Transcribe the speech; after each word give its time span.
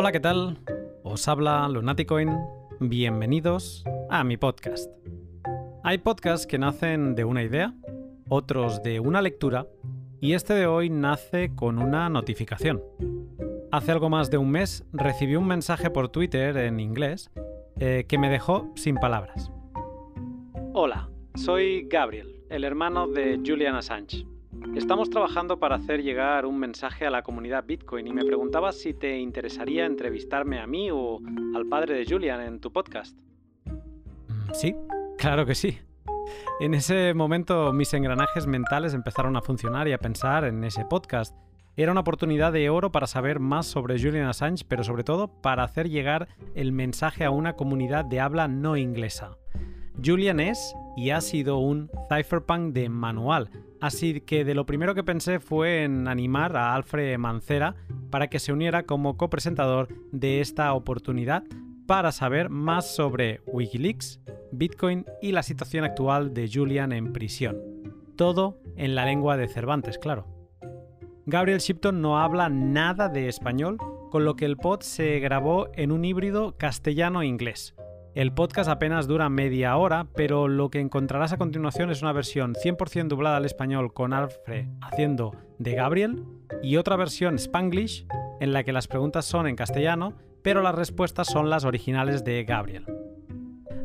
Hola, 0.00 0.12
¿qué 0.12 0.20
tal? 0.20 0.60
Os 1.02 1.26
habla 1.26 1.68
Lunaticoin. 1.68 2.30
Bienvenidos 2.78 3.84
a 4.08 4.22
mi 4.22 4.36
podcast. 4.36 4.88
Hay 5.82 5.98
podcasts 5.98 6.46
que 6.46 6.56
nacen 6.56 7.16
de 7.16 7.24
una 7.24 7.42
idea, 7.42 7.74
otros 8.28 8.80
de 8.84 9.00
una 9.00 9.20
lectura, 9.22 9.66
y 10.20 10.34
este 10.34 10.54
de 10.54 10.68
hoy 10.68 10.88
nace 10.88 11.52
con 11.56 11.80
una 11.80 12.08
notificación. 12.10 12.80
Hace 13.72 13.90
algo 13.90 14.08
más 14.08 14.30
de 14.30 14.38
un 14.38 14.52
mes 14.52 14.84
recibí 14.92 15.34
un 15.34 15.48
mensaje 15.48 15.90
por 15.90 16.10
Twitter 16.10 16.56
en 16.58 16.78
inglés 16.78 17.32
eh, 17.80 18.04
que 18.08 18.18
me 18.18 18.30
dejó 18.30 18.70
sin 18.76 18.94
palabras. 18.98 19.50
Hola, 20.74 21.10
soy 21.34 21.88
Gabriel, 21.88 22.44
el 22.50 22.62
hermano 22.62 23.08
de 23.08 23.40
Julian 23.44 23.74
Assange. 23.74 24.24
Estamos 24.74 25.10
trabajando 25.10 25.58
para 25.58 25.76
hacer 25.76 26.02
llegar 26.02 26.46
un 26.46 26.58
mensaje 26.58 27.06
a 27.06 27.10
la 27.10 27.22
comunidad 27.22 27.64
Bitcoin 27.64 28.06
y 28.06 28.12
me 28.12 28.24
preguntaba 28.24 28.72
si 28.72 28.94
te 28.94 29.18
interesaría 29.18 29.86
entrevistarme 29.86 30.60
a 30.60 30.66
mí 30.66 30.90
o 30.90 31.20
al 31.54 31.66
padre 31.66 31.96
de 31.96 32.06
Julian 32.06 32.40
en 32.40 32.60
tu 32.60 32.72
podcast. 32.72 33.18
Mm, 33.66 34.52
sí, 34.52 34.74
claro 35.16 35.44
que 35.46 35.54
sí. 35.54 35.78
En 36.60 36.74
ese 36.74 37.14
momento 37.14 37.72
mis 37.72 37.92
engranajes 37.94 38.46
mentales 38.46 38.94
empezaron 38.94 39.36
a 39.36 39.42
funcionar 39.42 39.88
y 39.88 39.92
a 39.92 39.98
pensar 39.98 40.44
en 40.44 40.62
ese 40.64 40.84
podcast. 40.84 41.36
Era 41.76 41.92
una 41.92 42.00
oportunidad 42.00 42.52
de 42.52 42.70
oro 42.70 42.90
para 42.90 43.06
saber 43.06 43.38
más 43.38 43.66
sobre 43.66 44.00
Julian 44.00 44.26
Assange, 44.26 44.64
pero 44.66 44.82
sobre 44.82 45.04
todo 45.04 45.28
para 45.28 45.62
hacer 45.62 45.88
llegar 45.88 46.28
el 46.54 46.72
mensaje 46.72 47.24
a 47.24 47.30
una 47.30 47.54
comunidad 47.54 48.04
de 48.04 48.20
habla 48.20 48.48
no 48.48 48.76
inglesa. 48.76 49.36
Julian 50.04 50.40
es 50.40 50.74
y 50.96 51.10
ha 51.10 51.20
sido 51.20 51.58
un 51.58 51.90
cypherpunk 52.08 52.72
de 52.72 52.88
manual, 52.88 53.50
así 53.80 54.20
que 54.20 54.44
de 54.44 54.54
lo 54.54 54.66
primero 54.66 54.94
que 54.94 55.04
pensé 55.04 55.40
fue 55.40 55.84
en 55.84 56.08
animar 56.08 56.56
a 56.56 56.74
Alfred 56.74 57.16
Mancera 57.18 57.74
para 58.10 58.28
que 58.28 58.38
se 58.38 58.52
uniera 58.52 58.84
como 58.84 59.16
copresentador 59.16 59.88
de 60.12 60.40
esta 60.40 60.72
oportunidad 60.74 61.44
para 61.86 62.12
saber 62.12 62.50
más 62.50 62.94
sobre 62.94 63.40
Wikileaks, 63.46 64.20
Bitcoin 64.52 65.06
y 65.22 65.32
la 65.32 65.42
situación 65.42 65.84
actual 65.84 66.34
de 66.34 66.50
Julian 66.52 66.92
en 66.92 67.12
prisión. 67.12 67.58
Todo 68.16 68.60
en 68.76 68.94
la 68.94 69.06
lengua 69.06 69.36
de 69.36 69.48
Cervantes, 69.48 69.98
claro. 69.98 70.26
Gabriel 71.24 71.60
Shipton 71.60 72.00
no 72.00 72.18
habla 72.18 72.48
nada 72.48 73.08
de 73.08 73.28
español, 73.28 73.78
con 74.10 74.24
lo 74.24 74.36
que 74.36 74.44
el 74.44 74.56
pod 74.56 74.80
se 74.80 75.18
grabó 75.20 75.68
en 75.74 75.92
un 75.92 76.04
híbrido 76.04 76.56
castellano-inglés. 76.56 77.74
El 78.18 78.32
podcast 78.32 78.68
apenas 78.68 79.06
dura 79.06 79.28
media 79.28 79.76
hora, 79.76 80.08
pero 80.16 80.48
lo 80.48 80.70
que 80.70 80.80
encontrarás 80.80 81.32
a 81.32 81.36
continuación 81.36 81.88
es 81.92 82.02
una 82.02 82.12
versión 82.12 82.54
100% 82.54 83.06
doblada 83.06 83.36
al 83.36 83.44
español 83.44 83.92
con 83.94 84.12
Alfred 84.12 84.66
haciendo 84.80 85.36
de 85.60 85.76
Gabriel 85.76 86.24
y 86.60 86.78
otra 86.78 86.96
versión 86.96 87.36
Spanglish 87.36 88.08
en 88.40 88.52
la 88.52 88.64
que 88.64 88.72
las 88.72 88.88
preguntas 88.88 89.24
son 89.24 89.46
en 89.46 89.54
castellano, 89.54 90.14
pero 90.42 90.62
las 90.62 90.74
respuestas 90.74 91.28
son 91.28 91.48
las 91.48 91.64
originales 91.64 92.24
de 92.24 92.42
Gabriel. 92.42 92.86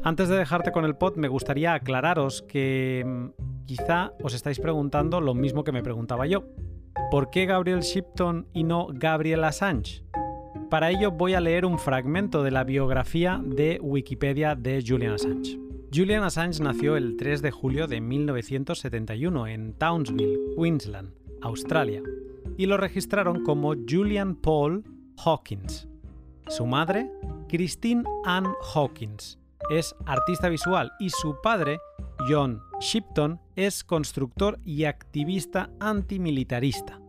Antes 0.01 0.29
de 0.29 0.37
dejarte 0.37 0.71
con 0.71 0.85
el 0.85 0.95
pod, 0.95 1.15
me 1.15 1.27
gustaría 1.27 1.75
aclararos 1.75 2.41
que 2.41 3.03
mm, 3.05 3.65
quizá 3.67 4.13
os 4.23 4.33
estáis 4.33 4.59
preguntando 4.59 5.21
lo 5.21 5.35
mismo 5.35 5.63
que 5.63 5.71
me 5.71 5.83
preguntaba 5.83 6.25
yo. 6.25 6.45
¿Por 7.11 7.29
qué 7.29 7.45
Gabriel 7.45 7.81
Shipton 7.81 8.47
y 8.51 8.63
no 8.63 8.87
Gabriel 8.91 9.43
Assange? 9.43 10.03
Para 10.73 10.89
ello 10.89 11.11
voy 11.11 11.35
a 11.35 11.39
leer 11.39 11.67
un 11.67 11.77
fragmento 11.77 12.41
de 12.41 12.49
la 12.49 12.63
biografía 12.63 13.39
de 13.45 13.77
Wikipedia 13.79 14.55
de 14.55 14.83
Julian 14.83 15.13
Assange. 15.13 15.59
Julian 15.93 16.23
Assange 16.23 16.63
nació 16.63 16.97
el 16.97 17.15
3 17.15 17.43
de 17.43 17.51
julio 17.51 17.85
de 17.85 18.01
1971 18.01 19.45
en 19.45 19.73
Townsville, 19.73 20.39
Queensland, 20.57 21.13
Australia, 21.43 22.01
y 22.57 22.65
lo 22.65 22.77
registraron 22.77 23.43
como 23.43 23.75
Julian 23.87 24.35
Paul 24.35 24.83
Hawkins. 25.23 25.87
Su 26.47 26.65
madre, 26.65 27.07
Christine 27.49 28.03
Ann 28.25 28.47
Hawkins, 28.73 29.37
es 29.69 29.95
artista 30.07 30.49
visual 30.49 30.91
y 30.99 31.11
su 31.11 31.35
padre, 31.43 31.77
John 32.27 32.63
Shipton, 32.79 33.39
es 33.55 33.83
constructor 33.83 34.57
y 34.65 34.85
activista 34.85 35.69
antimilitarista. 35.79 36.99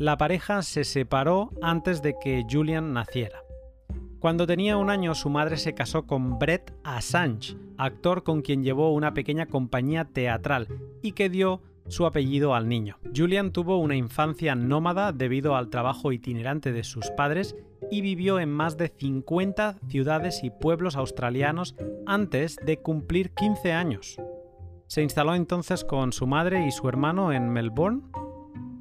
La 0.00 0.16
pareja 0.16 0.62
se 0.62 0.84
separó 0.84 1.50
antes 1.60 2.00
de 2.00 2.14
que 2.18 2.46
Julian 2.50 2.94
naciera. 2.94 3.42
Cuando 4.18 4.46
tenía 4.46 4.78
un 4.78 4.88
año 4.88 5.14
su 5.14 5.28
madre 5.28 5.58
se 5.58 5.74
casó 5.74 6.06
con 6.06 6.38
Brett 6.38 6.72
Assange, 6.84 7.58
actor 7.76 8.22
con 8.22 8.40
quien 8.40 8.64
llevó 8.64 8.94
una 8.94 9.12
pequeña 9.12 9.44
compañía 9.44 10.06
teatral 10.06 10.68
y 11.02 11.12
que 11.12 11.28
dio 11.28 11.60
su 11.88 12.06
apellido 12.06 12.54
al 12.54 12.66
niño. 12.66 12.96
Julian 13.14 13.52
tuvo 13.52 13.76
una 13.76 13.94
infancia 13.94 14.54
nómada 14.54 15.12
debido 15.12 15.54
al 15.54 15.68
trabajo 15.68 16.12
itinerante 16.12 16.72
de 16.72 16.82
sus 16.82 17.10
padres 17.10 17.54
y 17.90 18.00
vivió 18.00 18.40
en 18.40 18.50
más 18.50 18.78
de 18.78 18.88
50 18.88 19.80
ciudades 19.88 20.42
y 20.42 20.48
pueblos 20.48 20.96
australianos 20.96 21.74
antes 22.06 22.56
de 22.64 22.78
cumplir 22.78 23.34
15 23.34 23.72
años. 23.74 24.16
Se 24.86 25.02
instaló 25.02 25.34
entonces 25.34 25.84
con 25.84 26.14
su 26.14 26.26
madre 26.26 26.66
y 26.66 26.70
su 26.70 26.88
hermano 26.88 27.34
en 27.34 27.50
Melbourne 27.50 28.00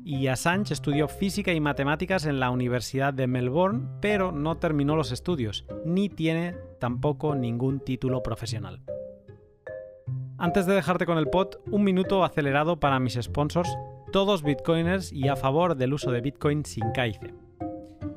y 0.09 0.25
Assange 0.25 0.73
estudió 0.73 1.07
física 1.07 1.53
y 1.53 1.59
matemáticas 1.59 2.25
en 2.25 2.39
la 2.39 2.49
Universidad 2.49 3.13
de 3.13 3.27
Melbourne, 3.27 3.87
pero 4.01 4.31
no 4.31 4.57
terminó 4.57 4.95
los 4.95 5.11
estudios, 5.11 5.65
ni 5.85 6.09
tiene 6.09 6.55
tampoco 6.79 7.35
ningún 7.35 7.79
título 7.79 8.23
profesional. 8.23 8.81
Antes 10.39 10.65
de 10.65 10.73
dejarte 10.73 11.05
con 11.05 11.19
el 11.19 11.27
pot, 11.27 11.61
un 11.69 11.83
minuto 11.83 12.23
acelerado 12.23 12.79
para 12.79 12.99
mis 12.99 13.19
sponsors, 13.21 13.69
todos 14.11 14.41
bitcoiners 14.41 15.13
y 15.13 15.27
a 15.27 15.35
favor 15.35 15.75
del 15.75 15.93
uso 15.93 16.11
de 16.11 16.21
Bitcoin 16.21 16.65
sin 16.65 16.91
caice. 16.91 17.35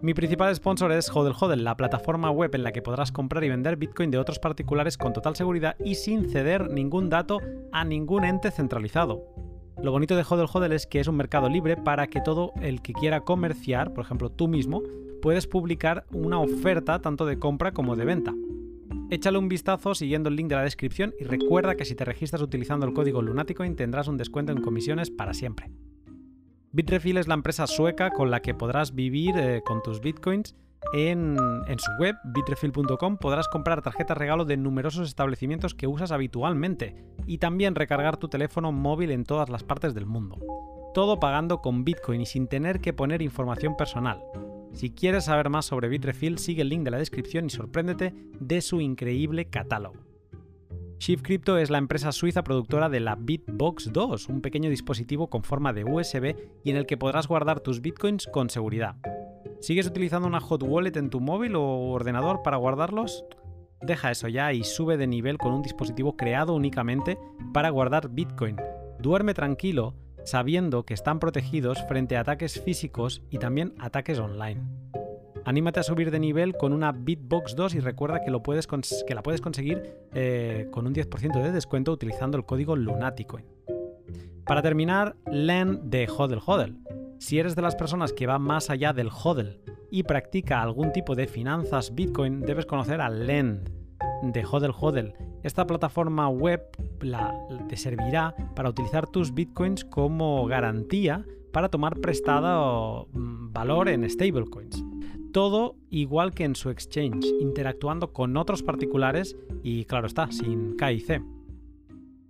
Mi 0.00 0.14
principal 0.14 0.54
sponsor 0.56 0.92
es 0.92 1.14
Hodel 1.14 1.34
Hodel, 1.38 1.62
la 1.62 1.76
plataforma 1.76 2.30
web 2.30 2.54
en 2.54 2.62
la 2.62 2.72
que 2.72 2.80
podrás 2.80 3.12
comprar 3.12 3.44
y 3.44 3.50
vender 3.50 3.76
Bitcoin 3.76 4.10
de 4.10 4.16
otros 4.16 4.38
particulares 4.38 4.96
con 4.96 5.12
total 5.12 5.36
seguridad 5.36 5.76
y 5.84 5.96
sin 5.96 6.30
ceder 6.30 6.70
ningún 6.70 7.10
dato 7.10 7.38
a 7.70 7.84
ningún 7.84 8.24
ente 8.24 8.50
centralizado. 8.50 9.51
Lo 9.80 9.90
bonito 9.90 10.16
de 10.16 10.24
Hodel 10.28 10.48
Hodel 10.52 10.72
es 10.72 10.86
que 10.86 11.00
es 11.00 11.08
un 11.08 11.16
mercado 11.16 11.48
libre 11.48 11.76
para 11.76 12.06
que 12.06 12.20
todo 12.20 12.52
el 12.60 12.82
que 12.82 12.92
quiera 12.92 13.22
comerciar, 13.22 13.94
por 13.94 14.04
ejemplo 14.04 14.30
tú 14.30 14.48
mismo, 14.48 14.82
puedes 15.22 15.46
publicar 15.46 16.04
una 16.12 16.38
oferta 16.40 17.00
tanto 17.00 17.24
de 17.24 17.38
compra 17.38 17.72
como 17.72 17.96
de 17.96 18.04
venta. 18.04 18.34
Échale 19.10 19.38
un 19.38 19.48
vistazo 19.48 19.94
siguiendo 19.94 20.28
el 20.28 20.36
link 20.36 20.48
de 20.48 20.56
la 20.56 20.62
descripción 20.62 21.14
y 21.18 21.24
recuerda 21.24 21.74
que 21.74 21.84
si 21.84 21.94
te 21.94 22.04
registras 22.04 22.42
utilizando 22.42 22.86
el 22.86 22.92
código 22.92 23.22
Lunaticoin 23.22 23.76
tendrás 23.76 24.08
un 24.08 24.16
descuento 24.16 24.52
en 24.52 24.62
comisiones 24.62 25.10
para 25.10 25.34
siempre. 25.34 25.70
Bitrefill 26.72 27.18
es 27.18 27.28
la 27.28 27.34
empresa 27.34 27.66
sueca 27.66 28.10
con 28.10 28.30
la 28.30 28.40
que 28.40 28.54
podrás 28.54 28.94
vivir 28.94 29.36
eh, 29.36 29.62
con 29.64 29.82
tus 29.82 30.00
bitcoins 30.00 30.54
en, 30.92 31.36
su 31.78 31.90
web, 31.98 32.16
bitrefill.com, 32.24 33.16
podrás 33.16 33.48
comprar 33.48 33.82
tarjetas 33.82 34.16
regalo 34.16 34.44
de 34.44 34.56
numerosos 34.56 35.08
establecimientos 35.08 35.74
que 35.74 35.86
usas 35.86 36.12
habitualmente 36.12 36.94
y 37.26 37.38
también 37.38 37.74
recargar 37.74 38.16
tu 38.16 38.28
teléfono 38.28 38.72
móvil 38.72 39.10
en 39.10 39.24
todas 39.24 39.48
las 39.48 39.64
partes 39.64 39.94
del 39.94 40.06
mundo. 40.06 40.38
Todo 40.94 41.18
pagando 41.18 41.62
con 41.62 41.84
Bitcoin 41.84 42.20
y 42.20 42.26
sin 42.26 42.48
tener 42.48 42.80
que 42.80 42.92
poner 42.92 43.22
información 43.22 43.76
personal. 43.76 44.22
Si 44.72 44.90
quieres 44.90 45.24
saber 45.24 45.48
más 45.48 45.66
sobre 45.66 45.88
Bitrefill, 45.88 46.38
sigue 46.38 46.62
el 46.62 46.68
link 46.68 46.82
de 46.82 46.90
la 46.90 46.98
descripción 46.98 47.46
y 47.46 47.50
sorpréndete 47.50 48.14
de 48.40 48.60
su 48.60 48.80
increíble 48.80 49.46
catálogo. 49.46 49.96
Shift 50.98 51.24
Crypto 51.24 51.58
es 51.58 51.68
la 51.68 51.78
empresa 51.78 52.12
suiza 52.12 52.44
productora 52.44 52.88
de 52.88 53.00
la 53.00 53.16
Bitbox 53.16 53.92
2, 53.92 54.28
un 54.28 54.40
pequeño 54.40 54.70
dispositivo 54.70 55.28
con 55.28 55.42
forma 55.42 55.72
de 55.72 55.84
USB 55.84 56.36
y 56.62 56.70
en 56.70 56.76
el 56.76 56.86
que 56.86 56.96
podrás 56.96 57.26
guardar 57.26 57.60
tus 57.60 57.80
bitcoins 57.80 58.28
con 58.28 58.50
seguridad. 58.50 58.96
¿Sigues 59.60 59.86
utilizando 59.86 60.28
una 60.28 60.40
hot 60.40 60.62
wallet 60.62 60.96
en 60.96 61.10
tu 61.10 61.20
móvil 61.20 61.56
o 61.56 61.90
ordenador 61.90 62.42
para 62.42 62.56
guardarlos? 62.56 63.24
Deja 63.80 64.10
eso 64.10 64.28
ya 64.28 64.52
y 64.52 64.64
sube 64.64 64.96
de 64.96 65.06
nivel 65.06 65.38
con 65.38 65.52
un 65.52 65.62
dispositivo 65.62 66.16
creado 66.16 66.54
únicamente 66.54 67.18
para 67.52 67.70
guardar 67.70 68.08
Bitcoin. 68.08 68.56
Duerme 69.00 69.34
tranquilo 69.34 69.94
sabiendo 70.24 70.84
que 70.84 70.94
están 70.94 71.18
protegidos 71.18 71.78
frente 71.88 72.16
a 72.16 72.20
ataques 72.20 72.60
físicos 72.60 73.22
y 73.30 73.38
también 73.38 73.74
ataques 73.78 74.18
online. 74.18 74.62
Anímate 75.44 75.80
a 75.80 75.82
subir 75.82 76.12
de 76.12 76.20
nivel 76.20 76.56
con 76.56 76.72
una 76.72 76.92
Bitbox 76.92 77.56
2 77.56 77.74
y 77.74 77.80
recuerda 77.80 78.20
que, 78.20 78.30
lo 78.30 78.42
puedes 78.44 78.68
que 78.68 79.14
la 79.14 79.22
puedes 79.22 79.40
conseguir 79.40 79.96
eh, 80.14 80.68
con 80.70 80.86
un 80.86 80.94
10% 80.94 81.42
de 81.42 81.50
descuento 81.50 81.90
utilizando 81.90 82.36
el 82.36 82.44
código 82.44 82.76
Lunaticoin. 82.76 83.44
Para 84.46 84.62
terminar, 84.62 85.16
LEN 85.26 85.90
de 85.90 86.08
Hodel 86.08 86.40
Hodel. 86.44 86.76
Si 87.22 87.38
eres 87.38 87.54
de 87.54 87.62
las 87.62 87.76
personas 87.76 88.12
que 88.12 88.26
va 88.26 88.40
más 88.40 88.68
allá 88.68 88.92
del 88.92 89.08
hodl 89.08 89.60
y 89.92 90.02
practica 90.02 90.60
algún 90.60 90.90
tipo 90.90 91.14
de 91.14 91.28
finanzas 91.28 91.94
Bitcoin, 91.94 92.40
debes 92.40 92.66
conocer 92.66 93.00
a 93.00 93.08
Lend 93.10 93.70
de 94.24 94.44
Hodl 94.44 94.74
Hodl. 94.76 95.14
Esta 95.44 95.64
plataforma 95.64 96.28
web 96.28 96.60
te 97.68 97.76
servirá 97.76 98.34
para 98.56 98.70
utilizar 98.70 99.06
tus 99.06 99.32
Bitcoins 99.32 99.84
como 99.84 100.46
garantía 100.46 101.24
para 101.52 101.68
tomar 101.68 102.00
prestado 102.00 103.06
mm, 103.12 103.52
valor 103.52 103.88
en 103.88 104.10
stablecoins. 104.10 104.84
Todo 105.32 105.76
igual 105.90 106.32
que 106.32 106.42
en 106.42 106.56
su 106.56 106.70
exchange, 106.70 107.26
interactuando 107.40 108.12
con 108.12 108.36
otros 108.36 108.64
particulares 108.64 109.36
y 109.62 109.84
claro 109.84 110.08
está, 110.08 110.32
sin 110.32 110.76
KIC. 110.76 111.22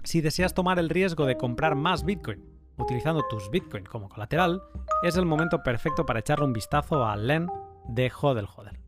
Si 0.04 0.20
deseas 0.20 0.52
tomar 0.52 0.78
el 0.78 0.90
riesgo 0.90 1.24
de 1.24 1.38
comprar 1.38 1.76
más 1.76 2.04
Bitcoin 2.04 2.51
utilizando 2.82 3.22
tus 3.28 3.50
Bitcoin 3.50 3.84
como 3.84 4.08
colateral, 4.08 4.62
es 5.02 5.16
el 5.16 5.26
momento 5.26 5.62
perfecto 5.62 6.04
para 6.04 6.20
echarle 6.20 6.44
un 6.44 6.52
vistazo 6.52 7.04
a 7.04 7.16
LEN 7.16 7.48
de 7.88 8.10
Hodel 8.20 8.46
Hodel. 8.54 8.78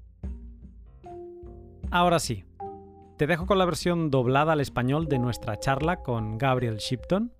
Ahora 1.90 2.18
sí, 2.18 2.44
te 3.16 3.26
dejo 3.26 3.46
con 3.46 3.58
la 3.58 3.64
versión 3.64 4.10
doblada 4.10 4.52
al 4.52 4.60
español 4.60 5.06
de 5.06 5.18
nuestra 5.18 5.58
charla 5.58 6.02
con 6.02 6.38
Gabriel 6.38 6.78
Shipton. 6.78 7.32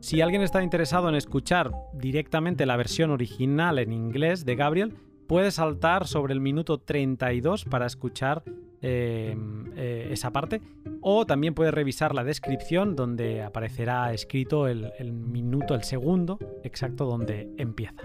Si 0.00 0.20
alguien 0.20 0.42
está 0.42 0.62
interesado 0.62 1.08
en 1.08 1.14
escuchar 1.14 1.70
directamente 1.94 2.66
la 2.66 2.76
versión 2.76 3.10
original 3.10 3.78
en 3.78 3.92
inglés 3.92 4.44
de 4.44 4.56
Gabriel, 4.56 4.96
puede 5.26 5.50
saltar 5.50 6.06
sobre 6.06 6.34
el 6.34 6.40
minuto 6.40 6.78
32 6.78 7.64
para 7.64 7.86
escuchar 7.86 8.42
em, 8.86 9.72
eh, 9.76 10.08
esa 10.12 10.32
parte. 10.32 10.60
O 11.00 11.26
también 11.26 11.54
puede 11.54 11.70
revisar 11.70 12.14
la 12.14 12.24
descripción 12.24 12.94
donde 12.94 13.42
aparecerá 13.42 14.12
escrito 14.12 14.68
el, 14.68 14.92
el 14.98 15.12
minuto, 15.12 15.74
el 15.74 15.82
segundo 15.82 16.38
exacto 16.62 17.04
donde 17.04 17.52
empieza. 17.58 18.02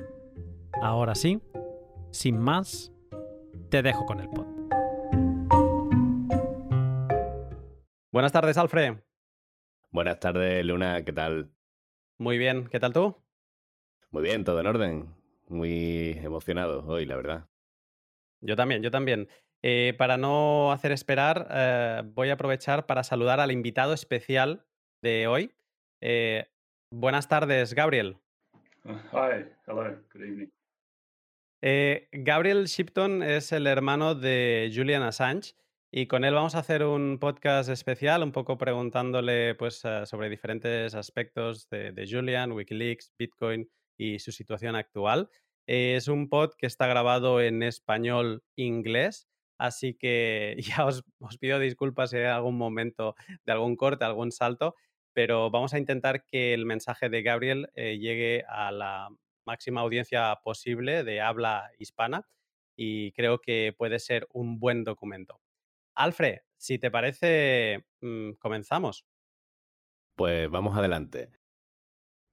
Ahora 0.82 1.16
sí, 1.16 1.40
sin 2.12 2.40
más, 2.40 2.92
te 3.70 3.82
dejo 3.82 4.06
con 4.06 4.20
el 4.20 4.30
pod. 4.30 4.48
Buenas 8.12 8.32
tardes, 8.32 8.58
Alfred. 8.58 8.96
Buenas 9.92 10.20
tardes, 10.20 10.66
Luna, 10.66 11.04
¿qué 11.06 11.14
tal? 11.14 11.52
Muy 12.18 12.38
bien, 12.38 12.68
¿qué 12.68 12.80
tal 12.80 12.94
tú? 12.94 13.16
Muy 14.10 14.24
bien, 14.24 14.44
todo 14.44 14.60
en 14.60 14.68
orden. 14.68 15.16
Muy 15.48 16.20
emocionado 16.24 16.86
hoy, 16.88 17.06
la 17.06 17.16
verdad. 17.16 17.48
Yo 18.42 18.56
también, 18.56 18.82
yo 18.84 18.92
también. 18.92 19.30
Eh, 19.64 19.94
para 19.98 20.18
no 20.18 20.72
hacer 20.72 20.92
esperar, 20.92 21.48
eh, 21.52 22.02
voy 22.04 22.30
a 22.30 22.34
aprovechar 22.34 22.88
para 22.88 23.04
saludar 23.04 23.40
al 23.40 23.52
invitado 23.52 23.94
especial 23.94 24.66
de 25.04 25.28
hoy. 25.28 25.52
Eh, 26.02 26.48
buenas 26.92 27.28
tardes, 27.28 27.76
Gabriel. 27.76 28.18
Hi, 28.86 29.46
hello, 29.68 29.98
good 30.14 30.22
evening. 30.22 30.50
Gabriel 32.12 32.66
Shipton 32.66 33.22
es 33.22 33.52
el 33.52 33.68
hermano 33.68 34.16
de 34.16 34.72
Julian 34.74 35.04
Assange 35.04 35.54
y 35.92 36.08
con 36.08 36.24
él 36.24 36.34
vamos 36.34 36.56
a 36.56 36.60
hacer 36.60 36.84
un 36.84 37.20
podcast 37.20 37.70
especial, 37.70 38.24
un 38.24 38.32
poco 38.32 38.58
preguntándole 38.58 39.54
pues, 39.54 39.84
sobre 40.06 40.32
diferentes 40.32 40.96
aspectos 40.96 41.70
de, 41.70 42.08
Julian, 42.10 42.54
Wikileaks, 42.54 43.14
Bitcoin 43.16 43.70
y 43.96 44.18
su 44.18 44.32
situación 44.32 44.76
actual. 44.76 45.30
es 45.68 46.08
un 46.08 46.30
pod 46.30 46.54
que 46.58 46.66
está 46.66 46.88
grabado 46.88 47.40
en 47.40 47.62
español-inglés, 47.62 49.31
así 49.62 49.94
que 49.94 50.58
ya 50.82 50.86
os, 50.86 51.04
pido 51.40 51.60
disculpas 51.60 52.10
si 52.10 52.18
hay 52.18 52.26
algún 52.26 52.58
momento 52.58 53.16
de 53.46 53.52
algún 53.52 53.76
corte, 53.76 54.04
algún 54.04 54.32
salto, 54.32 54.76
pero 55.14 55.52
vamos 55.52 55.74
a 55.74 55.78
intentar 55.78 56.26
que 56.26 56.54
el 56.54 56.66
mensaje 56.66 57.10
de 57.10 57.22
Gabriel 57.22 57.70
eh, 57.76 58.00
llegue 58.00 58.44
a 58.48 58.72
la 58.72 59.10
máxima 59.46 59.82
audiencia 59.82 60.36
posible 60.44 61.04
de 61.04 61.22
habla 61.22 61.70
hispana 61.78 62.28
y 62.76 63.12
creo 63.12 63.40
que 63.40 63.74
puede 63.78 64.00
ser 64.00 64.28
un 64.34 64.60
buen 64.60 64.84
documento. 64.84 65.40
Alfred, 65.94 66.40
si 66.58 66.80
te 66.80 66.90
parece, 66.90 67.86
mm, 68.02 68.32
comenzamos. 68.40 69.06
Pues 70.16 70.50
vamos 70.50 70.76
adelante. 70.78 71.30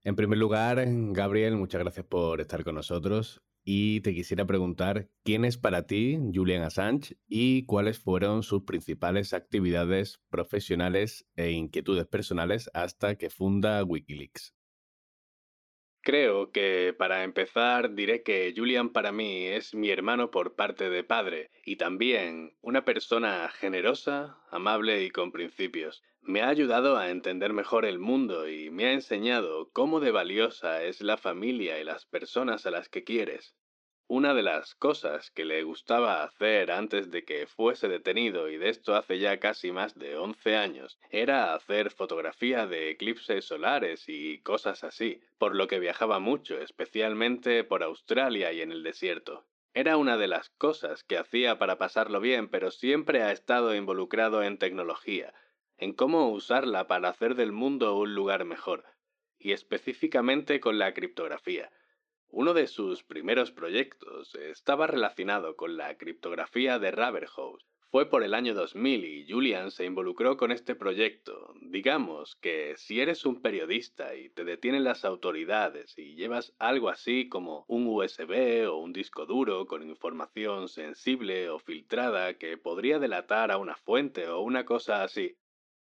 En 0.03 0.17
primer 0.17 0.39
lugar, 0.39 0.83
Gabriel, 0.87 1.57
muchas 1.57 1.83
gracias 1.83 2.07
por 2.07 2.41
estar 2.41 2.65
con 2.65 2.77
nosotros 2.77 3.43
y 3.71 4.01
te 4.01 4.15
quisiera 4.15 4.47
preguntar 4.47 5.11
quién 5.25 5.45
es 5.45 5.59
para 5.59 5.87
ti 5.87 6.19
Julian 6.33 6.63
Assange 6.63 7.19
y 7.27 7.67
cuáles 7.67 7.99
fueron 7.99 8.43
sus 8.43 8.63
principales 8.63 9.35
actividades 9.35 10.23
profesionales 10.31 11.27
e 11.37 11.51
inquietudes 11.51 12.07
personales 12.07 12.71
hasta 12.73 13.17
que 13.17 13.29
funda 13.29 13.85
Wikileaks. 13.85 14.55
Creo 16.01 16.51
que 16.51 16.95
para 16.97 17.25
empezar 17.25 17.95
diré 17.95 18.23
que 18.23 18.55
Julian 18.57 18.89
para 18.89 19.13
mí 19.13 19.45
es 19.45 19.75
mi 19.75 19.91
hermano 19.91 20.31
por 20.31 20.57
parte 20.57 20.89
de 20.89 21.05
padre 21.05 21.51
y 21.63 21.77
también 21.77 22.57
una 22.63 22.87
persona 22.87 23.51
generosa, 23.51 24.39
amable 24.51 25.05
y 25.05 25.11
con 25.11 25.31
principios. 25.31 26.03
Me 26.23 26.41
ha 26.41 26.49
ayudado 26.49 26.97
a 26.97 27.11
entender 27.11 27.53
mejor 27.53 27.85
el 27.85 27.99
mundo 27.99 28.49
y 28.49 28.71
me 28.71 28.87
ha 28.87 28.93
enseñado 28.93 29.71
cómo 29.75 30.01
de 30.01 30.11
valiosa 30.11 30.85
es 30.85 31.03
la 31.03 31.19
familia 31.19 31.79
y 31.79 31.85
las 31.85 32.07
personas 32.07 32.65
a 32.65 32.71
las 32.71 32.89
que 32.89 33.05
quieres. 33.05 33.58
Una 34.11 34.33
de 34.33 34.43
las 34.43 34.75
cosas 34.75 35.31
que 35.31 35.45
le 35.45 35.63
gustaba 35.65 36.23
hacer 36.23 36.71
antes 36.71 37.11
de 37.11 37.27
que 37.27 37.47
fuese 37.47 37.89
detenido, 37.89 38.49
y 38.49 38.57
de 38.57 38.71
esto 38.71 38.97
hace 38.97 39.19
ya 39.19 39.39
casi 39.39 39.71
más 39.71 39.99
de 39.99 40.17
11 40.17 40.57
años, 40.57 40.99
era 41.11 41.53
hacer 41.53 41.91
fotografía 41.91 42.67
de 42.67 42.89
eclipses 42.89 43.45
solares 43.45 44.09
y 44.09 44.39
cosas 44.39 44.83
así, 44.83 45.21
por 45.37 45.55
lo 45.55 45.67
que 45.67 45.79
viajaba 45.79 46.21
mucho, 46.21 46.59
especialmente 46.59 47.65
por 47.65 47.83
Australia 47.83 48.51
y 48.51 48.63
en 48.63 48.73
el 48.73 48.83
desierto. 48.83 49.47
Era 49.75 49.99
una 49.99 50.17
de 50.17 50.29
las 50.29 50.49
cosas 50.49 51.05
que 51.05 51.19
hacía 51.19 51.59
para 51.59 51.77
pasarlo 51.77 52.19
bien, 52.19 52.49
pero 52.49 52.71
siempre 52.71 53.23
ha 53.23 53.31
estado 53.31 53.75
involucrado 53.75 54.43
en 54.43 54.57
tecnología, 54.57 55.35
en 55.77 55.93
cómo 55.93 56.31
usarla 56.31 56.87
para 56.87 57.11
hacer 57.11 57.35
del 57.35 57.53
mundo 57.53 57.95
un 57.99 58.15
lugar 58.15 58.47
mejor, 58.47 58.87
y 59.39 59.53
específicamente 59.53 60.61
con 60.61 60.79
la 60.79 60.95
criptografía. 60.95 61.71
Uno 62.31 62.53
de 62.53 62.67
sus 62.67 63.03
primeros 63.03 63.53
proyectos 63.53 64.35
estaba 64.35 64.87
relacionado 64.87 65.57
con 65.57 65.79
la 65.79 65.97
criptografía 65.97 66.79
de 66.79 66.91
Raverhouse. 66.91 67.67
Fue 67.91 68.11
por 68.11 68.23
el 68.23 68.35
año 68.35 68.53
2000 68.53 69.05
y 69.05 69.27
Julian 69.27 69.71
se 69.71 69.87
involucró 69.87 70.37
con 70.37 70.53
este 70.53 70.75
proyecto. 70.75 71.55
Digamos 71.63 72.37
que 72.37 72.75
si 72.77 73.01
eres 73.01 73.25
un 73.25 73.41
periodista 73.41 74.15
y 74.15 74.29
te 74.29 74.45
detienen 74.45 74.85
las 74.85 75.07
autoridades 75.07 75.97
y 75.97 76.17
llevas 76.17 76.55
algo 76.59 76.91
así 76.91 77.31
como 77.31 77.65
un 77.67 77.87
USB 77.87 78.69
o 78.69 78.77
un 78.77 78.93
disco 78.93 79.25
duro 79.25 79.67
con 79.67 79.89
información 79.89 80.69
sensible 80.69 81.49
o 81.49 81.59
filtrada 81.59 82.35
que 82.35 82.59
podría 82.59 82.99
delatar 82.99 83.51
a 83.51 83.57
una 83.57 83.75
fuente 83.75 84.29
o 84.29 84.41
una 84.43 84.67
cosa 84.67 85.03
así, 85.03 85.39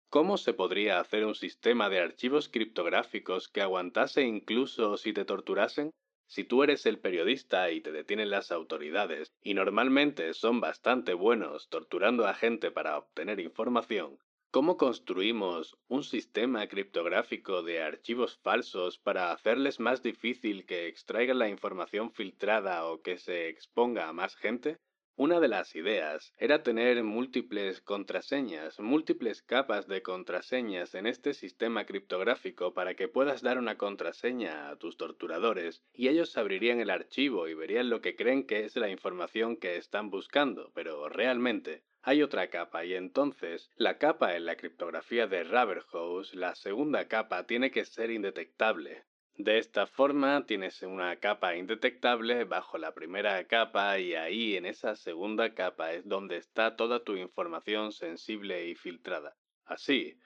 ¿Cómo 0.09 0.37
se 0.37 0.53
podría 0.53 0.99
hacer 0.99 1.25
un 1.25 1.33
sistema 1.33 1.89
de 1.89 1.99
archivos 1.99 2.47
criptográficos 2.47 3.47
que 3.47 3.61
aguantase 3.61 4.21
incluso 4.21 4.95
si 4.97 5.11
te 5.11 5.25
torturasen? 5.25 5.89
Si 6.33 6.43
tú 6.43 6.63
eres 6.63 6.87
el 6.87 6.97
periodista 6.97 7.69
y 7.69 7.79
te 7.79 7.91
detienen 7.91 8.31
las 8.31 8.51
autoridades, 8.51 9.35
y 9.43 9.53
normalmente 9.53 10.33
son 10.33 10.61
bastante 10.61 11.13
buenos 11.13 11.69
torturando 11.69 12.25
a 12.25 12.33
gente 12.33 12.71
para 12.71 12.97
obtener 12.97 13.39
información, 13.39 14.17
¿cómo 14.49 14.75
construimos 14.75 15.77
un 15.89 16.03
sistema 16.03 16.67
criptográfico 16.67 17.61
de 17.61 17.83
archivos 17.83 18.39
falsos 18.39 18.97
para 18.97 19.31
hacerles 19.31 19.79
más 19.79 20.01
difícil 20.01 20.65
que 20.65 20.87
extraigan 20.87 21.37
la 21.37 21.49
información 21.49 22.11
filtrada 22.11 22.87
o 22.87 23.03
que 23.03 23.19
se 23.19 23.47
exponga 23.49 24.09
a 24.09 24.13
más 24.13 24.35
gente? 24.35 24.79
Una 25.15 25.39
de 25.39 25.47
las 25.47 25.75
ideas 25.75 26.33
era 26.39 26.63
tener 26.63 27.03
múltiples 27.03 27.81
contraseñas, 27.81 28.79
múltiples 28.79 29.43
capas 29.43 29.87
de 29.87 30.01
contraseñas 30.01 30.95
en 30.95 31.05
este 31.05 31.35
sistema 31.35 31.85
criptográfico 31.85 32.73
para 32.73 32.95
que 32.95 33.07
puedas 33.07 33.43
dar 33.43 33.59
una 33.59 33.77
contraseña 33.77 34.69
a 34.69 34.75
tus 34.77 34.97
torturadores 34.97 35.83
y 35.93 36.07
ellos 36.07 36.35
abrirían 36.35 36.79
el 36.79 36.89
archivo 36.89 37.47
y 37.47 37.53
verían 37.53 37.91
lo 37.91 38.01
que 38.01 38.15
creen 38.15 38.47
que 38.47 38.65
es 38.65 38.75
la 38.75 38.89
información 38.89 39.55
que 39.55 39.77
están 39.77 40.09
buscando, 40.09 40.71
pero 40.73 41.07
realmente 41.09 41.83
hay 42.01 42.23
otra 42.23 42.49
capa 42.49 42.83
y 42.83 42.95
entonces 42.95 43.69
la 43.75 43.99
capa 43.99 44.35
en 44.35 44.47
la 44.47 44.55
criptografía 44.55 45.27
de 45.27 45.43
Raverhouse, 45.43 46.33
la 46.33 46.55
segunda 46.55 47.07
capa, 47.07 47.45
tiene 47.45 47.69
que 47.69 47.85
ser 47.85 48.09
indetectable. 48.09 49.03
De 49.37 49.57
esta 49.57 49.87
forma 49.87 50.45
tienes 50.45 50.83
una 50.83 51.15
capa 51.15 51.55
indetectable 51.55 52.43
bajo 52.43 52.77
la 52.77 52.93
primera 52.93 53.43
capa 53.47 53.97
y 53.97 54.13
ahí 54.13 54.55
en 54.55 54.67
esa 54.67 54.95
segunda 54.95 55.55
capa 55.55 55.93
es 55.93 56.07
donde 56.07 56.37
está 56.37 56.75
toda 56.75 57.03
tu 57.03 57.15
información 57.15 57.91
sensible 57.91 58.67
y 58.67 58.75
filtrada. 58.75 59.35
Así, 59.65 60.19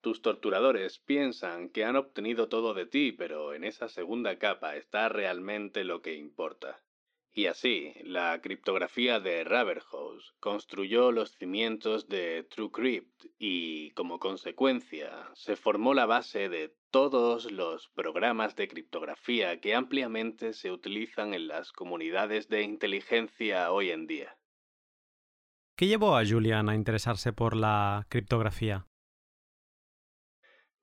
tus 0.00 0.22
torturadores 0.22 1.00
piensan 1.00 1.70
que 1.70 1.84
han 1.84 1.96
obtenido 1.96 2.48
todo 2.48 2.72
de 2.72 2.86
ti, 2.86 3.10
pero 3.10 3.52
en 3.52 3.64
esa 3.64 3.88
segunda 3.88 4.38
capa 4.38 4.76
está 4.76 5.08
realmente 5.08 5.82
lo 5.82 6.00
que 6.00 6.14
importa. 6.14 6.80
Y 7.34 7.46
así, 7.46 7.94
la 8.02 8.38
criptografía 8.42 9.18
de 9.18 9.42
Raverhouse 9.42 10.34
construyó 10.38 11.12
los 11.12 11.32
cimientos 11.32 12.06
de 12.08 12.42
TrueCrypt 12.42 13.24
y, 13.38 13.92
como 13.92 14.18
consecuencia, 14.18 15.30
se 15.32 15.56
formó 15.56 15.94
la 15.94 16.04
base 16.04 16.50
de 16.50 16.76
todos 16.90 17.50
los 17.50 17.88
programas 17.88 18.54
de 18.54 18.68
criptografía 18.68 19.60
que 19.60 19.74
ampliamente 19.74 20.52
se 20.52 20.70
utilizan 20.70 21.32
en 21.32 21.48
las 21.48 21.72
comunidades 21.72 22.50
de 22.50 22.64
inteligencia 22.64 23.72
hoy 23.72 23.90
en 23.92 24.06
día. 24.06 24.36
¿Qué 25.74 25.86
llevó 25.86 26.18
a 26.18 26.26
Julian 26.26 26.68
a 26.68 26.74
interesarse 26.74 27.32
por 27.32 27.56
la 27.56 28.06
criptografía? 28.10 28.86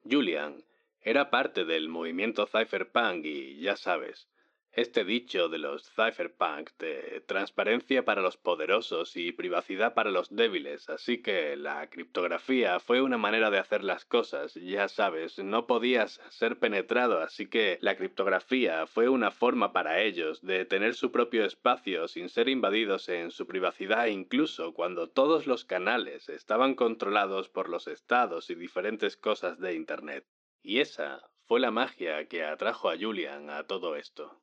Julian 0.03 0.63
era 0.99 1.29
parte 1.29 1.63
del 1.63 1.89
movimiento 1.89 2.47
cypherpunk 2.47 3.23
y, 3.23 3.61
ya 3.61 3.75
sabes, 3.75 4.27
Este 4.73 5.03
dicho 5.03 5.49
de 5.49 5.57
los 5.57 5.91
cypherpunks 5.95 6.77
de 6.77 7.23
transparencia 7.25 8.05
para 8.05 8.21
los 8.21 8.37
poderosos 8.37 9.17
y 9.17 9.31
privacidad 9.31 9.95
para 9.95 10.11
los 10.11 10.33
débiles, 10.33 10.89
así 10.89 11.23
que 11.23 11.57
la 11.57 11.89
criptografía 11.89 12.79
fue 12.79 13.01
una 13.01 13.17
manera 13.17 13.49
de 13.49 13.57
hacer 13.57 13.83
las 13.83 14.05
cosas, 14.05 14.53
ya 14.53 14.87
sabes, 14.87 15.39
no 15.39 15.65
podías 15.65 16.21
ser 16.29 16.59
penetrado, 16.59 17.19
así 17.19 17.47
que 17.47 17.79
la 17.81 17.97
criptografía 17.97 18.85
fue 18.85 19.09
una 19.09 19.31
forma 19.31 19.73
para 19.73 20.01
ellos 20.01 20.41
de 20.43 20.65
tener 20.65 20.93
su 20.93 21.11
propio 21.11 21.45
espacio 21.45 22.07
sin 22.07 22.29
ser 22.29 22.47
invadidos 22.47 23.09
en 23.09 23.31
su 23.31 23.47
privacidad 23.47 24.05
incluso 24.05 24.73
cuando 24.75 25.09
todos 25.09 25.47
los 25.47 25.65
canales 25.65 26.29
estaban 26.29 26.75
controlados 26.75 27.49
por 27.49 27.69
los 27.69 27.87
estados 27.87 28.51
y 28.51 28.55
diferentes 28.55 29.17
cosas 29.17 29.59
de 29.59 29.73
Internet. 29.73 30.25
Y 30.61 30.79
esa 30.79 31.27
fue 31.47 31.59
la 31.59 31.71
magia 31.71 32.27
que 32.27 32.43
atrajo 32.43 32.91
a 32.91 32.97
Julian 32.97 33.49
a 33.49 33.63
todo 33.65 33.95
esto. 33.95 34.39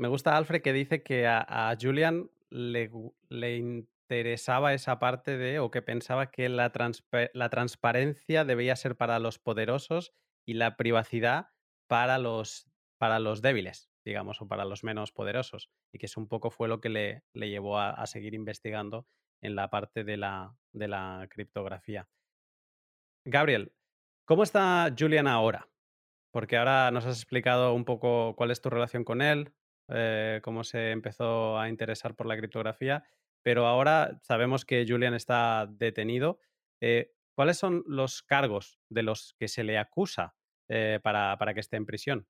Me 0.00 0.08
gusta 0.08 0.34
Alfred 0.34 0.62
que 0.62 0.72
dice 0.72 1.02
que 1.02 1.26
a, 1.26 1.76
Julian 1.78 2.30
le, 2.48 2.90
interesaba 3.58 4.72
esa 4.72 4.98
parte 4.98 5.36
de, 5.36 5.58
o 5.58 5.70
que 5.70 5.82
pensaba 5.82 6.30
que 6.30 6.48
la, 6.48 6.72
transparencia 6.72 8.46
debía 8.46 8.76
ser 8.76 8.96
para 8.96 9.18
los 9.18 9.38
poderosos 9.38 10.14
y 10.46 10.54
la 10.54 10.78
privacidad 10.78 11.50
para 11.86 12.16
los, 12.16 12.66
para 12.96 13.18
los 13.18 13.42
débiles, 13.42 13.90
digamos, 14.02 14.40
o 14.40 14.48
para 14.48 14.64
los 14.64 14.84
menos 14.84 15.12
poderosos. 15.12 15.70
Y 15.92 15.98
que 15.98 16.06
eso 16.06 16.18
un 16.18 16.28
poco 16.28 16.50
fue 16.50 16.66
lo 16.66 16.80
que 16.80 16.88
le, 16.88 17.22
le 17.34 17.50
llevó 17.50 17.76
a, 17.76 17.90
a, 17.90 18.06
seguir 18.06 18.32
investigando 18.32 19.06
en 19.42 19.54
la 19.54 19.68
parte 19.68 20.02
de 20.02 20.16
la, 20.16 20.56
de 20.72 20.88
la 20.88 21.28
criptografía. 21.28 22.08
Gabriel, 23.26 23.74
¿cómo 24.24 24.44
está 24.44 24.94
Julian 24.98 25.26
ahora? 25.26 25.68
Porque 26.30 26.56
ahora 26.56 26.90
nos 26.90 27.04
has 27.04 27.18
explicado 27.18 27.74
un 27.74 27.84
poco 27.84 28.34
cuál 28.34 28.50
es 28.50 28.62
tu 28.62 28.70
relación 28.70 29.04
con 29.04 29.20
él, 29.20 29.52
eh, 29.90 30.40
cómo 30.42 30.64
se 30.64 30.90
empezó 30.90 31.58
a 31.58 31.68
interesar 31.68 32.14
por 32.16 32.26
la 32.26 32.36
criptografía, 32.36 33.04
pero 33.42 33.66
ahora 33.66 34.18
sabemos 34.22 34.64
que 34.64 34.84
Julian 34.86 35.14
está 35.14 35.66
detenido. 35.70 36.40
Eh, 36.80 37.12
¿Cuáles 37.34 37.58
son 37.58 37.84
los 37.86 38.22
cargos 38.22 38.78
de 38.88 39.02
los 39.02 39.34
que 39.38 39.48
se 39.48 39.64
le 39.64 39.78
acusa 39.78 40.36
eh, 40.68 41.00
para, 41.02 41.36
para 41.38 41.54
que 41.54 41.60
esté 41.60 41.76
en 41.76 41.86
prisión? 41.86 42.28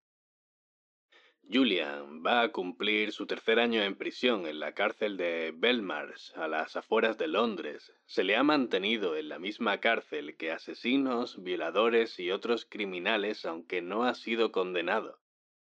Julian 1.52 2.22
va 2.24 2.40
a 2.40 2.50
cumplir 2.50 3.12
su 3.12 3.26
tercer 3.26 3.58
año 3.58 3.82
en 3.82 3.96
prisión 3.96 4.46
en 4.46 4.58
la 4.58 4.72
cárcel 4.72 5.18
de 5.18 5.52
Belmarsh, 5.54 6.32
a 6.34 6.48
las 6.48 6.76
afueras 6.76 7.18
de 7.18 7.28
Londres. 7.28 7.92
Se 8.06 8.24
le 8.24 8.36
ha 8.36 8.42
mantenido 8.42 9.16
en 9.16 9.28
la 9.28 9.38
misma 9.38 9.80
cárcel 9.80 10.38
que 10.38 10.50
asesinos, 10.50 11.42
violadores 11.42 12.18
y 12.20 12.30
otros 12.30 12.64
criminales, 12.64 13.44
aunque 13.44 13.82
no 13.82 14.04
ha 14.04 14.14
sido 14.14 14.50
condenado. 14.50 15.20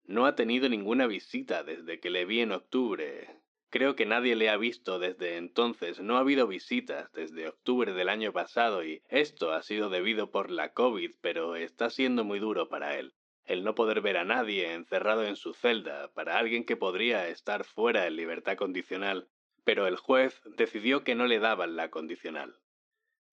No 0.07 0.27
ha 0.27 0.35
tenido 0.35 0.69
ninguna 0.69 1.07
visita 1.07 1.65
desde 1.65 1.99
que 1.99 2.11
le 2.11 2.27
vi 2.27 2.41
en 2.41 2.53
octubre. 2.53 3.41
Creo 3.71 3.97
que 3.97 4.05
nadie 4.05 4.37
le 4.37 4.51
ha 4.51 4.57
visto 4.59 4.99
desde 4.99 5.39
entonces. 5.39 5.99
No 6.01 6.17
ha 6.17 6.21
habido 6.21 6.47
visitas 6.47 7.11
desde 7.13 7.49
octubre 7.49 7.95
del 7.95 8.11
año 8.11 8.31
pasado 8.31 8.85
y 8.85 9.03
esto 9.09 9.53
ha 9.53 9.63
sido 9.63 9.89
debido 9.89 10.31
por 10.31 10.51
la 10.51 10.75
COVID, 10.75 11.13
pero 11.23 11.57
está 11.57 11.89
siendo 11.89 12.23
muy 12.23 12.39
duro 12.39 12.69
para 12.69 12.99
él. 12.99 13.15
El 13.47 13.65
no 13.65 13.75
poder 13.75 14.03
ver 14.03 14.19
a 14.19 14.25
nadie 14.25 14.75
encerrado 14.75 15.25
en 15.25 15.37
su 15.37 15.55
celda, 15.55 16.13
para 16.13 16.39
alguien 16.39 16.65
que 16.65 16.77
podría 16.77 17.27
estar 17.29 17.65
fuera 17.65 18.07
en 18.07 18.17
libertad 18.17 18.57
condicional, 18.57 19.29
pero 19.65 19.87
el 19.87 19.97
juez 19.97 20.43
decidió 20.57 21.03
que 21.03 21.15
no 21.15 21.27
le 21.27 21.39
daban 21.39 21.77
la 21.77 21.91
condicional. 21.91 22.59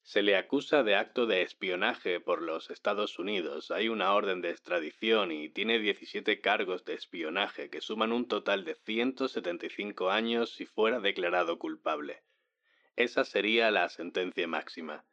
Se 0.04 0.24
le 0.24 0.36
acusa 0.36 0.84
de 0.84 0.96
acto 0.96 1.26
de 1.28 1.44
espionaje 1.44 2.20
por 2.20 2.42
los 2.42 2.72
Estados 2.72 3.20
Unidos. 3.20 3.72
Hay 3.72 3.88
una 3.88 4.14
orden 4.14 4.42
de 4.42 4.50
extradición 4.50 5.32
y 5.32 5.50
tiene 5.50 5.80
17 5.80 6.42
cargos 6.42 6.84
de 6.86 6.96
espionaje 6.96 7.70
que 7.70 7.82
suman 7.82 8.12
un 8.12 8.28
total 8.28 8.66
de 8.66 8.76
175 8.76 10.10
años 10.10 10.52
si 10.54 10.66
fuera 10.66 11.00
declarado 11.00 11.60
culpable. 11.60 12.24
Esa 12.96 13.24
sería 13.26 13.72
la 13.72 13.90
sentencia 13.90 14.48
máxima. 14.48 15.06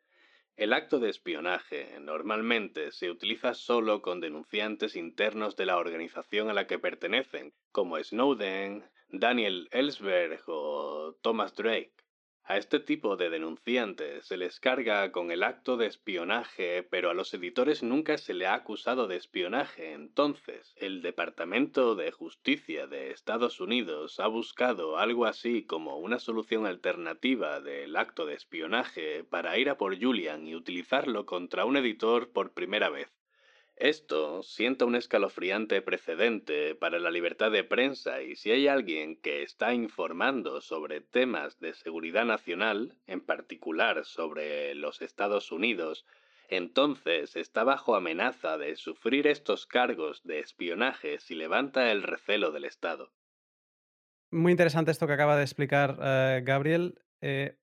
El 0.57 0.73
acto 0.73 0.99
de 0.99 1.11
espionaje 1.11 2.01
normalmente 2.01 2.91
se 2.91 3.11
utiliza 3.11 3.55
solo 3.55 4.03
con 4.03 4.21
denunciantes 4.21 4.97
internos 4.97 5.55
de 5.55 5.67
la 5.67 5.77
organización 5.77 6.51
a 6.51 6.55
la 6.55 6.67
que 6.67 6.81
pertenecen, 6.81 7.55
como 7.71 8.03
Snowden, 8.03 8.85
Daniel 9.09 9.69
Ellsberg 9.71 10.43
o 10.49 11.17
Thomas 11.23 11.55
Drake. 11.55 11.95
A 12.51 12.57
este 12.57 12.81
tipo 12.81 13.19
de 13.19 13.29
denunciantes 13.29 14.25
se 14.25 14.39
les 14.39 14.59
carga 14.59 15.13
con 15.13 15.31
el 15.31 15.43
acto 15.43 15.77
de 15.77 15.85
espionaje, 15.85 16.83
pero 16.83 17.11
a 17.11 17.15
los 17.15 17.35
editores 17.35 17.83
nunca 17.83 18.17
se 18.17 18.33
le 18.33 18.47
ha 18.47 18.55
acusado 18.55 19.07
de 19.07 19.17
espionaje. 19.17 19.93
Entonces, 19.93 20.73
el 20.79 21.03
Departamento 21.03 21.95
de 21.95 22.11
Justicia 22.11 22.87
de 22.87 23.11
Estados 23.11 23.61
Unidos 23.61 24.19
ha 24.19 24.29
buscado 24.29 24.97
algo 24.97 25.27
así 25.27 25.67
como 25.67 25.99
una 25.99 26.19
solución 26.19 26.65
alternativa 26.65 27.61
del 27.61 27.95
acto 27.97 28.25
de 28.25 28.37
espionaje 28.37 29.25
para 29.25 29.59
ir 29.59 29.69
a 29.69 29.77
por 29.77 30.01
Julian 30.01 30.47
y 30.47 30.55
utilizarlo 30.55 31.27
contra 31.27 31.67
un 31.67 31.77
editor 31.77 32.33
por 32.33 32.55
primera 32.55 32.89
vez. 32.89 33.18
Esto 33.81 34.43
sienta 34.43 34.87
un 34.87 34.97
escalofriante 34.97 35.81
precedente 35.83 36.75
para 36.75 36.99
la 36.99 37.13
libertad 37.13 37.53
de 37.53 37.63
prensa 37.63 38.23
y 38.23 38.35
si 38.35 38.51
hay 38.51 38.67
alguien 38.67 39.15
que 39.15 39.43
está 39.45 39.73
informando 39.73 40.61
sobre 40.61 41.01
temas 41.01 41.61
de 41.61 41.75
seguridad 41.75 42.25
nacional, 42.25 42.97
en 43.07 43.21
particular 43.21 44.05
sobre 44.05 44.75
los 44.75 45.01
Estados 45.01 45.53
Unidos, 45.53 46.05
entonces 46.49 47.37
está 47.37 47.63
bajo 47.63 47.95
amenaza 47.95 48.59
de 48.59 48.75
sufrir 48.75 49.29
estos 49.29 49.65
cargos 49.65 50.25
de 50.25 50.41
espionaje 50.41 51.21
si 51.21 51.37
levanta 51.37 51.93
el 51.93 52.03
recelo 52.03 52.51
del 52.51 52.65
Estado. 52.65 53.13
Muy 54.33 54.51
interesante 54.51 54.91
esto 54.91 55.07
que 55.07 55.13
acaba 55.13 55.37
de 55.37 55.45
explicar 55.45 55.97
eh, 56.03 56.43
Gabriel. 56.45 57.01
Eh, 57.21 57.57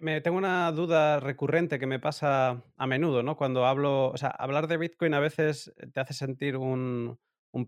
me, 0.00 0.20
tengo 0.20 0.36
una 0.36 0.70
duda 0.72 1.20
recurrente 1.20 1.78
que 1.78 1.86
me 1.86 1.98
pasa 1.98 2.62
a 2.76 2.86
menudo, 2.86 3.22
¿no? 3.22 3.36
Cuando 3.36 3.66
hablo, 3.66 4.10
o 4.10 4.16
sea, 4.16 4.28
hablar 4.28 4.68
de 4.68 4.76
Bitcoin 4.76 5.14
a 5.14 5.20
veces 5.20 5.72
te 5.92 6.00
hace 6.00 6.14
sentir 6.14 6.56
un, 6.56 7.18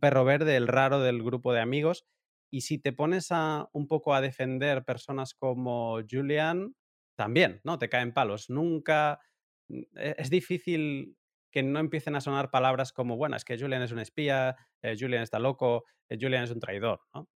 perro 0.00 0.24
verde, 0.24 0.56
el 0.56 0.68
raro 0.68 1.00
del 1.00 1.22
grupo 1.22 1.52
de 1.52 1.60
amigos. 1.60 2.06
Y 2.52 2.62
si 2.62 2.78
te 2.78 2.92
pones 2.92 3.28
a, 3.30 3.68
un 3.72 3.86
poco 3.86 4.14
a 4.14 4.20
defender 4.20 4.84
personas 4.84 5.34
como 5.34 6.00
Julian, 6.08 6.74
también, 7.16 7.60
¿no? 7.64 7.78
Te 7.78 7.88
caen 7.88 8.12
palos. 8.12 8.50
Nunca. 8.50 9.20
E, 9.68 10.14
es 10.18 10.30
difícil 10.30 11.16
que 11.52 11.62
no 11.62 11.80
empiecen 11.80 12.16
a 12.16 12.20
sonar 12.20 12.50
palabras 12.50 12.92
como, 12.92 13.16
bueno, 13.16 13.36
es 13.36 13.44
que 13.44 13.58
Julian 13.58 13.82
es 13.82 13.92
un 13.92 13.98
espía, 13.98 14.56
eh, 14.82 14.96
Julian 14.98 15.22
está 15.22 15.38
loco, 15.38 15.84
eh, 16.08 16.16
Julian 16.20 16.44
es 16.44 16.50
un 16.50 16.60
traidor, 16.60 17.00
¿no? 17.14 17.28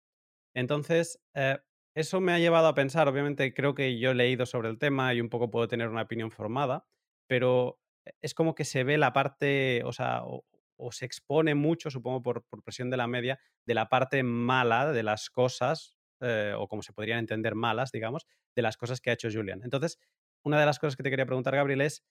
Entonces, 0.54 1.20
eh, 1.34 1.58
eso 1.94 2.20
me 2.20 2.32
ha 2.32 2.38
llevado 2.38 2.66
a 2.66 2.74
pensar, 2.74 3.08
obviamente 3.08 3.54
creo 3.54 3.74
que 3.74 3.98
yo 3.98 4.10
he 4.10 4.14
leído 4.14 4.46
sobre 4.46 4.68
el 4.68 4.78
tema 4.78 5.14
y 5.14 5.20
un 5.20 5.28
poco 5.28 5.50
puedo 5.50 5.68
tener 5.68 5.88
una 5.88 6.02
opinión 6.02 6.30
formada, 6.30 6.86
pero 7.28 7.80
es 8.20 8.34
como 8.34 8.54
que 8.54 8.64
se 8.64 8.84
ve 8.84 8.98
la 8.98 9.12
parte, 9.12 9.82
o 9.84 9.92
sea, 9.92 10.22
o, 10.24 10.44
se 10.90 11.06
expone 11.06 11.54
mucho, 11.54 11.90
supongo 11.90 12.22
por, 12.22 12.44
presión 12.64 12.90
de 12.90 12.96
la 12.96 13.06
media, 13.06 13.38
de 13.64 13.74
la 13.74 13.88
parte 13.88 14.22
mala 14.22 14.92
de 14.92 15.02
las 15.02 15.30
cosas, 15.30 15.96
eh, 16.20 16.52
o 16.56 16.68
como 16.68 16.82
se 16.82 16.92
podrían 16.92 17.20
entender 17.20 17.54
malas, 17.54 17.90
digamos, 17.90 18.26
de 18.54 18.62
las 18.62 18.76
cosas 18.76 19.00
que 19.00 19.10
ha 19.10 19.14
hecho 19.14 19.30
Julian. 19.32 19.62
Entonces, 19.64 19.98
una 20.42 20.60
de 20.60 20.66
las 20.66 20.78
cosas 20.78 20.96
que 20.96 21.02
te 21.02 21.10
quería 21.10 21.26
preguntar, 21.26 21.56
Gabriel, 21.56 21.80
es 21.80 22.04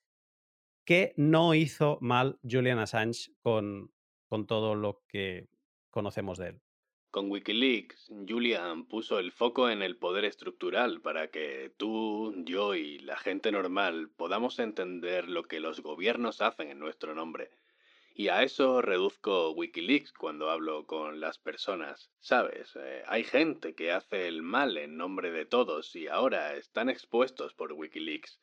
¿qué 0.86 1.13
no 1.18 1.54
hizo 1.54 1.98
mal 2.02 2.40
Julian 2.50 2.80
Assange 2.80 3.32
con, 3.42 3.92
con 4.28 4.48
todo 4.48 4.75
lo 4.75 5.04
que 5.08 5.50
conocemos 5.92 6.38
de 6.38 6.48
él? 6.50 6.62
Con 7.13 7.29
Wikileaks, 7.29 8.12
Julian 8.27 8.86
puso 8.86 9.20
el 9.20 9.32
foco 9.32 9.70
en 9.70 9.84
el 9.84 9.98
poder 9.98 10.25
estructural 10.25 11.00
para 11.00 11.27
que 11.27 11.72
tú, 11.77 12.34
yo 12.38 12.74
y 12.74 12.98
la 12.98 13.17
gente 13.17 13.51
normal 13.51 14.10
podamos 14.17 14.58
entender 14.58 15.29
lo 15.29 15.43
que 15.43 15.60
los 15.60 15.82
gobiernos 15.82 16.41
hacen 16.41 16.72
en 16.72 16.79
nuestro 16.79 17.13
nombre. 17.13 17.51
Y 18.15 18.29
a 18.29 18.41
eso 18.41 18.82
reduzco 18.82 19.51
Wikileaks 19.51 20.12
cuando 20.12 20.50
hablo 20.50 20.88
con 20.88 21.20
las 21.20 21.38
personas. 21.38 22.10
Sabes, 22.20 22.75
eh, 22.77 23.03
hay 23.05 23.24
gente 23.24 23.75
que 23.75 23.91
hace 23.91 24.27
el 24.27 24.41
mal 24.41 24.75
en 24.77 24.98
nombre 24.98 25.29
de 25.29 25.46
todos 25.46 25.96
y 25.96 26.08
ahora 26.08 26.55
están 26.55 26.89
expuestos 26.89 27.53
por 27.53 27.74
Wikileaks. 27.74 28.39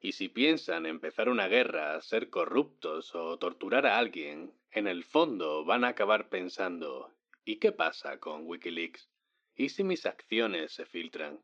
Y 0.00 0.10
si 0.10 0.28
piensan 0.28 0.86
empezar 0.86 1.28
una 1.28 1.46
guerra, 1.46 2.02
ser 2.02 2.30
corruptos 2.30 3.14
o 3.14 3.38
torturar 3.38 3.86
a 3.86 3.96
alguien, 3.96 4.52
en 4.72 4.88
el 4.88 5.04
fondo 5.04 5.64
van 5.64 5.84
a 5.84 5.90
acabar 5.90 6.28
pensando, 6.28 7.12
¿Y 7.50 7.56
qué 7.60 7.72
pasa 7.72 8.20
con 8.20 8.46
Wikileaks? 8.46 9.08
¿Y 9.56 9.70
si 9.70 9.82
mis 9.82 10.04
acciones 10.04 10.70
se 10.70 10.84
filtran? 10.84 11.42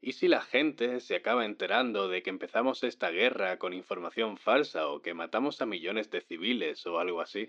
¿Y 0.00 0.14
si 0.14 0.26
la 0.26 0.40
gente 0.40 0.98
se 0.98 1.14
acaba 1.14 1.44
enterando 1.44 2.08
de 2.08 2.24
que 2.24 2.30
empezamos 2.30 2.82
esta 2.82 3.08
guerra 3.12 3.56
con 3.60 3.72
información 3.72 4.36
falsa 4.36 4.88
o 4.88 5.00
que 5.00 5.14
matamos 5.14 5.62
a 5.62 5.66
millones 5.66 6.10
de 6.10 6.22
civiles 6.22 6.84
o 6.86 6.98
algo 6.98 7.20
así? 7.20 7.46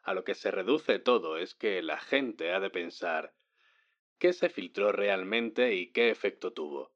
A 0.00 0.14
lo 0.14 0.24
que 0.24 0.34
se 0.34 0.50
reduce 0.50 0.98
todo 0.98 1.36
es 1.36 1.54
que 1.54 1.82
la 1.82 1.98
gente 1.98 2.52
ha 2.52 2.58
de 2.58 2.70
pensar 2.70 3.34
¿qué 4.18 4.32
se 4.32 4.48
filtró 4.48 4.90
realmente 4.90 5.74
y 5.74 5.92
qué 5.92 6.08
efecto 6.08 6.54
tuvo? 6.54 6.94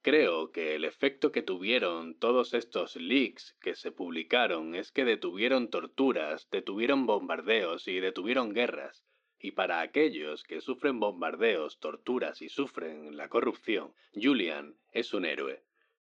Creo 0.00 0.50
que 0.50 0.76
el 0.76 0.86
efecto 0.86 1.30
que 1.30 1.42
tuvieron 1.42 2.18
todos 2.18 2.54
estos 2.54 2.96
leaks 2.96 3.54
que 3.60 3.74
se 3.74 3.92
publicaron 3.92 4.74
es 4.74 4.92
que 4.92 5.04
detuvieron 5.04 5.68
torturas, 5.68 6.48
detuvieron 6.48 7.04
bombardeos 7.04 7.86
y 7.86 8.00
detuvieron 8.00 8.54
guerras, 8.54 9.04
Y 9.44 9.50
para 9.50 9.80
aquellos 9.80 10.44
que 10.44 10.60
sufren 10.60 11.00
bombardeos, 11.00 11.80
torturas 11.80 12.40
y 12.42 12.48
sufren 12.48 13.16
la 13.16 13.28
corrupción, 13.28 13.92
Julian 14.14 14.76
es 14.92 15.12
un 15.14 15.24
héroe. 15.24 15.64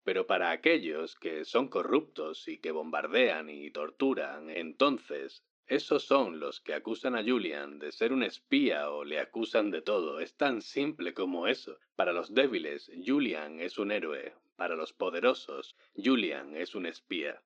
Pero 0.04 0.26
para 0.26 0.50
aquellos 0.50 1.14
que 1.14 1.46
son 1.46 1.68
corruptos 1.68 2.48
y 2.48 2.58
que 2.58 2.72
bombardean 2.72 3.52
y 3.52 3.70
torturan, 3.70 4.50
entonces 4.50 5.44
esos 5.68 6.06
son 6.06 6.40
los 6.40 6.60
que 6.60 6.74
acusan 6.74 7.16
a 7.16 7.24
Julian 7.24 7.78
de 7.78 7.92
ser 7.92 8.14
un 8.14 8.24
espía 8.24 8.90
o 8.90 9.04
le 9.04 9.20
acusan 9.20 9.70
de 9.70 9.84
todo. 9.84 10.20
Es 10.20 10.36
tan 10.36 10.64
simple 10.64 11.14
como 11.14 11.46
eso. 11.46 11.78
Para 11.96 12.14
los 12.14 12.34
débiles, 12.34 12.92
Julian 13.06 13.60
es 13.60 13.78
un 13.78 13.92
héroe. 13.92 14.34
Para 14.56 14.76
los 14.76 14.92
poderosos, 14.92 15.76
Julian 15.96 16.58
es 16.58 16.74
un 16.74 16.88
espía 16.88 17.40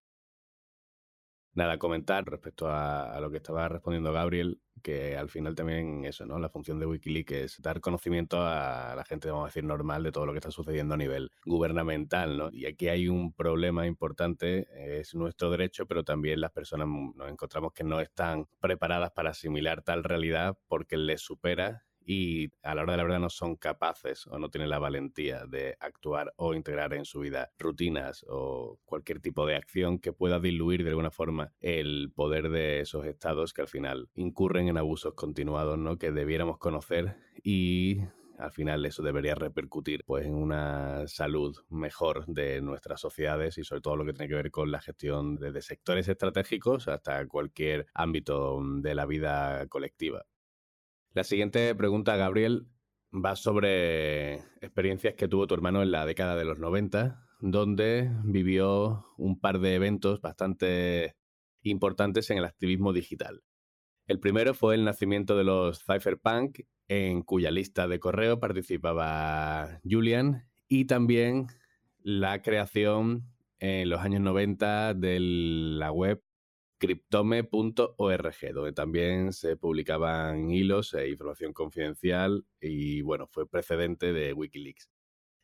nada, 1.53 1.77
comentar 1.77 2.25
respecto 2.25 2.67
a, 2.67 3.19
lo 3.19 3.29
que 3.29 3.37
estaba 3.37 3.67
respondiendo 3.69 4.11
Gabriel, 4.11 4.59
que 4.81 5.15
al 5.15 5.29
final 5.29 5.55
también 5.55 6.03
eso, 6.05 6.25
¿no? 6.25 6.39
La 6.39 6.49
función 6.49 6.79
de 6.79 6.85
Wikileaks 6.85 7.31
es 7.31 7.61
dar 7.61 7.79
conocimiento 7.79 8.41
a 8.41 8.93
la 8.95 9.05
gente, 9.05 9.29
vamos 9.29 9.45
a 9.45 9.47
decir, 9.47 9.63
normal 9.63 10.03
de 10.03 10.11
todo 10.11 10.25
lo 10.25 10.33
que 10.33 10.39
está 10.39 10.51
sucediendo 10.51 10.95
a 10.95 10.97
nivel 10.97 11.31
gubernamental, 11.45 12.37
¿no? 12.37 12.49
Y 12.51 12.65
aquí 12.65 12.89
hay 12.89 13.07
un 13.07 13.33
problema 13.33 13.87
importante, 13.87 14.67
es 14.99 15.15
nuestro 15.15 15.49
derecho, 15.51 15.85
pero 15.85 16.03
también 16.03 16.41
las 16.41 16.51
personas 16.51 16.87
nos 16.87 17.29
encontramos 17.31 17.71
que 17.73 17.83
no 17.83 17.99
están 18.01 18.47
preparadas 18.59 19.11
para 19.11 19.29
asimilar 19.29 19.83
tal 19.83 20.03
realidad 20.03 20.57
porque 20.67 20.97
les 20.97 21.21
supera 21.21 21.83
y 22.05 22.49
a 22.61 22.75
la 22.75 22.83
hora 22.83 22.93
de 22.93 22.97
la 22.97 23.03
verdad 23.03 23.19
no 23.19 23.29
son 23.29 23.55
capaces 23.55 24.27
o 24.27 24.39
no 24.39 24.49
tienen 24.49 24.69
la 24.69 24.79
valentía 24.79 25.45
de 25.45 25.77
actuar 25.79 26.33
o 26.37 26.53
integrar 26.53 26.93
en 26.93 27.05
su 27.05 27.19
vida 27.19 27.51
rutinas 27.57 28.25
o 28.27 28.79
cualquier 28.85 29.19
tipo 29.19 29.45
de 29.45 29.55
acción 29.55 29.99
que 29.99 30.13
pueda 30.13 30.39
diluir 30.39 30.83
de 30.83 30.89
alguna 30.89 31.11
forma 31.11 31.53
el 31.59 32.11
poder 32.13 32.49
de 32.49 32.81
esos 32.81 33.05
estados 33.05 33.53
que 33.53 33.61
al 33.61 33.67
final 33.67 34.09
incurren 34.15 34.67
en 34.67 34.77
abusos 34.77 35.13
continuados, 35.13 35.77
¿no? 35.77 35.97
Que 35.97 36.11
debiéramos 36.11 36.57
conocer 36.57 37.17
y 37.43 38.01
al 38.37 38.51
final 38.51 38.85
eso 38.85 39.03
debería 39.03 39.35
repercutir 39.35 40.03
pues 40.05 40.25
en 40.25 40.35
una 40.35 41.07
salud 41.07 41.55
mejor 41.69 42.25
de 42.25 42.61
nuestras 42.61 42.99
sociedades 42.99 43.57
y 43.57 43.63
sobre 43.63 43.81
todo 43.81 43.95
lo 43.95 44.05
que 44.05 44.13
tiene 44.13 44.27
que 44.27 44.35
ver 44.35 44.51
con 44.51 44.71
la 44.71 44.81
gestión 44.81 45.37
desde 45.37 45.61
sectores 45.61 46.07
estratégicos 46.07 46.87
hasta 46.87 47.25
cualquier 47.27 47.85
ámbito 47.93 48.59
de 48.61 48.95
la 48.95 49.05
vida 49.05 49.67
colectiva. 49.67 50.25
La 51.13 51.23
siguiente 51.23 51.75
pregunta, 51.75 52.15
Gabriel, 52.15 52.65
va 53.13 53.35
sobre 53.35 54.37
experiencias 54.61 55.13
que 55.13 55.27
tuvo 55.27 55.45
tu 55.45 55.53
hermano 55.53 55.83
en 55.83 55.91
la 55.91 56.07
década 56.07 56.35
de 56.35 56.43
los 56.43 56.57
90, 56.57 57.23
donde 57.39 58.09
vivió 58.23 59.05
un 59.17 59.39
par 59.39 59.59
de 59.59 59.75
eventos 59.75 60.21
bastante 60.21 61.15
importantes 61.61 62.31
en 62.31 62.39
el 62.39 62.45
activismo 62.45 62.93
digital. 62.93 63.43
El 64.07 64.19
primero 64.19 64.55
fue 64.55 64.73
el 64.73 64.85
nacimiento 64.85 65.37
de 65.37 65.43
los 65.43 65.85
Cypherpunk, 65.85 66.61
en 66.87 67.21
cuya 67.21 67.51
lista 67.51 67.87
de 67.87 67.99
correo 67.99 68.39
participaba 68.39 69.81
Julian, 69.83 70.49
y 70.67 70.85
también 70.85 71.45
la 71.99 72.41
creación 72.41 73.31
en 73.59 73.87
los 73.87 74.01
años 74.01 74.21
90 74.21 74.95
de 74.95 75.19
la 75.19 75.91
web 75.91 76.23
cryptome.org, 76.83 78.53
donde 78.53 78.73
también 78.73 79.31
se 79.31 79.55
publicaban 79.55 80.49
hilos 80.51 80.93
e 80.93 81.07
información 81.07 81.53
confidencial 81.53 82.45
y 82.59 83.01
bueno, 83.03 83.29
fue 83.31 83.47
precedente 83.47 84.11
de 84.11 84.33
Wikileaks. 84.33 84.89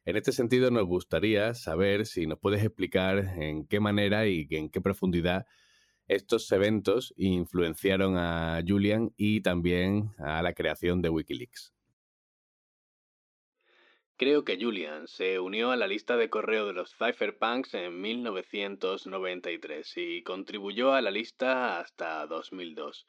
En 0.04 0.18
este 0.18 0.34
sentido, 0.34 0.70
nos 0.70 0.84
gustaría 0.86 1.54
saber 1.54 2.08
si 2.08 2.28
nos 2.28 2.40
puedes 2.40 2.62
explicar 2.62 3.20
en 3.38 3.66
qué 3.68 3.80
manera 3.80 4.28
y 4.28 4.48
en 4.50 4.70
qué 4.70 4.82
profundidad 4.82 5.46
estos 6.10 6.52
eventos 6.52 7.14
influenciaron 7.16 8.18
a 8.18 8.62
Julian 8.68 9.14
y 9.16 9.40
también 9.40 10.12
a 10.18 10.42
la 10.42 10.52
creación 10.52 11.02
de 11.02 11.08
Wikileaks. 11.08 11.74
Creo 14.20 14.44
que 14.44 14.58
Julian 14.60 15.08
se 15.08 15.40
unió 15.40 15.72
a 15.72 15.78
la 15.78 15.88
lista 15.88 16.18
de 16.18 16.30
correo 16.30 16.68
de 16.68 16.74
los 16.74 16.94
Cypherpunks 16.94 17.74
en 17.74 18.02
1993 18.02 19.94
y 19.96 20.24
contribuyó 20.24 20.92
a 20.92 21.00
la 21.00 21.10
lista 21.10 21.80
hasta 21.80 22.28
2002. 22.28 23.08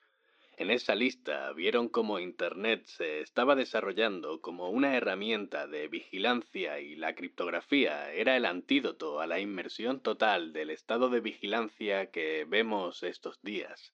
En 0.56 0.70
esa 0.70 0.94
lista 0.94 1.52
vieron 1.52 1.88
cómo 1.88 2.20
Internet 2.20 2.84
se 2.84 3.22
estaba 3.22 3.56
desarrollando 3.56 4.40
como 4.40 4.70
una 4.70 4.96
herramienta 4.96 5.66
de 5.66 5.88
vigilancia 5.88 6.78
y 6.78 6.94
la 6.94 7.16
criptografía 7.16 8.12
era 8.12 8.36
el 8.36 8.44
antídoto 8.44 9.18
a 9.18 9.26
la 9.26 9.40
inmersión 9.40 9.99
total 9.99 10.52
del 10.52 10.70
estado 10.70 11.08
de 11.08 11.18
vigilancia 11.18 12.12
que 12.12 12.46
vemos 12.49 13.02
estos 13.02 13.42
días. 13.42 13.92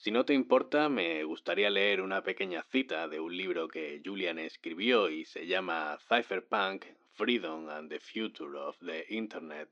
Si 0.00 0.12
no 0.12 0.24
te 0.24 0.32
importa, 0.32 0.88
me 0.88 1.24
gustaría 1.24 1.70
leer 1.70 2.02
una 2.02 2.22
pequeña 2.22 2.62
cita 2.62 3.08
de 3.08 3.18
un 3.18 3.36
libro 3.36 3.66
que 3.66 4.00
Julian 4.04 4.38
escribió 4.38 5.10
y 5.10 5.24
se 5.24 5.48
llama 5.48 5.98
Cypherpunk, 6.08 6.84
Freedom 7.14 7.68
and 7.68 7.90
the 7.90 7.98
Future 7.98 8.56
of 8.58 8.78
the 8.78 9.06
Internet. 9.08 9.68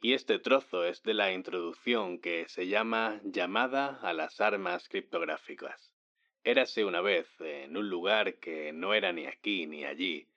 Y 0.00 0.12
este 0.12 0.38
trozo 0.38 0.84
es 0.84 1.02
de 1.02 1.14
la 1.14 1.32
introducción 1.32 2.20
que 2.20 2.48
se 2.48 2.68
llama 2.68 3.20
Llamada 3.24 3.98
a 4.00 4.12
las 4.12 4.40
armas 4.40 4.88
criptográficas. 4.88 5.92
Érase 6.44 6.84
una 6.84 7.00
vez, 7.00 7.26
en 7.40 7.76
un 7.76 7.90
lugar 7.90 8.38
que 8.38 8.72
no 8.72 8.94
era 8.94 9.12
ni 9.12 9.26
aquí 9.26 9.66
ni 9.66 9.84
allí, 9.84 10.28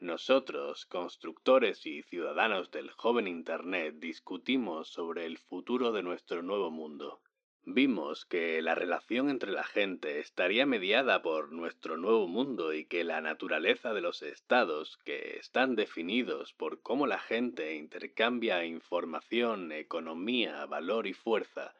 nosotros, 0.00 0.86
constructores 0.86 1.86
y 1.86 2.02
ciudadanos 2.02 2.72
del 2.72 2.90
joven 2.90 3.28
Internet, 3.28 3.94
discutimos 4.00 4.88
sobre 4.88 5.24
el 5.26 5.38
futuro 5.38 5.92
de 5.92 6.02
nuestro 6.02 6.42
nuevo 6.42 6.72
mundo. 6.72 7.20
Vimos 7.64 8.24
que 8.24 8.60
la 8.60 8.74
relación 8.74 9.30
entre 9.30 9.52
la 9.52 9.62
gente 9.62 10.18
estaría 10.18 10.66
mediada 10.66 11.22
por 11.22 11.52
nuestro 11.52 11.96
nuevo 11.96 12.26
mundo 12.26 12.72
y 12.72 12.86
que 12.86 13.04
la 13.04 13.20
naturaleza 13.20 13.94
de 13.94 14.00
los 14.00 14.22
estados, 14.22 14.98
que 15.04 15.36
están 15.38 15.76
definidos 15.76 16.52
por 16.54 16.82
cómo 16.82 17.06
la 17.06 17.20
gente 17.20 17.76
intercambia 17.76 18.64
información, 18.64 19.70
economía, 19.70 20.66
valor 20.66 21.06
y 21.06 21.12
fuerza, 21.12 21.72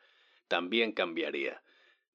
también 0.47 0.93
cambiaría. 0.93 1.63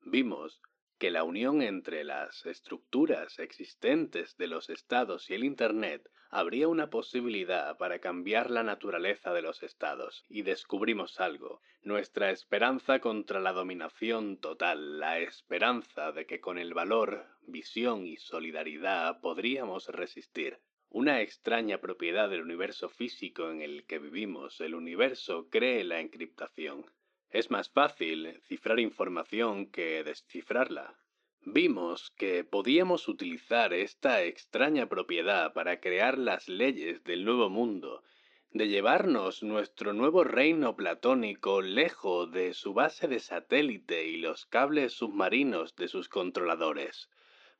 Vimos 0.02 0.62
que 0.98 1.12
la 1.12 1.24
unión 1.24 1.62
entre 1.62 2.04
las 2.04 2.46
estructuras 2.46 3.40
existentes 3.40 4.36
de 4.38 4.48
los 4.48 4.70
estados 4.70 5.30
y 5.30 5.36
el 5.36 5.44
Internet 5.44 6.10
habría 6.30 6.68
una 6.68 6.90
posibilidad 6.90 7.78
para 7.78 8.00
cambiar 8.00 8.52
la 8.52 8.64
naturaleza 8.64 9.34
de 9.34 9.42
los 9.42 9.64
estados, 9.64 10.26
y 10.28 10.42
descubrimos 10.42 11.20
algo, 11.20 11.62
nuestra 11.84 12.32
esperanza 12.32 13.00
contra 13.00 13.40
la 13.40 13.54
dominación 13.54 14.38
total, 14.38 15.00
la 15.00 15.20
esperanza 15.20 16.12
de 16.12 16.26
que 16.26 16.42
con 16.42 16.58
el 16.58 16.74
valor, 16.74 17.26
visión 17.44 18.06
y 18.06 18.18
solidaridad 18.18 19.22
podríamos 19.22 19.88
resistir. 19.88 20.60
Una 20.90 21.22
extraña 21.22 21.80
propiedad 21.80 22.30
del 22.30 22.42
universo 22.42 22.90
físico 22.90 23.52
en 23.52 23.62
el 23.62 23.86
que 23.86 24.00
vivimos, 24.00 24.60
el 24.62 24.74
universo 24.74 25.48
cree 25.50 25.84
la 25.84 26.00
encriptación. 26.00 26.86
Es 27.30 27.52
más 27.52 27.70
fácil 27.70 28.40
cifrar 28.48 28.80
información 28.80 29.70
que 29.70 30.04
descifrarla. 30.04 30.98
Vimos 31.42 32.12
que 32.12 32.44
podíamos 32.44 33.08
utilizar 33.08 33.74
esta 33.74 34.24
extraña 34.24 34.88
propiedad 34.88 35.54
para 35.54 35.80
crear 35.80 36.18
las 36.18 36.48
leyes 36.48 37.04
del 37.04 37.26
nuevo 37.26 37.50
mundo, 37.50 38.04
de 38.52 38.70
llevarnos 38.70 39.44
nuestro 39.44 39.94
nuevo 39.94 40.24
reino 40.24 40.76
platónico 40.76 41.62
lejos 41.62 42.32
de 42.32 42.54
su 42.54 42.74
base 42.74 43.08
de 43.08 43.20
satélite 43.20 44.08
y 44.08 44.18
los 44.18 44.46
cables 44.46 44.94
submarinos 44.94 45.76
de 45.76 45.90
sus 45.90 46.10
controladores 46.10 47.10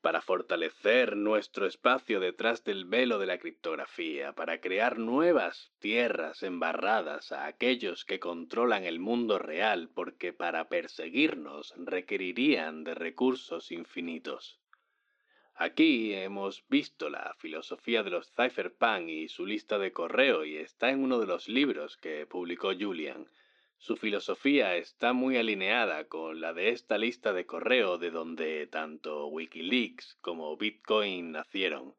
para 0.08 0.22
fortalecer 0.22 1.18
nuestro 1.18 1.66
espacio 1.66 2.18
detrás 2.18 2.64
del 2.64 2.86
velo 2.86 3.18
de 3.18 3.26
la 3.26 3.36
criptografía, 3.36 4.32
para 4.32 4.58
crear 4.58 4.98
nuevas 4.98 5.70
tierras 5.80 6.42
embarradas 6.42 7.30
a 7.30 7.44
aquellos 7.44 8.06
que 8.06 8.18
controlan 8.18 8.84
el 8.84 9.00
mundo 9.00 9.38
real, 9.38 9.90
porque 9.94 10.32
para 10.32 10.70
perseguirnos 10.70 11.74
requerirían 11.76 12.84
de 12.84 12.94
recursos 12.94 13.70
infinitos. 13.70 14.58
Aquí 15.54 16.14
hemos 16.14 16.66
visto 16.70 17.10
la 17.10 17.36
filosofía 17.38 18.02
de 18.02 18.08
los 18.08 18.32
cypherpunk 18.32 19.10
y 19.10 19.28
su 19.28 19.44
lista 19.44 19.78
de 19.78 19.92
correo 19.92 20.46
y 20.46 20.56
está 20.56 20.88
en 20.88 21.04
uno 21.04 21.18
de 21.18 21.26
los 21.26 21.48
libros 21.48 21.98
que 21.98 22.24
publicó 22.24 22.72
Julian, 22.72 23.28
su 23.78 23.96
filosofía 23.96 24.76
está 24.76 25.12
muy 25.12 25.36
alineada 25.36 26.08
con 26.08 26.40
la 26.40 26.52
de 26.52 26.70
esta 26.70 26.98
lista 26.98 27.32
de 27.32 27.46
correo 27.46 27.96
de 27.96 28.10
donde 28.10 28.66
tanto 28.66 29.28
Wikileaks 29.28 30.18
como 30.20 30.56
Bitcoin 30.56 31.32
nacieron. 31.32 31.94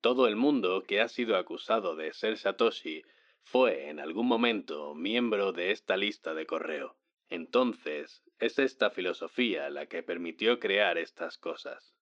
Todo 0.00 0.28
el 0.28 0.36
mundo 0.36 0.84
que 0.86 1.00
ha 1.00 1.08
sido 1.08 1.36
acusado 1.36 1.96
de 1.96 2.12
ser 2.12 2.38
Satoshi 2.38 3.02
fue 3.42 3.88
en 3.88 3.98
algún 3.98 4.28
momento 4.28 4.94
miembro 4.94 5.52
de 5.52 5.72
esta 5.72 5.96
lista 5.96 6.34
de 6.34 6.46
correo. 6.46 6.96
Entonces, 7.28 8.22
es 8.38 8.58
esta 8.58 8.90
filosofía 8.90 9.70
la 9.70 9.86
que 9.86 10.02
permitió 10.02 10.60
crear 10.60 10.98
estas 10.98 11.36
cosas. 11.36 11.96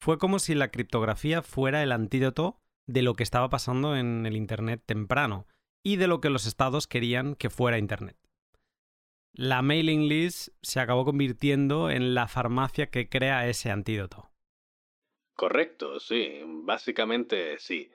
Fue 0.00 0.18
como 0.18 0.38
si 0.38 0.54
la 0.54 0.70
criptografía 0.70 1.42
fuera 1.42 1.82
el 1.82 1.92
antídoto 1.92 2.58
de 2.86 3.02
lo 3.02 3.14
que 3.14 3.22
estaba 3.22 3.50
pasando 3.50 3.96
en 3.96 4.26
el 4.26 4.36
Internet 4.36 4.82
temprano, 4.84 5.46
y 5.82 5.96
de 5.96 6.06
lo 6.06 6.20
que 6.20 6.30
los 6.30 6.46
estados 6.46 6.86
querían 6.86 7.34
que 7.34 7.50
fuera 7.50 7.78
Internet. 7.78 8.16
La 9.32 9.62
mailing 9.62 10.08
list 10.08 10.48
se 10.60 10.80
acabó 10.80 11.04
convirtiendo 11.04 11.90
en 11.90 12.14
la 12.14 12.26
farmacia 12.26 12.90
que 12.90 13.08
crea 13.08 13.48
ese 13.48 13.70
antídoto. 13.70 14.30
Correcto, 15.34 16.00
sí, 16.00 16.40
básicamente 16.44 17.58
sí. 17.58 17.90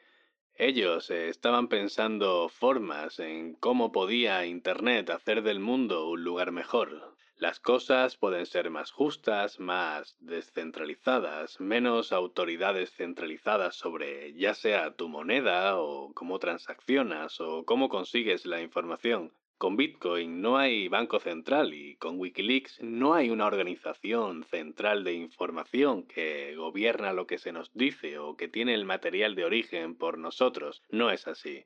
Ellos 0.54 1.12
estaban 1.12 1.68
pensando 1.68 2.48
formas 2.48 3.20
en 3.20 3.56
cómo 3.56 3.92
podía 3.92 4.46
Internet 4.46 5.10
hacer 5.10 5.44
del 5.44 5.60
mundo 5.60 6.08
un 6.10 6.24
lugar 6.24 6.52
mejor. 6.52 7.15
Las 7.38 7.60
cosas 7.60 8.16
pueden 8.16 8.46
ser 8.46 8.70
más 8.70 8.92
justas, 8.92 9.60
más 9.60 10.16
descentralizadas, 10.22 11.60
menos 11.60 12.14
autoridades 12.14 12.94
centralizadas 12.94 13.76
sobre 13.76 14.34
ya 14.36 14.54
sea 14.54 14.96
tu 14.96 15.10
moneda 15.10 15.78
o 15.78 16.14
cómo 16.14 16.40
transaccionas 16.40 17.42
o 17.42 17.66
cómo 17.66 17.90
consigues 17.90 18.46
la 18.46 18.62
información. 18.62 19.34
Con 19.58 19.76
Bitcoin 19.76 20.42
no 20.42 20.58
hay 20.58 20.88
banco 20.88 21.20
central 21.20 21.74
y 21.74 21.98
con 21.98 22.20
Wikileaks 22.20 22.82
no 22.82 23.14
hay 23.14 23.30
una 23.30 23.48
organización 23.48 24.46
central 24.46 25.04
de 25.04 25.14
información 25.14 26.04
que 26.04 26.56
gobierna 26.56 27.12
lo 27.12 27.28
que 27.28 27.38
se 27.38 27.52
nos 27.52 27.70
dice 27.74 28.18
o 28.18 28.38
que 28.38 28.48
tiene 28.48 28.74
el 28.74 28.86
material 28.86 29.36
de 29.36 29.44
origen 29.44 29.96
por 29.96 30.18
nosotros. 30.18 30.84
No 30.90 31.12
es 31.12 31.28
así. 31.28 31.66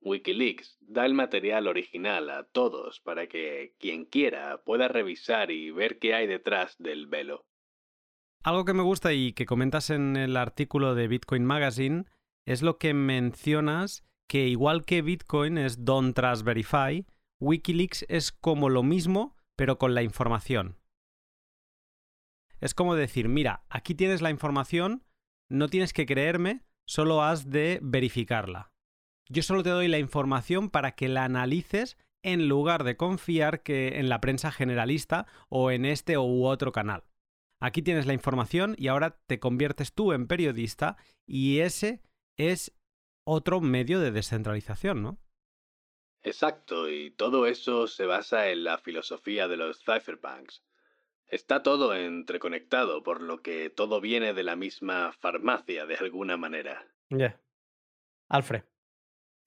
Wikileaks 0.00 0.78
da 0.80 1.04
el 1.04 1.14
material 1.14 1.66
original 1.66 2.30
a 2.30 2.44
todos 2.44 3.00
para 3.00 3.26
que 3.26 3.74
quien 3.78 4.06
quiera 4.06 4.62
pueda 4.64 4.88
revisar 4.88 5.50
y 5.50 5.70
ver 5.70 5.98
qué 5.98 6.14
hay 6.14 6.26
detrás 6.26 6.76
del 6.78 7.06
velo. 7.06 7.46
Algo 8.42 8.64
que 8.64 8.72
me 8.72 8.82
gusta 8.82 9.12
y 9.12 9.32
que 9.34 9.44
comentas 9.44 9.90
en 9.90 10.16
el 10.16 10.36
artículo 10.36 10.94
de 10.94 11.08
Bitcoin 11.08 11.44
Magazine 11.44 12.04
es 12.46 12.62
lo 12.62 12.78
que 12.78 12.94
mencionas 12.94 14.02
que 14.26 14.48
igual 14.48 14.84
que 14.84 15.02
Bitcoin 15.02 15.58
es 15.58 15.84
Don't 15.84 16.14
Trust 16.14 16.44
Verify, 16.44 17.04
Wikileaks 17.40 18.06
es 18.08 18.32
como 18.32 18.70
lo 18.70 18.82
mismo, 18.82 19.36
pero 19.56 19.76
con 19.76 19.94
la 19.94 20.02
información. 20.02 20.78
Es 22.60 22.74
como 22.74 22.94
decir, 22.94 23.28
mira, 23.28 23.64
aquí 23.68 23.94
tienes 23.94 24.22
la 24.22 24.30
información, 24.30 25.04
no 25.48 25.68
tienes 25.68 25.92
que 25.92 26.06
creerme, 26.06 26.62
solo 26.86 27.22
has 27.22 27.50
de 27.50 27.80
verificarla. 27.82 28.70
Yo 29.32 29.44
solo 29.44 29.62
te 29.62 29.70
doy 29.70 29.86
la 29.86 30.00
información 30.00 30.70
para 30.70 30.96
que 30.96 31.08
la 31.08 31.24
analices 31.24 31.96
en 32.22 32.48
lugar 32.48 32.82
de 32.82 32.96
confiar 32.96 33.62
que 33.62 34.00
en 34.00 34.08
la 34.08 34.20
prensa 34.20 34.50
generalista 34.50 35.26
o 35.48 35.70
en 35.70 35.84
este 35.84 36.18
u 36.18 36.46
otro 36.46 36.72
canal. 36.72 37.04
Aquí 37.60 37.80
tienes 37.80 38.06
la 38.06 38.12
información 38.12 38.74
y 38.76 38.88
ahora 38.88 39.20
te 39.28 39.38
conviertes 39.38 39.92
tú 39.92 40.12
en 40.12 40.26
periodista 40.26 40.96
y 41.26 41.60
ese 41.60 42.02
es 42.36 42.74
otro 43.24 43.60
medio 43.60 44.00
de 44.00 44.10
descentralización, 44.10 45.00
¿no? 45.02 45.18
Exacto, 46.22 46.90
y 46.90 47.12
todo 47.12 47.46
eso 47.46 47.86
se 47.86 48.06
basa 48.06 48.48
en 48.48 48.64
la 48.64 48.78
filosofía 48.78 49.46
de 49.46 49.56
los 49.56 49.84
cypherpunks. 49.84 50.64
Está 51.26 51.62
todo 51.62 51.94
entreconectado, 51.94 53.04
por 53.04 53.20
lo 53.20 53.42
que 53.42 53.70
todo 53.70 54.00
viene 54.00 54.34
de 54.34 54.42
la 54.42 54.56
misma 54.56 55.12
farmacia 55.12 55.86
de 55.86 55.94
alguna 55.94 56.36
manera. 56.36 56.84
Ya. 57.10 57.40
Alfred. 58.28 58.64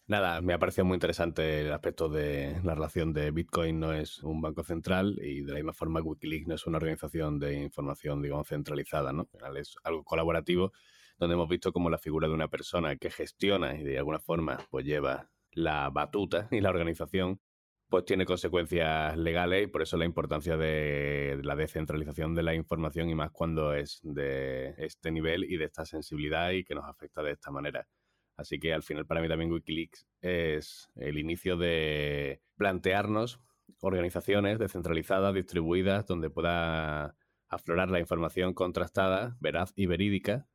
Nada, 0.06 0.42
me 0.42 0.54
ha 0.54 0.60
parecido 0.60 0.84
muy 0.84 0.96
interesante 0.96 1.62
el 1.62 1.72
aspecto 1.72 2.10
de 2.10 2.60
la 2.64 2.76
relación 2.76 3.14
de 3.14 3.32
Bitcoin 3.32 3.80
no 3.80 3.94
es 3.94 4.22
un 4.22 4.42
banco 4.42 4.62
central 4.64 5.18
y 5.22 5.42
de 5.44 5.52
la 5.54 5.60
misma 5.60 5.72
forma 5.74 6.02
Wikileaks 6.02 6.46
no 6.46 6.56
es 6.56 6.68
una 6.68 6.78
organización 6.78 7.40
de 7.40 7.62
información, 7.64 8.22
digamos, 8.22 8.50
centralizada, 8.50 9.14
¿no? 9.14 9.30
es 9.56 9.76
algo 9.84 10.04
colaborativo 10.04 10.74
donde 11.18 11.36
hemos 11.36 11.48
visto 11.48 11.72
como 11.72 11.90
la 11.90 11.98
figura 11.98 12.28
de 12.28 12.34
una 12.34 12.50
persona 12.50 12.98
que 12.98 13.12
gestiona 13.12 13.76
y 13.80 13.84
de 13.84 13.98
alguna 13.98 14.20
forma 14.20 14.58
pues 14.70 14.86
lleva 14.86 15.30
la 15.54 15.90
batuta 15.90 16.50
y 16.52 16.60
la 16.60 16.70
organización, 16.70 17.40
pues 17.88 18.04
tiene 18.04 18.26
consecuencias 18.26 19.18
legales 19.18 19.64
y 19.64 19.68
por 19.68 19.84
eso 19.84 19.96
la 19.96 20.06
importancia 20.06 20.58
de 20.58 21.40
la 21.44 21.56
descentralización 21.56 22.36
de 22.36 22.44
la 22.44 22.56
información 22.56 23.10
y 23.10 23.16
más 23.16 23.32
cuando 23.32 23.74
es 23.74 24.02
de 24.04 24.76
este 24.80 25.12
nivel 25.12 25.46
y 25.46 25.56
de 25.56 25.66
esta 25.66 25.86
sensibilidad 25.86 26.52
y 26.52 26.66
que 26.66 26.76
nos 26.76 26.86
afecta 26.86 27.24
de 27.24 27.32
esta 27.32 27.52
manera. 27.52 27.88
Así 28.36 28.60
que 28.60 28.74
al 28.74 28.84
final 28.84 29.06
para 29.06 29.22
mí 29.22 29.28
también 29.28 29.52
Wikileaks 29.52 30.08
es 30.22 30.90
el 30.96 31.18
inicio 31.18 31.58
de 31.58 32.42
plantearnos 32.56 33.40
organizaciones 33.80 34.60
descentralizadas, 34.60 35.34
distribuidas, 35.34 36.08
donde 36.08 36.30
pueda 36.30 37.16
aflorar 37.50 37.90
la 37.90 38.00
información 38.00 38.54
contrastada, 38.54 39.38
veraz 39.40 39.74
y 39.76 39.86
verídica 39.86 40.48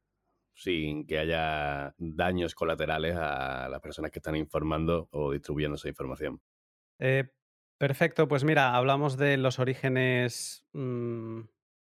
sin 0.58 1.06
que 1.06 1.18
haya 1.18 1.94
daños 1.98 2.54
colaterales 2.56 3.16
a 3.16 3.68
las 3.68 3.80
personas 3.80 4.10
que 4.10 4.18
están 4.18 4.34
informando 4.34 5.08
o 5.12 5.30
distribuyendo 5.30 5.76
esa 5.76 5.88
información. 5.88 6.40
Eh, 6.98 7.30
perfecto, 7.78 8.26
pues 8.26 8.42
mira, 8.42 8.74
hablamos 8.74 9.16
de 9.16 9.36
los 9.36 9.60
orígenes 9.60 10.66
mm, 10.72 11.42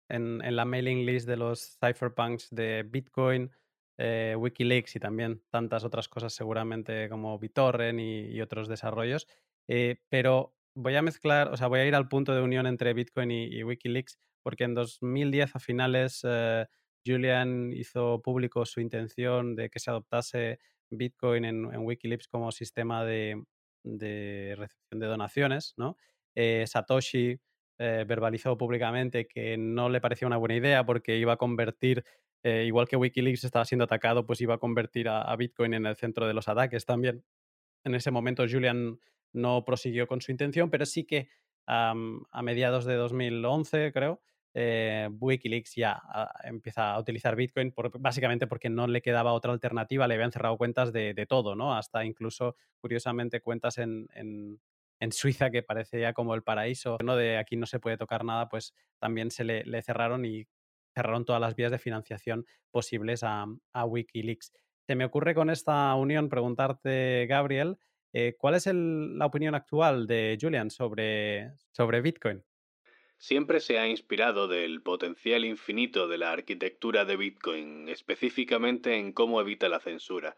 en, 0.09 0.57
la 0.57 0.65
mailing 0.65 1.07
list 1.07 1.29
de 1.29 1.37
los 1.37 1.79
cypherpunks 1.79 2.51
de 2.51 2.83
Bitcoin, 2.83 3.53
eh, 3.99 4.35
Wikileaks 4.39 4.97
y 4.97 5.01
también 5.01 5.43
tantas 5.51 5.85
otras 5.85 6.09
cosas 6.09 6.33
seguramente 6.33 7.09
como 7.09 7.39
BitTorrent 7.39 8.01
y, 8.01 8.41
otros 8.41 8.69
desarrollos. 8.69 9.27
Eh, 9.69 9.97
pero 10.09 10.55
voy 10.75 10.97
a 10.97 11.03
mezclar, 11.03 11.49
o 11.53 11.57
sea, 11.57 11.69
voy 11.69 11.81
a 11.81 11.87
ir 11.87 11.95
al 11.95 12.09
punto 12.09 12.35
de 12.35 12.43
unión 12.43 12.67
entre 12.67 12.95
Bitcoin 12.95 13.31
y, 13.31 13.63
Wikileaks 13.63 14.19
porque 14.43 14.65
en 14.65 14.75
2010 14.75 15.57
a 15.57 15.59
finales... 15.59 16.23
Julian 17.07 17.73
hizo 17.73 18.21
público 18.23 18.65
su 18.65 18.81
intención 18.81 19.55
de 19.55 19.71
que 19.71 19.79
se 19.79 19.91
adoptase 19.91 20.59
Bitcoin 20.91 21.45
en, 21.45 21.77
Wikileaks 21.77 22.29
como 22.29 22.53
sistema 22.53 23.05
de, 23.05 23.43
recepción 23.85 25.01
de 25.01 25.07
donaciones, 25.07 25.75
¿no? 25.77 25.97
Eh, 26.35 26.65
Satoshi 26.67 27.39
eh, 27.79 28.05
verbalizó 28.07 28.57
públicamente 28.57 29.27
que 29.27 29.57
no 29.57 29.89
le 29.89 30.01
parecía 30.01 30.27
una 30.27 30.37
buena 30.37 30.57
idea 30.57 30.85
porque 30.85 31.17
iba 31.17 31.35
a 31.35 31.37
convertir, 31.37 32.05
eh, 32.45 32.65
igual 32.67 32.87
que 32.87 32.97
Wikileaks 32.97 33.43
estaba 33.43 33.65
siendo 33.65 33.85
atacado, 33.85 34.25
pues 34.25 34.41
iba 34.41 34.55
a 34.55 34.59
convertir 34.59 35.09
a, 35.09 35.35
Bitcoin 35.35 35.75
en 35.75 35.87
el 35.87 35.97
centro 35.97 36.27
de 36.29 36.35
los 36.35 36.49
ataques 36.49 36.87
también. 36.87 37.25
En 37.83 37.97
ese 37.97 38.13
momento 38.13 38.45
Julian 38.49 39.01
no 39.33 39.65
prosiguió 39.65 40.07
con 40.07 40.21
su 40.21 40.31
intención, 40.31 40.71
pero 40.71 40.87
sí 40.87 41.05
que 41.05 41.29
a 41.67 41.95
mediados 42.43 42.85
de 42.85 42.95
2011, 42.95 43.93
creo, 43.93 44.21
eh, 44.57 45.09
Wikileaks 45.19 45.75
ya 45.75 46.01
ah, 46.05 46.33
empieza 46.45 46.93
a 46.93 47.01
utilizar 47.01 47.35
Bitcoin 47.35 47.75
básicamente 47.99 48.47
porque 48.47 48.71
no 48.71 48.87
le 48.87 49.03
quedaba 49.03 49.33
otra 49.33 49.53
alternativa, 49.53 50.07
le 50.07 50.15
habían 50.15 50.31
cerrado 50.31 50.57
cuentas 50.57 50.93
de, 50.93 51.27
todo, 51.29 51.57
¿no? 51.57 51.75
Hasta 51.75 52.05
incluso, 52.05 52.57
curiosamente, 52.79 53.41
cuentas 53.41 53.79
en, 53.79 54.09
Suiza, 55.11 55.51
que 55.51 55.63
parecía 55.63 56.15
como 56.15 56.35
el 56.35 56.43
paraíso, 56.43 56.97
¿no? 57.05 57.17
De 57.17 57.37
aquí 57.37 57.57
no 57.57 57.67
se 57.67 57.81
puede 57.81 57.99
tocar 57.99 58.25
nada, 58.25 58.49
pues 58.49 58.73
también 58.99 59.31
se 59.31 59.45
le, 59.45 59.83
cerraron 59.83 60.25
y 60.25 60.47
cerraron 60.95 61.25
todas 61.25 61.41
las 61.41 61.57
vías 61.57 61.71
de 61.71 61.79
financiación 61.79 62.47
posibles 62.71 63.23
a, 63.23 63.47
Wikileaks. 63.85 64.53
Se 64.87 64.95
me 64.95 65.05
ocurre 65.05 65.35
con 65.35 65.51
esta 65.51 65.95
unión 65.95 66.29
preguntarte, 66.29 67.27
Gabriel, 67.27 67.79
eh, 68.13 68.37
¿cuál 68.39 68.55
es 68.55 68.67
la 68.67 69.27
opinión 69.27 69.55
actual 69.55 70.07
de 70.07 70.39
Julian 70.41 70.71
sobre, 70.71 71.53
sobre 71.73 72.01
Bitcoin? 72.01 72.45
siempre 73.25 73.61
se 73.61 73.79
ha 73.79 73.89
inspirado 73.89 74.49
del 74.49 74.83
potencial 74.83 75.47
infinito 75.47 76.09
de 76.09 76.19
la 76.19 76.33
arquitectura 76.33 77.07
de 77.07 77.17
Bitcoin, 77.17 77.89
específicamente 77.89 78.99
en 78.99 79.13
cómo 79.13 79.41
evita 79.41 79.71
la 79.71 79.81
censura. 79.81 80.37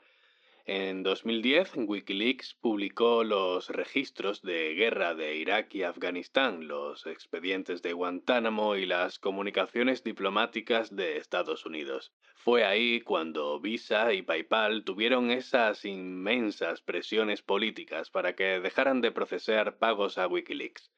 En 0.68 1.04
2010, 1.04 1.74
Wikileaks 1.76 2.54
publicó 2.54 3.22
los 3.22 3.70
registros 3.70 4.42
de 4.42 4.74
guerra 4.74 5.14
de 5.14 5.36
Irak 5.36 5.72
y 5.76 5.84
Afganistán, 5.84 6.66
los 6.66 7.06
expedientes 7.06 7.82
de 7.82 7.92
Guantánamo 7.92 8.74
y 8.74 8.84
las 8.84 9.20
comunicaciones 9.20 10.02
diplomáticas 10.02 10.96
de 10.96 11.18
Estados 11.18 11.66
Unidos. 11.66 12.12
Fue 12.34 12.64
ahí 12.64 13.00
cuando 13.00 13.60
Visa 13.60 14.12
y 14.12 14.22
PayPal 14.22 14.82
tuvieron 14.82 15.30
esas 15.30 15.84
inmensas 15.84 16.80
presiones 16.80 17.42
políticas 17.42 18.10
para 18.10 18.34
que 18.34 18.58
dejaran 18.58 19.00
de 19.00 19.12
procesar 19.12 19.78
pagos 19.78 20.18
a 20.18 20.26
Wikileaks. 20.26 20.90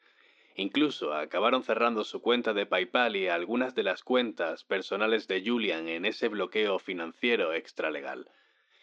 Incluso 0.54 1.12
acabaron 1.12 1.62
cerrando 1.62 2.04
su 2.04 2.22
cuenta 2.22 2.54
de 2.54 2.64
PayPal 2.64 3.16
y 3.16 3.28
algunas 3.28 3.74
de 3.74 3.82
las 3.82 4.02
cuentas 4.02 4.64
personales 4.64 5.28
de 5.28 5.42
Julian 5.44 5.88
en 5.88 6.06
ese 6.06 6.28
bloqueo 6.28 6.78
financiero 6.78 7.52
extralegal. 7.52 8.30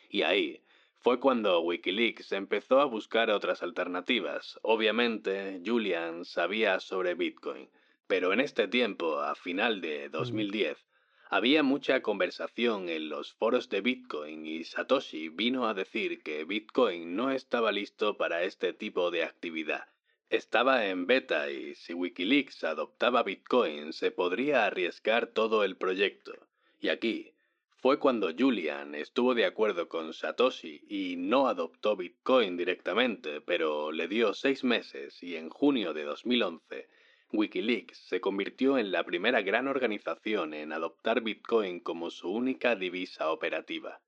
Y 0.07 0.21
ahí 0.21 0.61
fue 1.05 1.19
cuando 1.19 1.59
Wikileaks 1.59 2.31
empezó 2.31 2.81
a 2.81 2.85
buscar 2.85 3.29
otras 3.29 3.61
alternativas. 3.61 4.57
Obviamente, 4.63 5.61
Julian 5.63 6.25
sabía 6.25 6.79
sobre 6.79 7.13
Bitcoin. 7.13 7.69
Pero 8.07 8.33
en 8.33 8.39
este 8.39 8.67
tiempo, 8.67 9.19
a 9.19 9.35
final 9.35 9.81
de 9.81 10.09
2010, 10.09 10.83
había 11.29 11.61
mucha 11.61 12.01
conversación 12.01 12.89
en 12.89 13.09
los 13.09 13.33
foros 13.33 13.69
de 13.69 13.81
Bitcoin 13.81 14.47
y 14.47 14.63
Satoshi 14.63 15.29
vino 15.29 15.67
a 15.67 15.75
decir 15.75 16.23
que 16.23 16.43
Bitcoin 16.43 17.15
no 17.15 17.29
estaba 17.29 17.71
listo 17.71 18.17
para 18.17 18.41
este 18.41 18.73
tipo 18.73 19.11
de 19.11 19.25
actividad 19.25 19.85
estaba 20.31 20.87
en 20.87 21.05
beta 21.05 21.51
y 21.51 21.75
si 21.75 21.93
Wikileaks 21.93 22.63
adoptaba 22.63 23.21
Bitcoin 23.21 23.93
se 23.93 24.09
podría 24.09 24.65
arriesgar 24.65 25.27
todo 25.27 25.63
el 25.63 25.77
proyecto. 25.77 26.33
Y 26.81 26.89
aquí 26.89 27.34
fue 27.77 27.99
cuando 27.99 28.31
Julian 28.37 28.95
estuvo 28.95 29.35
de 29.35 29.45
acuerdo 29.45 29.87
con 29.87 30.13
Satoshi 30.13 30.81
y 30.87 31.15
no 31.17 31.47
adoptó 31.47 31.95
Bitcoin 31.95 32.57
directamente, 32.57 33.41
pero 33.41 33.91
le 33.91 34.07
dio 34.07 34.33
seis 34.33 34.63
meses 34.63 35.21
y 35.21 35.35
en 35.35 35.49
junio 35.49 35.93
de 35.93 36.03
2011 36.03 36.87
Wikileaks 37.31 37.97
se 38.07 38.21
convirtió 38.21 38.77
en 38.77 38.91
la 38.91 39.03
primera 39.03 39.41
gran 39.41 39.67
organización 39.67 40.53
en 40.53 40.71
adoptar 40.71 41.21
Bitcoin 41.21 41.79
como 41.79 42.09
su 42.09 42.29
única 42.29 42.75
divisa 42.75 43.31
operativa. 43.31 43.99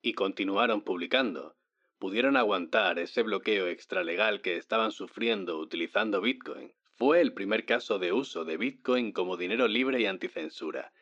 Y 0.00 0.14
continuaron 0.14 0.82
publicando. 0.82 1.56
Pudieron 1.98 2.36
aguantar 2.36 2.98
ese 2.98 3.22
bloqueo 3.22 3.68
extralegal 3.68 4.40
que 4.40 4.56
estaban 4.56 4.90
sufriendo 4.90 5.58
utilizando 5.58 6.20
Bitcoin. 6.20 6.72
Fue 6.94 7.20
el 7.20 7.32
primer 7.32 7.64
caso 7.64 7.98
de 7.98 8.12
uso 8.12 8.44
de 8.44 8.56
Bitcoin 8.56 9.12
como 9.12 9.36
dinero 9.36 9.68
libre 9.68 10.00
y 10.00 10.06
anticensura. 10.06 10.92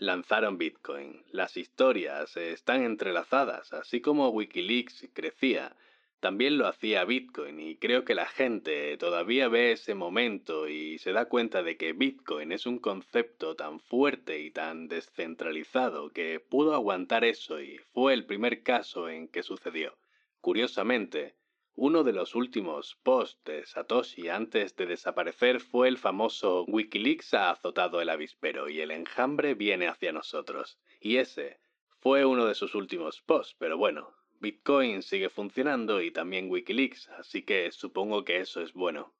Lanzaron 0.00 0.58
Bitcoin. 0.58 1.22
Las 1.30 1.56
historias 1.56 2.36
están 2.36 2.82
entrelazadas, 2.82 3.72
así 3.72 4.00
como 4.00 4.30
Wikileaks 4.30 5.08
crecía 5.12 5.76
también 6.20 6.58
lo 6.58 6.66
hacía 6.66 7.04
Bitcoin 7.06 7.58
y 7.60 7.76
creo 7.76 8.04
que 8.04 8.14
la 8.14 8.26
gente 8.26 8.96
todavía 8.98 9.48
ve 9.48 9.72
ese 9.72 9.94
momento 9.94 10.68
y 10.68 10.98
se 10.98 11.12
da 11.12 11.24
cuenta 11.24 11.62
de 11.62 11.78
que 11.78 11.94
Bitcoin 11.94 12.52
es 12.52 12.66
un 12.66 12.78
concepto 12.78 13.56
tan 13.56 13.80
fuerte 13.80 14.40
y 14.40 14.50
tan 14.50 14.86
descentralizado 14.88 16.10
que 16.10 16.38
pudo 16.38 16.74
aguantar 16.74 17.24
eso 17.24 17.60
y 17.60 17.78
fue 17.94 18.12
el 18.12 18.26
primer 18.26 18.62
caso 18.62 19.08
en 19.08 19.28
que 19.28 19.42
sucedió. 19.42 19.96
Curiosamente, 20.42 21.36
uno 21.80 22.04
de 22.04 22.12
los 22.12 22.34
últimos 22.34 22.98
posts 23.02 23.42
de 23.46 23.64
Satoshi 23.64 24.28
antes 24.28 24.76
de 24.76 24.84
desaparecer 24.84 25.60
fue 25.60 25.88
el 25.88 25.96
famoso 25.96 26.66
Wikileaks 26.68 27.32
ha 27.32 27.52
azotado 27.52 28.02
el 28.02 28.10
avispero 28.10 28.68
y 28.68 28.82
el 28.82 28.90
enjambre 28.90 29.54
viene 29.54 29.88
hacia 29.88 30.12
nosotros. 30.12 30.78
Y 31.00 31.16
ese 31.16 31.58
fue 31.98 32.26
uno 32.26 32.44
de 32.44 32.54
sus 32.54 32.74
últimos 32.74 33.22
posts, 33.22 33.56
pero 33.58 33.78
bueno, 33.78 34.12
Bitcoin 34.40 35.02
sigue 35.02 35.30
funcionando 35.30 36.02
y 36.02 36.10
también 36.10 36.50
Wikileaks, 36.50 37.08
así 37.18 37.44
que 37.44 37.72
supongo 37.72 38.26
que 38.26 38.40
eso 38.40 38.60
es 38.60 38.74
bueno. 38.74 39.14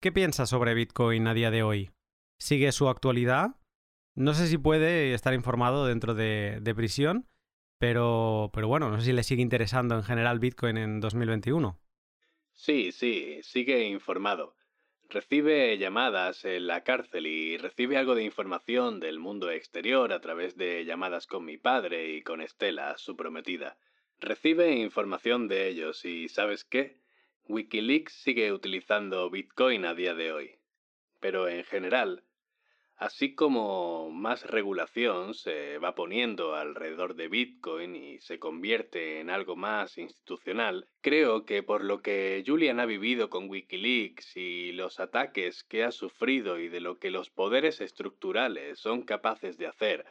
¿Qué 0.00 0.12
piensas 0.12 0.48
sobre 0.48 0.74
Bitcoin 0.74 1.26
a 1.26 1.34
día 1.34 1.50
de 1.50 1.64
hoy? 1.64 1.90
¿Sigue 2.38 2.70
su 2.70 2.88
actualidad? 2.88 3.56
No 4.14 4.34
sé 4.34 4.46
si 4.46 4.58
puede 4.58 5.12
estar 5.12 5.34
informado 5.34 5.86
dentro 5.86 6.14
de, 6.14 6.72
prisión, 6.76 7.26
pero, 7.80 8.50
pero 8.52 8.68
bueno, 8.68 8.90
no 8.90 8.98
sé 8.98 9.06
si 9.06 9.12
le 9.14 9.22
sigue 9.22 9.40
interesando 9.40 9.94
en 9.94 10.02
general 10.02 10.38
Bitcoin 10.38 10.76
en 10.76 11.00
2021. 11.00 11.80
Sí, 12.52 12.92
sí, 12.92 13.40
sigue 13.42 13.84
informado. 13.84 14.54
Recibe 15.08 15.78
llamadas 15.78 16.44
en 16.44 16.66
la 16.66 16.84
cárcel 16.84 17.26
y 17.26 17.56
recibe 17.56 17.96
algo 17.96 18.14
de 18.14 18.22
información 18.22 19.00
del 19.00 19.18
mundo 19.18 19.50
exterior 19.50 20.12
a 20.12 20.20
través 20.20 20.58
de 20.58 20.84
llamadas 20.84 21.26
con 21.26 21.46
mi 21.46 21.56
padre 21.56 22.12
y 22.12 22.22
con 22.22 22.42
Estela, 22.42 22.98
su 22.98 23.16
prometida. 23.16 23.78
Recibe 24.18 24.72
información 24.72 25.48
de 25.48 25.68
ellos 25.68 26.04
y 26.04 26.28
¿sabes 26.28 26.64
qué? 26.64 27.00
Wikileaks 27.48 28.12
sigue 28.12 28.52
utilizando 28.52 29.30
Bitcoin 29.30 29.86
a 29.86 29.94
día 29.94 30.12
de 30.12 30.32
hoy. 30.32 30.50
Pero 31.18 31.48
en 31.48 31.64
general, 31.64 32.24
así 33.00 33.34
como 33.34 34.10
más 34.10 34.44
regulación 34.44 35.32
se 35.32 35.78
va 35.78 35.94
poniendo 35.94 36.54
alrededor 36.54 37.14
de 37.14 37.28
Bitcoin 37.28 37.96
y 37.96 38.20
se 38.20 38.38
convierte 38.38 39.20
en 39.20 39.30
algo 39.30 39.56
más 39.56 39.96
institucional, 39.96 40.86
creo 41.00 41.46
que 41.46 41.62
por 41.62 41.82
lo 41.82 42.02
que 42.02 42.44
Julian 42.46 42.78
ha 42.78 42.84
vivido 42.84 43.30
con 43.30 43.48
Wikileaks 43.48 44.36
y 44.36 44.72
los 44.72 45.00
ataques 45.00 45.64
que 45.64 45.82
ha 45.82 45.92
sufrido 45.92 46.60
y 46.60 46.68
de 46.68 46.80
lo 46.80 46.98
que 46.98 47.10
los 47.10 47.30
poderes 47.30 47.80
estructurales 47.80 48.78
son 48.78 49.00
capaces 49.00 49.56
de 49.56 49.66
hacer, 49.66 50.04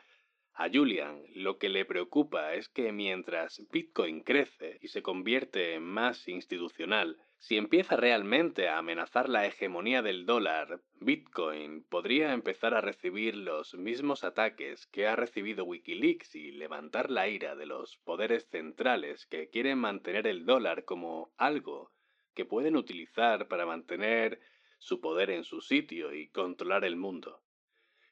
a 0.55 0.67
Julian 0.67 1.21
lo 1.35 1.59
que 1.59 1.69
le 1.69 1.85
preocupa 1.85 2.55
es 2.55 2.69
que 2.69 2.91
mientras 2.91 3.61
Bitcoin 3.71 4.21
crece 4.21 4.79
y 4.81 4.87
se 4.87 5.03
convierte 5.03 5.75
en 5.75 5.83
más 5.83 6.27
institucional, 6.27 7.17
si 7.39 7.55
empieza 7.55 7.95
realmente 7.95 8.67
a 8.67 8.77
amenazar 8.77 9.29
la 9.29 9.45
hegemonía 9.45 10.01
del 10.01 10.25
dólar, 10.25 10.81
Bitcoin 10.99 11.83
podría 11.83 12.33
empezar 12.33 12.73
a 12.73 12.81
recibir 12.81 13.35
los 13.37 13.75
mismos 13.75 14.25
ataques 14.25 14.87
que 14.87 15.07
ha 15.07 15.15
recibido 15.15 15.63
Wikileaks 15.63 16.35
y 16.35 16.51
levantar 16.51 17.09
la 17.09 17.29
ira 17.29 17.55
de 17.55 17.65
los 17.65 17.95
poderes 17.97 18.49
centrales 18.49 19.25
que 19.25 19.49
quieren 19.49 19.77
mantener 19.77 20.27
el 20.27 20.45
dólar 20.45 20.83
como 20.83 21.31
algo 21.37 21.93
que 22.33 22.43
pueden 22.43 22.75
utilizar 22.75 23.47
para 23.47 23.65
mantener 23.65 24.41
su 24.77 24.99
poder 24.99 25.29
en 25.29 25.45
su 25.45 25.61
sitio 25.61 26.13
y 26.13 26.27
controlar 26.27 26.83
el 26.83 26.97
mundo. 26.97 27.41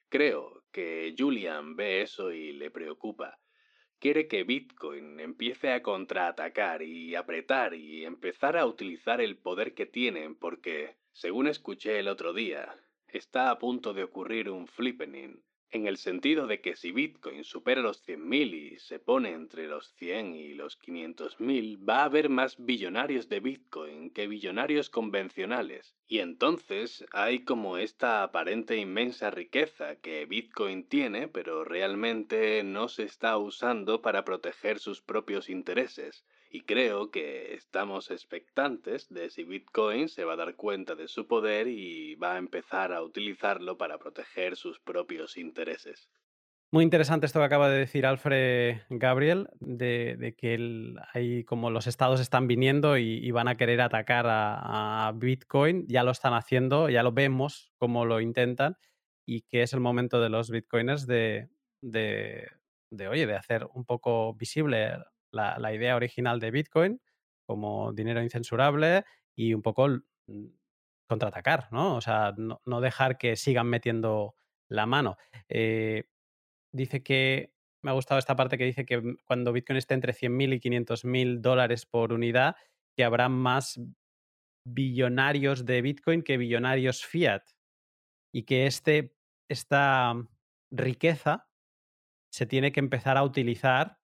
Creo 0.07 0.63
que 0.71 1.13
Julian 1.17 1.75
ve 1.75 2.01
eso 2.01 2.31
y 2.31 2.53
le 2.53 2.71
preocupa. 2.71 3.37
Quiere 3.99 4.27
que 4.27 4.43
Bitcoin 4.43 5.19
empiece 5.19 5.71
a 5.71 5.81
contraatacar 5.81 6.83
y 6.83 7.15
apretar 7.15 7.73
y 7.73 8.05
empezar 8.05 8.55
a 8.55 8.67
utilizar 8.67 9.21
el 9.21 9.37
poder 9.37 9.73
que 9.73 9.87
tienen 9.87 10.35
porque, 10.35 10.97
según 11.13 11.47
escuché 11.47 11.97
el 11.97 12.07
otro 12.07 12.33
día, 12.33 12.75
está 13.07 13.49
a 13.49 13.57
punto 13.57 13.93
de 13.95 14.03
ocurrir 14.03 14.51
un 14.51 14.67
flippening 14.67 15.41
en 15.71 15.87
el 15.87 15.97
sentido 15.97 16.47
de 16.47 16.61
que 16.61 16.75
si 16.75 16.91
Bitcoin 16.91 17.43
supera 17.43 17.81
los 17.81 18.05
100.000 18.07 18.73
y 18.73 18.79
se 18.79 18.99
pone 18.99 19.31
entre 19.31 19.67
los 19.67 19.93
100 19.95 20.35
y 20.35 20.53
los 20.53 20.79
500.000, 20.79 21.77
va 21.87 22.01
a 22.01 22.05
haber 22.05 22.29
más 22.29 22.55
billonarios 22.57 23.27
de 23.27 23.39
Bitcoin 23.39 24.09
que 24.11 24.27
billonarios 24.27 24.89
convencionales. 24.89 25.95
Y 26.07 26.19
entonces 26.19 27.05
hay 27.11 27.43
como 27.43 27.77
esta 27.77 28.23
aparente 28.23 28.77
inmensa 28.77 29.29
riqueza 29.29 29.97
que 29.97 30.25
Bitcoin 30.25 30.87
tiene, 30.87 31.27
pero 31.27 31.65
realmente 31.65 32.63
no 32.63 32.87
se 32.87 33.03
está 33.03 33.37
usando 33.37 34.01
para 34.01 34.23
proteger 34.23 34.79
sus 34.79 35.01
propios 35.01 35.49
intereses. 35.49 36.23
Y 36.49 36.61
creo 36.61 37.11
que 37.11 37.53
estamos 37.53 38.09
expectantes 38.11 39.09
de 39.09 39.29
si 39.29 39.43
Bitcoin 39.43 40.09
se 40.09 40.23
va 40.23 40.33
a 40.33 40.37
dar 40.37 40.55
cuenta 40.55 40.95
de 40.95 41.07
su 41.07 41.27
poder 41.27 41.67
y 41.67 42.15
va 42.15 42.35
a 42.35 42.37
empezar 42.37 42.93
a 42.93 43.01
utilizarlo 43.01 43.77
para 43.77 43.97
proteger 43.97 44.55
sus 44.55 44.79
propios 44.79 45.37
intereses. 45.37 46.09
Muy 46.69 46.83
interesante 46.83 47.25
esto 47.25 47.39
que 47.39 47.45
acaba 47.45 47.69
de 47.69 47.79
decir 47.79 48.05
Alfred 48.05 48.81
Gabriel, 48.89 49.47
de, 49.61 50.35
que 50.37 50.93
hay 51.13 51.45
como 51.45 51.69
los 51.69 51.87
estados 51.87 52.19
están 52.19 52.47
viniendo 52.47 52.97
y, 52.97 53.31
van 53.31 53.47
a 53.47 53.55
querer 53.55 53.79
atacar 53.79 54.25
a, 54.27 55.13
Bitcoin, 55.15 55.85
ya 55.87 56.03
lo 56.03 56.11
están 56.11 56.33
haciendo, 56.33 56.89
ya 56.89 57.03
lo 57.03 57.13
vemos 57.13 57.71
como 57.77 58.03
lo 58.03 58.19
intentan, 58.19 58.77
y 59.25 59.43
que 59.43 59.61
es 59.61 59.71
el 59.71 59.79
momento 59.79 60.19
de 60.19 60.29
los 60.29 60.49
bitcoiners 60.49 61.07
de, 61.07 61.49
de, 61.81 62.49
de 62.89 63.07
oye, 63.07 63.27
de 63.27 63.35
hacer 63.35 63.65
un 63.73 63.85
poco 63.85 64.33
visible 64.33 64.97
la, 65.37 65.73
idea 65.73 65.95
original 65.95 66.39
de 66.39 66.51
Bitcoin 66.51 67.01
como 67.45 67.93
dinero 67.93 68.21
incensurable 68.21 69.05
y 69.35 69.53
un 69.53 69.61
poco 69.61 69.87
mm, 69.87 70.45
contraatacar, 71.07 71.69
¿no? 71.71 71.95
O 71.95 72.01
sea, 72.01 72.33
no, 72.37 72.81
dejar 72.81 73.17
que 73.17 73.35
sigan 73.35 73.67
metiendo 73.67 74.35
la 74.67 74.85
mano. 74.85 75.17
Eh, 75.47 76.03
dice 76.71 77.03
que, 77.03 77.53
me 77.81 77.91
ha 77.91 77.93
gustado 77.93 78.19
esta 78.19 78.35
parte 78.35 78.57
que 78.57 78.65
dice 78.65 78.85
que 78.85 78.97
mm, 78.97 79.17
cuando 79.25 79.53
Bitcoin 79.53 79.77
esté 79.77 79.93
entre 79.93 80.13
100.000 80.13 80.55
y 80.55 80.59
500.000 80.59 81.39
dólares 81.39 81.85
por 81.85 82.11
unidad, 82.11 82.55
que 82.95 83.03
habrá 83.03 83.29
más 83.29 83.79
billonarios 84.65 85.65
de 85.65 85.81
Bitcoin 85.81 86.23
que 86.23 86.37
billonarios 86.37 87.05
fiat 87.05 87.43
y 88.33 88.43
que 88.43 88.67
este, 88.67 89.15
esta 89.47 90.13
riqueza 90.71 91.47
se 92.29 92.45
tiene 92.45 92.71
que 92.71 92.79
empezar 92.79 93.17
a 93.17 93.23
utilizar 93.23 93.99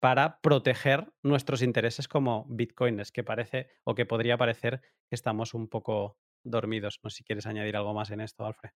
para 0.00 0.40
proteger 0.40 1.12
nuestros 1.22 1.62
intereses 1.62 2.08
como 2.08 2.46
bitcoiners, 2.48 3.12
que 3.12 3.22
parece 3.22 3.68
o 3.84 3.94
que 3.94 4.06
podría 4.06 4.38
parecer 4.38 4.80
que 5.08 5.14
estamos 5.14 5.54
un 5.54 5.68
poco 5.68 6.18
dormidos. 6.42 6.98
No 7.04 7.10
sé 7.10 7.18
si 7.18 7.24
quieres 7.24 7.46
añadir 7.46 7.76
algo 7.76 7.92
más 7.92 8.10
en 8.10 8.20
esto, 8.20 8.46
Alfred. 8.46 8.70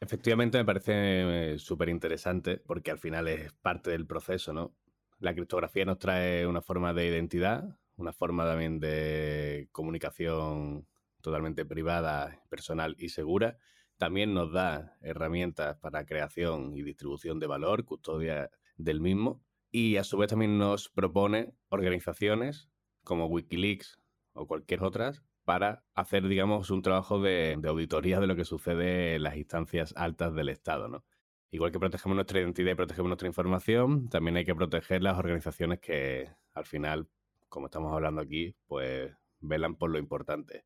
Efectivamente, 0.00 0.58
me 0.58 0.64
parece 0.64 1.52
eh, 1.54 1.58
súper 1.58 1.88
interesante 1.88 2.58
porque 2.58 2.90
al 2.90 2.98
final 2.98 3.28
es 3.28 3.52
parte 3.54 3.90
del 3.90 4.06
proceso, 4.06 4.52
¿no? 4.52 4.76
La 5.18 5.32
criptografía 5.32 5.86
nos 5.86 5.98
trae 5.98 6.46
una 6.46 6.60
forma 6.60 6.92
de 6.92 7.06
identidad, 7.06 7.78
una 7.96 8.12
forma 8.12 8.44
también 8.44 8.78
de 8.78 9.68
comunicación 9.72 10.86
totalmente 11.22 11.64
privada, 11.64 12.42
personal 12.50 12.94
y 12.98 13.08
segura. 13.08 13.56
También 13.96 14.34
nos 14.34 14.52
da 14.52 14.98
herramientas 15.00 15.78
para 15.78 16.04
creación 16.04 16.76
y 16.76 16.82
distribución 16.82 17.38
de 17.38 17.46
valor, 17.46 17.86
custodia 17.86 18.50
del 18.76 19.00
mismo 19.00 19.45
y 19.76 19.98
a 19.98 20.04
su 20.04 20.16
vez 20.16 20.30
también 20.30 20.56
nos 20.56 20.88
propone 20.88 21.52
organizaciones 21.68 22.70
como 23.04 23.26
Wikileaks 23.26 24.00
o 24.32 24.46
cualquier 24.46 24.82
otras 24.82 25.22
para 25.44 25.84
hacer, 25.94 26.26
digamos, 26.26 26.70
un 26.70 26.80
trabajo 26.80 27.20
de, 27.20 27.60
auditoría 27.62 28.18
de 28.18 28.26
lo 28.26 28.36
que 28.36 28.46
sucede 28.46 29.16
en 29.16 29.22
las 29.24 29.36
instancias 29.36 29.92
altas 29.94 30.32
del 30.34 30.48
Estado, 30.48 30.88
¿no? 30.88 31.04
Igual 31.50 31.72
que 31.72 31.78
protegemos 31.78 32.16
nuestra 32.16 32.40
identidad 32.40 32.72
y 32.72 32.74
protegemos 32.74 33.10
nuestra 33.10 33.28
información, 33.28 34.08
también 34.08 34.38
hay 34.38 34.46
que 34.46 34.54
proteger 34.54 35.02
las 35.02 35.18
organizaciones 35.18 35.78
que 35.80 36.30
al 36.54 36.64
final, 36.64 37.10
como 37.50 37.66
estamos 37.66 37.92
hablando 37.92 38.22
aquí, 38.22 38.56
pues 38.66 39.12
velan 39.40 39.76
por 39.76 39.90
lo 39.90 39.98
importante. 39.98 40.64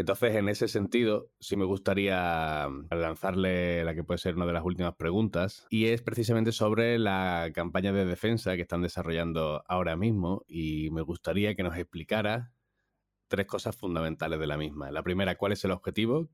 Entonces, 0.00 0.34
en 0.34 0.48
ese 0.48 0.66
sentido, 0.66 1.30
sí 1.40 1.56
me 1.56 1.66
gustaría 1.66 2.66
mm, 2.68 2.86
lanzarle 2.90 3.84
la 3.84 3.94
que 3.94 4.02
puede 4.02 4.16
ser 4.16 4.34
una 4.34 4.46
de 4.46 4.54
las 4.54 4.64
últimas 4.64 4.94
preguntas, 4.94 5.66
y 5.68 5.86
es 5.86 6.00
precisamente 6.00 6.52
sobre 6.52 6.98
la 6.98 7.50
campaña 7.54 7.92
de 7.92 8.06
defensa 8.06 8.56
que 8.56 8.62
están 8.62 8.80
desarrollando 8.80 9.62
ahora 9.68 9.96
mismo, 9.96 10.42
y 10.48 10.88
me 10.90 11.02
gustaría 11.02 11.54
que 11.54 11.62
nos 11.62 11.76
explicara 11.76 12.54
tres 13.28 13.46
cosas 13.46 13.76
fundamentales 13.76 14.40
de 14.40 14.46
la 14.46 14.56
misma. 14.56 14.90
La 14.90 15.02
primera, 15.02 15.36
¿cuál 15.36 15.52
es 15.52 15.62
el 15.66 15.70
objetivo? 15.70 16.30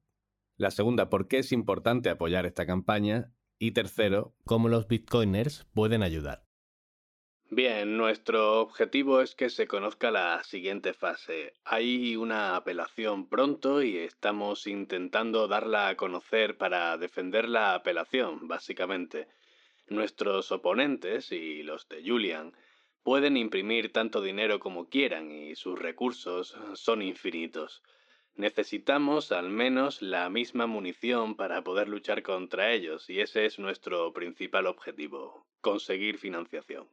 La 0.57 0.71
segunda, 0.71 1.11
¿por 1.11 1.27
qué 1.27 1.39
es 1.39 1.51
importante 1.51 2.09
apoyar 2.09 2.47
esta 2.47 2.67
campaña? 2.67 3.33
Y 3.59 3.73
tercero, 3.73 4.37
¿cómo 4.45 4.69
los 4.69 4.87
bitcoiners 4.87 5.67
pueden 5.75 6.05
ayudar? 6.05 6.46
Bien, 7.49 7.97
nuestro 7.97 8.61
objetivo 8.61 9.21
es 9.21 9.37
que 9.37 9.51
se 9.51 9.69
conozca 9.69 10.11
la 10.11 10.43
siguiente 10.43 10.93
fase. 10.93 11.55
Hay 11.65 12.17
una 12.17 12.57
apelación 12.57 13.29
pronto 13.29 13.83
y 13.85 13.99
estamos 13.99 14.67
intentando 14.67 15.47
darla 15.47 15.87
a 15.87 15.97
conocer 15.97 16.59
para 16.59 16.99
defender 16.99 17.49
la 17.49 17.75
apelación, 17.75 18.49
básicamente. 18.49 19.29
Nuestros 19.87 20.51
oponentes 20.51 21.31
y 21.31 21.63
los 21.63 21.89
de 21.89 22.03
Julian 22.05 22.53
pueden 23.05 23.37
imprimir 23.37 23.93
tanto 23.93 24.23
dinero 24.23 24.59
como 24.59 24.89
quieran 24.89 25.31
y 25.31 25.55
sus 25.55 25.79
recursos 25.79 26.57
son 26.75 27.01
infinitos. 27.01 27.81
Necesitamos 28.35 29.31
al 29.31 29.51
menos 29.51 30.03
la 30.03 30.29
misma 30.31 30.67
munición 30.67 31.37
para 31.37 31.63
poder 31.63 31.89
luchar 31.89 32.25
contra 32.25 32.73
ellos 32.73 33.09
y 33.09 33.21
ese 33.21 33.47
es 33.47 33.61
nuestro 33.61 34.13
principal 34.13 34.67
objetivo, 34.67 35.47
conseguir 35.61 36.19
financiación. 36.19 36.89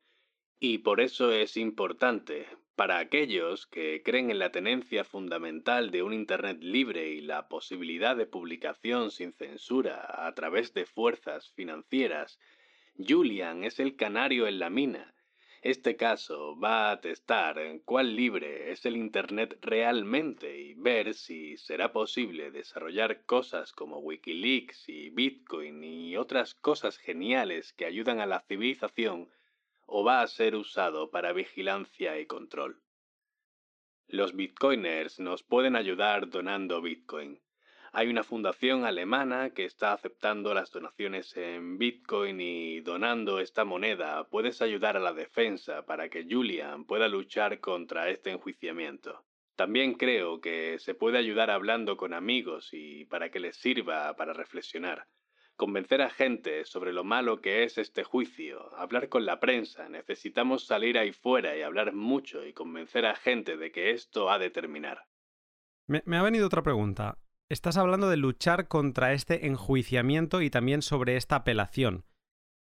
Y 0.60 0.80
por 0.80 1.02
eso 1.02 1.32
es 1.32 1.58
importante, 1.58 2.48
para 2.76 2.98
aquellos 2.98 3.68
que 3.68 4.02
creen 4.04 4.32
en 4.32 4.40
la 4.40 4.52
tenencia 4.52 5.04
fundamental 5.04 5.92
de 5.92 6.02
un 6.02 6.14
Internet 6.14 6.58
libre 6.62 7.10
y 7.10 7.22
la 7.22 7.48
posibilidad 7.48 8.16
de 8.16 8.26
publicación 8.26 9.12
sin 9.12 9.34
censura 9.34 10.26
a 10.26 10.34
través 10.34 10.74
de 10.74 10.86
fuerzas 10.86 11.52
financieras, 11.52 12.40
Julian 12.98 13.64
es 13.64 13.80
el 13.80 13.96
canario 13.96 14.48
en 14.48 14.60
la 14.60 14.70
mina. 14.70 15.14
Este 15.62 15.96
caso 15.96 16.60
va 16.60 16.92
a 16.92 17.00
testar 17.00 17.58
cuál 17.86 18.16
libre 18.16 18.72
es 18.72 18.86
el 18.86 18.98
Internet 18.98 19.60
realmente 19.62 20.60
y 20.60 20.74
ver 20.74 21.14
si 21.14 21.56
será 21.58 21.94
posible 21.94 22.52
desarrollar 22.52 23.24
cosas 23.26 23.72
como 23.72 24.00
Wikileaks 24.00 24.90
y 24.90 25.10
Bitcoin 25.12 25.84
y 25.84 26.18
otras 26.18 26.54
cosas 26.54 26.98
geniales 26.98 27.72
que 27.72 27.86
ayudan 27.86 28.20
a 28.20 28.26
la 28.26 28.42
civilización 28.42 29.30
o 29.96 30.04
va 30.04 30.24
a 30.24 30.28
ser 30.28 30.56
usado 30.56 31.12
para 31.12 31.34
vigilancia 31.34 32.20
y 32.20 32.26
control. 32.26 32.82
Los 34.08 34.36
bitcoiners 34.36 35.20
nos 35.20 35.44
pueden 35.44 35.76
ayudar 35.76 36.30
donando 36.30 36.82
bitcoin. 36.82 37.40
Hay 37.92 38.08
una 38.08 38.24
fundación 38.24 38.86
alemana 38.86 39.52
que 39.52 39.66
está 39.66 39.94
aceptando 39.94 40.56
las 40.56 40.72
donaciones 40.72 41.38
en 41.38 41.78
Bitcoin 41.78 42.42
y 42.42 42.82
donando 42.82 43.40
esta 43.40 43.66
moneda 43.66 44.28
puedes 44.30 44.64
ayudar 44.64 44.98
a 44.98 45.00
la 45.00 45.14
defensa 45.14 45.86
para 45.86 46.10
que 46.10 46.26
Julian 46.28 46.86
pueda 46.86 47.08
luchar 47.08 47.60
contra 47.60 48.10
este 48.10 48.32
enjuiciamiento. 48.32 49.24
También 49.56 49.94
creo 49.94 50.42
que 50.42 50.80
se 50.80 50.96
puede 50.96 51.20
ayudar 51.20 51.52
hablando 51.52 51.98
con 51.98 52.16
amigos 52.16 52.70
y 52.72 53.06
para 53.06 53.30
que 53.30 53.40
les 53.40 53.58
sirva 53.58 54.16
para 54.16 54.34
reflexionar 54.34 55.06
convencer 55.56 56.02
a 56.02 56.10
gente 56.10 56.66
sobre 56.66 56.94
lo 56.94 57.04
malo 57.04 57.42
que 57.42 57.64
es 57.64 57.78
este 57.78 58.04
juicio, 58.04 58.76
hablar 58.76 59.10
con 59.10 59.26
la 59.26 59.40
prensa, 59.40 59.88
necesitamos 59.90 60.66
salir 60.66 60.98
ahí 60.98 61.12
fuera 61.12 61.56
y 61.58 61.62
hablar 61.62 61.94
mucho 61.94 62.46
y 62.46 62.54
convencer 62.54 63.06
a 63.06 63.16
gente 63.16 63.58
de 63.58 63.72
que 63.72 63.92
esto 63.92 64.30
ha 64.30 64.40
de 64.40 64.50
terminar. 64.50 65.06
Me, 65.88 66.18
ha 66.18 66.24
venido 66.24 66.48
otra 66.48 66.64
pregunta. 66.64 67.18
Estás 67.50 67.78
hablando 67.78 68.10
de 68.10 68.18
luchar 68.18 68.68
contra 68.68 69.14
este 69.14 69.48
enjuiciamiento 69.48 70.42
y 70.42 70.50
también 70.50 70.82
sobre 70.82 71.18
esta 71.18 71.36
apelación. 71.36 72.06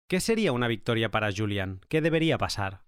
¿Qué 0.08 0.20
sería 0.20 0.52
una 0.52 0.68
victoria 0.68 1.10
para 1.12 1.32
Julian? 1.36 1.82
¿Qué 1.90 2.00
debería 2.00 2.38
pasar? 2.38 2.82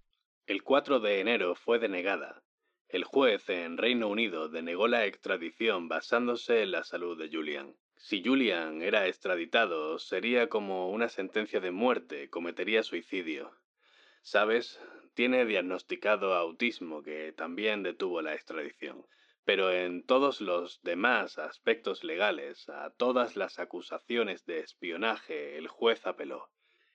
El 0.46 0.62
4 0.62 1.00
de 1.00 1.20
enero 1.20 1.54
fue 1.54 1.78
denegada. 1.78 2.42
El 2.88 3.04
juez 3.04 3.48
en 3.50 3.76
Reino 3.76 4.08
Unido 4.08 4.48
denegó 4.48 4.88
la 4.88 5.04
extradición 5.04 5.88
basándose 5.88 6.62
en 6.62 6.72
la 6.72 6.84
salud 6.84 7.18
de 7.18 7.28
Julian. 7.28 7.76
Si 8.02 8.24
Julian 8.24 8.80
era 8.80 9.06
extraditado, 9.06 9.98
sería 9.98 10.48
como 10.48 10.90
una 10.90 11.10
sentencia 11.10 11.60
de 11.60 11.70
muerte, 11.70 12.30
cometería 12.30 12.82
suicidio. 12.82 13.52
¿Sabes? 14.22 14.80
Tiene 15.12 15.44
diagnosticado 15.44 16.32
autismo 16.32 17.02
que 17.02 17.32
también 17.32 17.82
detuvo 17.82 18.22
la 18.22 18.34
extradición. 18.34 19.04
Pero 19.44 19.70
en 19.70 20.02
todos 20.02 20.40
los 20.40 20.80
demás 20.82 21.38
aspectos 21.38 22.02
legales, 22.02 22.70
a 22.70 22.88
todas 22.88 23.36
las 23.36 23.58
acusaciones 23.58 24.46
de 24.46 24.60
espionaje, 24.60 25.58
el 25.58 25.68
juez 25.68 26.06
apeló. 26.06 26.48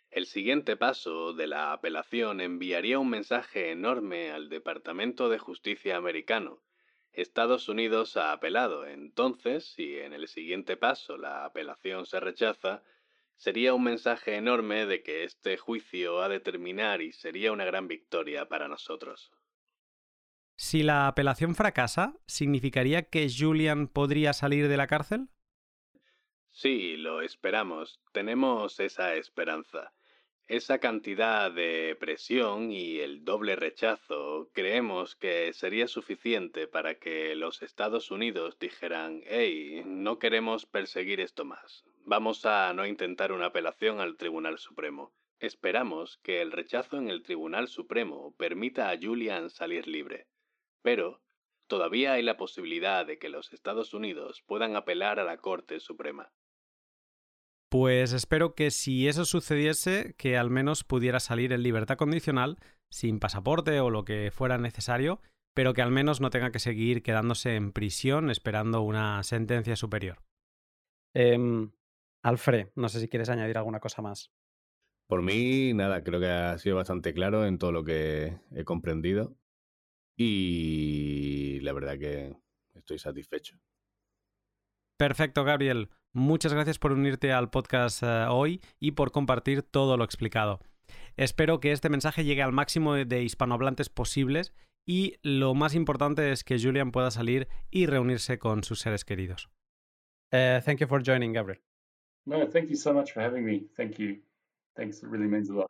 El 0.10 0.26
siguiente 0.26 0.76
paso 0.76 1.34
de 1.34 1.46
la 1.46 1.72
apelación 1.72 2.42
enviaría 2.42 2.98
un 2.98 3.12
mensaje 3.12 3.70
enorme 3.70 4.32
al 4.32 4.50
Departamento 4.50 5.30
de 5.30 5.38
Justicia 5.38 5.98
americano, 5.98 6.64
Estados 7.16 7.70
Unidos 7.70 8.18
ha 8.18 8.32
apelado. 8.32 8.86
Entonces, 8.86 9.66
si 9.74 9.98
en 9.98 10.14
el 10.14 10.28
siguiente 10.28 10.78
paso 10.78 11.18
la 11.18 11.46
apelación 11.46 12.06
se 12.06 12.20
rechaza, 12.20 12.84
sería 13.38 13.74
un 13.74 13.84
mensaje 13.84 14.36
enorme 14.36 14.86
de 14.86 15.04
que 15.04 15.24
este 15.24 15.58
juicio 15.58 16.22
ha 16.22 16.30
de 16.30 16.40
terminar 16.40 17.02
y 17.02 17.12
sería 17.12 17.52
una 17.52 17.66
gran 17.66 17.88
victoria 17.88 18.48
para 18.48 18.68
nosotros. 18.68 19.32
Si 20.58 20.84
la 20.84 21.08
apelación 21.08 21.54
fracasa, 21.54 22.18
¿significaría 22.28 23.10
que 23.10 23.28
Julian 23.30 23.88
podría 23.88 24.32
salir 24.32 24.70
de 24.70 24.78
la 24.78 24.88
cárcel? 24.88 25.28
Sí, 26.52 26.96
lo 26.96 27.22
esperamos. 27.22 28.00
Tenemos 28.14 28.80
esa 28.80 29.16
esperanza. 29.16 29.94
Esa 30.48 30.78
cantidad 30.78 31.52
de 31.52 31.98
presión 32.00 32.72
y 32.72 33.00
el 33.00 33.26
doble 33.26 33.56
rechazo 33.56 34.52
creemos 34.54 35.16
que 35.16 35.52
sería 35.54 35.88
suficiente 35.88 36.68
para 36.68 37.00
que 37.00 37.36
los 37.36 37.64
Estados 37.64 38.12
Unidos 38.12 38.60
dijeran, 38.60 39.24
hey, 39.26 39.82
no 39.88 40.20
queremos 40.20 40.68
perseguir 40.68 41.20
esto 41.20 41.46
más. 41.46 41.84
Vamos 42.04 42.46
a 42.46 42.72
no 42.74 42.86
intentar 42.86 43.32
una 43.32 43.48
apelación 43.48 44.00
al 44.00 44.18
Tribunal 44.18 44.60
Supremo. 44.60 45.16
Esperamos 45.40 46.20
que 46.20 46.44
el 46.44 46.52
rechazo 46.52 46.98
en 46.98 47.10
el 47.10 47.24
Tribunal 47.24 47.68
Supremo 47.68 48.36
permita 48.38 48.92
a 48.92 49.00
Julian 49.02 49.50
salir 49.50 49.88
libre. 49.88 50.28
Pero 50.84 51.24
todavía 51.66 52.14
hay 52.14 52.22
la 52.22 52.38
posibilidad 52.38 53.04
de 53.04 53.18
que 53.18 53.30
los 53.30 53.52
Estados 53.52 53.96
Unidos 53.96 54.44
puedan 54.46 54.76
apelar 54.76 55.20
a 55.20 55.24
la 55.24 55.38
Corte 55.38 55.80
Suprema. 55.80 56.32
Pues 57.78 58.14
espero 58.14 58.56
que 58.56 58.72
si 58.72 59.10
eso 59.10 59.26
sucediese, 59.26 60.16
que 60.18 60.38
al 60.38 60.50
menos 60.50 60.86
pudiera 60.86 61.20
salir 61.20 61.52
en 61.52 61.62
libertad 61.62 61.98
condicional, 61.98 62.58
sin 62.90 63.20
pasaporte 63.20 63.82
o 63.82 63.90
lo 63.90 64.06
que 64.06 64.32
fuera 64.32 64.58
necesario, 64.58 65.20
pero 65.54 65.74
que 65.74 65.82
al 65.82 65.92
menos 65.92 66.22
no 66.22 66.30
tenga 66.30 66.52
que 66.52 66.60
seguir 66.60 67.04
quedándose 67.04 67.58
en 67.58 67.74
prisión 67.74 68.30
esperando 68.30 68.82
una 68.82 69.22
sentencia 69.24 69.76
superior. 69.76 70.24
Eh, 71.14 71.38
Alfred, 72.24 72.70
no 72.76 72.88
sé 72.88 73.02
si 73.02 73.10
quieres 73.10 73.28
añadir 73.28 73.58
alguna 73.58 73.82
cosa 73.82 74.02
más. 74.02 74.32
Por 75.10 75.22
mí, 75.22 75.74
nada, 75.74 76.02
creo 76.02 76.22
que 76.22 76.30
ha 76.30 76.58
sido 76.58 76.78
bastante 76.78 77.14
claro 77.14 77.46
en 77.46 77.58
todo 77.58 77.74
lo 77.74 77.84
que 77.84 78.40
he 78.56 78.64
comprendido 78.64 79.36
y 80.16 81.60
la 81.60 81.74
verdad 81.74 82.00
que 82.00 82.38
estoy 82.74 83.00
satisfecho. 83.00 83.58
Perfecto, 84.98 85.44
Gabriel. 85.44 85.90
Muchas 86.16 86.54
gracias 86.54 86.80
por 86.80 86.94
unirte 86.94 87.34
al 87.34 87.50
podcast 87.50 88.02
eh, 88.02 88.26
hoy 88.30 88.62
y 88.80 88.92
por 88.92 89.12
compartir 89.12 89.64
todo 89.64 89.98
lo 89.98 90.06
explicado. 90.06 90.62
Espero 91.18 91.60
que 91.60 91.74
este 91.74 91.90
mensaje 91.90 92.24
llegue 92.24 92.42
al 92.42 92.54
máximo 92.54 92.94
de 92.94 93.22
hispanohablantes 93.22 93.90
posibles 93.90 94.54
y 94.88 95.16
lo 95.24 95.54
más 95.56 95.76
importante 95.76 96.32
es 96.32 96.46
que 96.46 96.58
Julian 96.58 96.94
pueda 96.94 97.12
salir 97.12 97.50
y 97.70 97.86
reunirse 97.86 98.40
con 98.40 98.64
sus 98.64 98.80
seres 98.80 99.04
queridos. 99.04 99.50
Uh, 100.32 100.64
thank 100.64 100.80
you 100.80 100.88
for 100.88 101.04
joining, 101.06 101.34
Gabriel. 101.34 101.62
No, 102.26 102.48
thank 102.48 102.70
you 102.70 102.78
so 102.78 102.94
much 102.94 103.12
for 103.12 103.22
having 103.22 103.44
me. 103.44 103.68
Thank 103.76 103.98
you. 103.98 104.22
Thanks, 104.78 105.04
it 105.04 105.10
really 105.10 105.28
means 105.28 105.50
a 105.50 105.54
lot. 105.54 105.70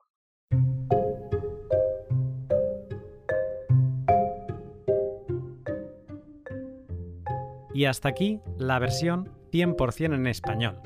Y 7.73 7.85
hasta 7.85 8.09
aquí 8.09 8.39
la 8.59 8.77
versión 8.77 9.29
100% 9.55 10.13
en 10.13 10.27
español. 10.27 10.81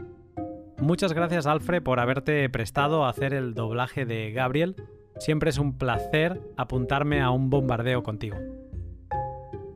Muchas 0.77 1.13
gracias 1.13 1.47
Alfred 1.47 1.81
por 1.81 1.99
haberte 1.99 2.47
prestado 2.49 3.03
a 3.03 3.09
hacer 3.09 3.33
el 3.33 3.55
doblaje 3.55 4.05
de 4.05 4.31
Gabriel. 4.31 4.75
Siempre 5.17 5.49
es 5.49 5.57
un 5.57 5.77
placer 5.77 6.39
apuntarme 6.55 7.19
a 7.19 7.31
un 7.31 7.49
bombardeo 7.49 8.03
contigo. 8.03 8.37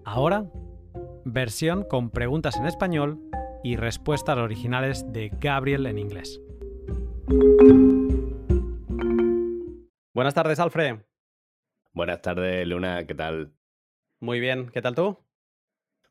Ahora, 0.05 0.45
versión 1.25 1.83
con 1.83 2.11
preguntas 2.11 2.55
en 2.57 2.67
español 2.67 3.19
y 3.63 3.77
respuestas 3.77 4.37
originales 4.37 5.11
de 5.11 5.31
Gabriel 5.39 5.87
en 5.87 5.97
inglés. 5.97 6.39
Buenas 10.13 10.35
tardes, 10.35 10.59
Alfred. 10.59 10.97
Buenas 11.93 12.21
tardes, 12.21 12.67
Luna, 12.67 13.07
¿qué 13.07 13.15
tal? 13.15 13.53
Muy 14.19 14.39
bien, 14.39 14.69
¿qué 14.69 14.81
tal 14.81 14.93
tú? 14.93 15.17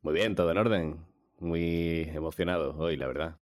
Muy 0.02 0.14
bien, 0.14 0.34
todo 0.34 0.50
en 0.50 0.58
orden 0.58 1.11
muy 1.42 2.10
emocionado 2.14 2.76
hoy, 2.78 2.96
la 2.96 3.06
verdad. 3.06 3.38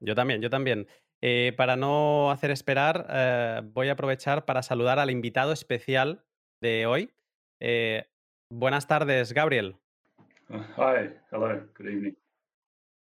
Yo 0.00 0.14
también, 0.14 0.40
yo 0.40 0.50
también. 0.50 0.86
Eh, 1.22 1.52
para 1.56 1.76
no 1.76 2.30
hacer 2.30 2.50
esperar, 2.50 3.06
eh, 3.10 3.60
voy 3.62 3.88
a 3.88 3.92
aprovechar 3.92 4.46
para 4.46 4.62
saludar 4.62 4.98
al 4.98 5.10
invitado 5.10 5.52
especial 5.52 6.24
de 6.62 6.86
hoy. 6.86 7.10
Eh, 7.60 8.06
buenas 8.50 8.86
tardes, 8.86 9.34
Gabriel. 9.34 9.76
Uh, 10.48 10.62
hi, 10.76 11.10
hello, 11.30 11.68
good 11.76 11.86
evening. 11.86 12.14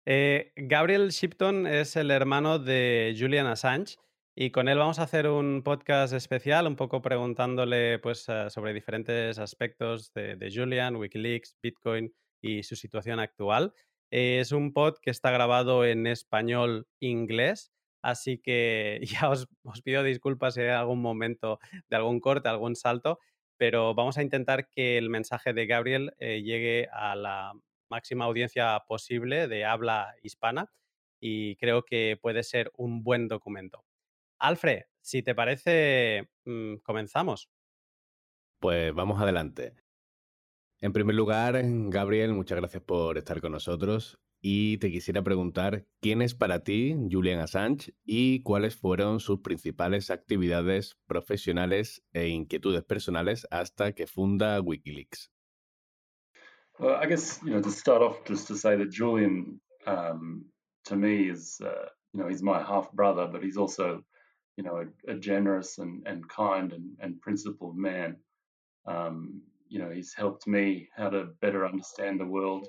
Eh, 0.06 0.52
Gabriel 0.56 1.10
Shipton 1.10 1.66
es 1.66 1.96
el 1.96 2.12
hermano 2.12 2.60
de 2.60 3.16
Julian 3.18 3.48
Assange 3.48 3.98
y 4.36 4.52
con 4.52 4.68
él 4.68 4.78
vamos 4.78 5.00
a 5.00 5.04
hacer 5.04 5.28
un 5.28 5.64
podcast 5.64 6.14
especial, 6.14 6.68
un 6.68 6.76
poco 6.76 7.02
preguntándole 7.02 7.98
pues, 7.98 8.28
sobre 8.50 8.74
diferentes 8.74 9.40
aspectos 9.40 10.14
de, 10.14 10.36
de, 10.36 10.52
Julian, 10.54 10.96
Wikileaks, 10.98 11.58
Bitcoin 11.64 12.14
y 12.46 12.64
su 12.64 12.76
situación 12.76 13.20
actual. 13.20 13.74
es 14.12 14.52
un 14.52 14.72
pod 14.72 14.98
que 15.02 15.10
está 15.10 15.32
grabado 15.32 15.84
en 15.84 16.06
español-inglés, 16.06 17.74
así 18.04 18.38
que 18.38 19.02
ya 19.28 19.30
os, 19.30 19.48
pido 19.84 20.04
disculpas 20.04 20.54
si 20.54 20.62
hay 20.62 20.70
algún 20.70 21.02
momento 21.02 21.60
de 21.90 21.96
algún 21.96 22.20
corte, 22.20 22.48
algún 22.48 22.76
salto, 22.76 23.20
pero 23.58 23.96
vamos 23.96 24.18
a 24.18 24.22
intentar 24.22 24.70
que 24.70 24.98
el 24.98 25.10
mensaje 25.10 25.54
de 25.54 25.66
Gabriel 25.66 26.14
eh, 26.20 26.44
llegue 26.44 26.88
a 26.92 27.16
la 27.16 27.54
máxima 27.90 28.26
audiencia 28.26 28.80
posible 28.88 29.48
de 29.48 29.66
habla 29.66 30.14
hispana 30.22 30.72
y 31.20 31.56
creo 31.56 31.84
que 31.84 32.18
puede 32.22 32.44
ser 32.44 32.72
un 32.78 33.04
buen 33.04 33.28
documento. 33.28 33.86
Alfred, 34.38 34.84
si 35.02 35.24
te 35.24 35.34
parece, 35.34 36.30
mm, 36.46 36.76
comenzamos. 36.84 37.50
Pues 38.60 38.94
vamos 38.94 39.20
adelante. 39.22 39.85
En 40.82 40.94
primer 40.94 41.16
lugar, 41.16 41.60
Gabriel, 41.64 42.34
muchas 42.34 42.58
gracias 42.58 42.84
por 42.84 43.18
estar 43.18 43.42
con 43.42 43.54
nosotros 43.54 44.20
y 44.42 44.78
te 44.78 44.92
quisiera 44.92 45.24
preguntar 45.24 45.88
quién 46.02 46.22
es 46.22 46.36
para 46.36 46.64
ti 46.64 46.96
Julian 47.10 47.40
Assange 47.40 47.96
y 48.04 48.44
cuáles 48.44 48.76
fueron 48.76 49.20
sus 49.20 49.40
principales 49.40 50.12
actividades 50.12 51.00
profesionales 51.08 52.04
e 52.14 52.28
inquietudes 52.28 52.84
personales 52.84 53.48
hasta 53.50 53.94
que 53.94 54.06
funda 54.06 54.62
Wikileaks. 54.62 55.32
Well, 56.78 56.98
I 57.02 57.08
guess 57.08 57.40
you 57.42 57.52
know 57.52 57.62
to 57.62 57.72
start 57.72 58.02
off, 58.02 58.24
just 58.28 58.48
to 58.50 58.56
say 58.56 58.76
that 58.76 58.92
Julian, 58.92 59.62
um, 59.88 60.46
to 60.84 60.96
me, 60.96 61.30
is 61.30 61.60
uh, 61.62 61.88
you 62.14 62.20
know 62.20 62.28
he's 62.28 62.44
my 62.44 62.62
half 62.62 62.92
brother, 62.92 63.28
but 63.32 63.42
he's 63.42 63.58
also 63.58 64.04
you 64.58 64.64
know 64.64 64.86
a, 65.08 65.16
generous 65.16 65.80
and, 65.80 66.06
kind 66.28 66.74
and, 66.74 66.98
and 67.00 67.22
principled 67.22 67.78
man. 67.78 68.18
Um, 68.86 69.42
you 69.68 69.80
know 69.80 69.90
he's 69.90 70.14
helped 70.14 70.48
me 70.48 70.90
how 70.96 71.10
to 71.10 71.26
better 71.42 71.66
understand 71.66 72.20
the 72.20 72.26
world, 72.26 72.68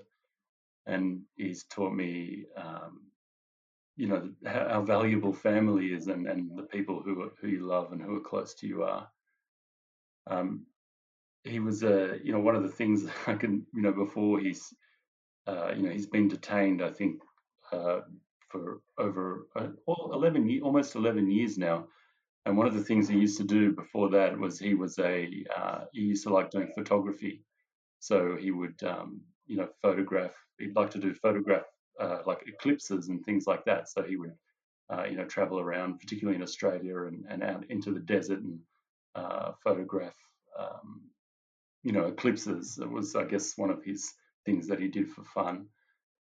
and 0.87 1.23
he's 1.37 1.65
taught 1.65 1.95
me 1.95 2.47
um, 2.57 3.03
you 3.97 4.09
know 4.09 4.31
how, 4.47 4.83
valuable 4.83 5.33
family 5.33 5.87
is 5.87 6.09
and, 6.09 6.27
and 6.27 6.57
the 6.57 6.63
people 6.65 7.03
who 7.03 7.31
who 7.41 7.49
you 7.49 7.67
love 7.67 7.93
and 7.93 8.03
who 8.03 8.17
are 8.17 8.21
close 8.21 8.55
to 8.55 8.67
you 8.67 8.83
are. 8.85 9.09
Um, 10.29 10.67
he 11.45 11.61
was 11.61 11.83
a 11.83 12.19
you 12.23 12.33
know 12.33 12.41
one 12.41 12.57
of 12.57 12.63
the 12.63 12.69
things 12.69 13.07
I 13.27 13.35
can 13.35 13.67
you 13.75 13.83
know 13.83 13.93
before 13.93 14.41
he's 14.41 14.75
uh, 15.47 15.73
you 15.77 15.83
know 15.83 15.91
he's 15.91 16.07
been 16.09 16.29
detained 16.29 16.83
I 16.83 16.91
think 16.93 17.21
uh, 17.73 18.01
for 18.49 18.81
over 18.99 19.49
uh, 19.57 19.69
11 20.13 20.61
almost 20.63 20.95
11 20.95 21.31
years 21.31 21.59
now 21.59 21.87
and 22.47 22.57
one 22.57 22.67
of 22.67 22.75
the 22.75 22.83
things 22.83 23.09
he 23.09 23.19
used 23.19 23.37
to 23.39 23.45
do 23.45 23.73
before 23.73 24.09
that 24.09 24.39
was 24.39 24.59
he 24.59 24.75
was 24.75 24.99
a 24.99 25.45
uh, 25.57 25.81
he 25.93 26.01
used 26.03 26.23
to 26.23 26.33
like 26.33 26.51
doing 26.51 26.73
photography 26.75 27.43
so 28.01 28.37
he 28.37 28.51
would 28.51 28.83
um, 28.85 29.21
you 29.47 29.57
know 29.57 29.69
photograph 29.83 30.35
he'd 30.59 30.77
like 30.77 30.91
to 30.91 30.99
do 30.99 31.13
photograph 31.15 31.67
uh, 32.01 32.21
like 32.27 32.43
eclipses 32.47 33.09
and 33.09 33.25
things 33.25 33.47
like 33.47 33.65
that 33.65 33.89
so 33.89 34.03
he 34.03 34.17
would 34.17 34.35
uh, 34.91 35.05
you 35.05 35.17
know 35.17 35.25
travel 35.25 35.61
around 35.61 35.99
particularly 35.99 36.37
in 36.37 36.43
Australia 36.43 37.05
and, 37.05 37.25
and 37.29 37.43
out 37.43 37.65
into 37.69 37.93
the 37.93 38.01
desert 38.01 38.41
and 38.41 38.59
photograph 39.63 40.17
um, 40.59 41.03
you 41.87 41.93
know, 41.93 42.07
eclipses. 42.07 42.79
It 42.83 42.91
was, 42.91 43.15
I 43.15 43.25
guess, 43.25 43.57
one 43.57 43.71
of 43.71 43.85
his 43.85 44.13
things 44.45 44.67
that 44.67 44.81
he 44.81 44.89
did 44.89 45.09
for 45.09 45.23
fun. 45.23 45.67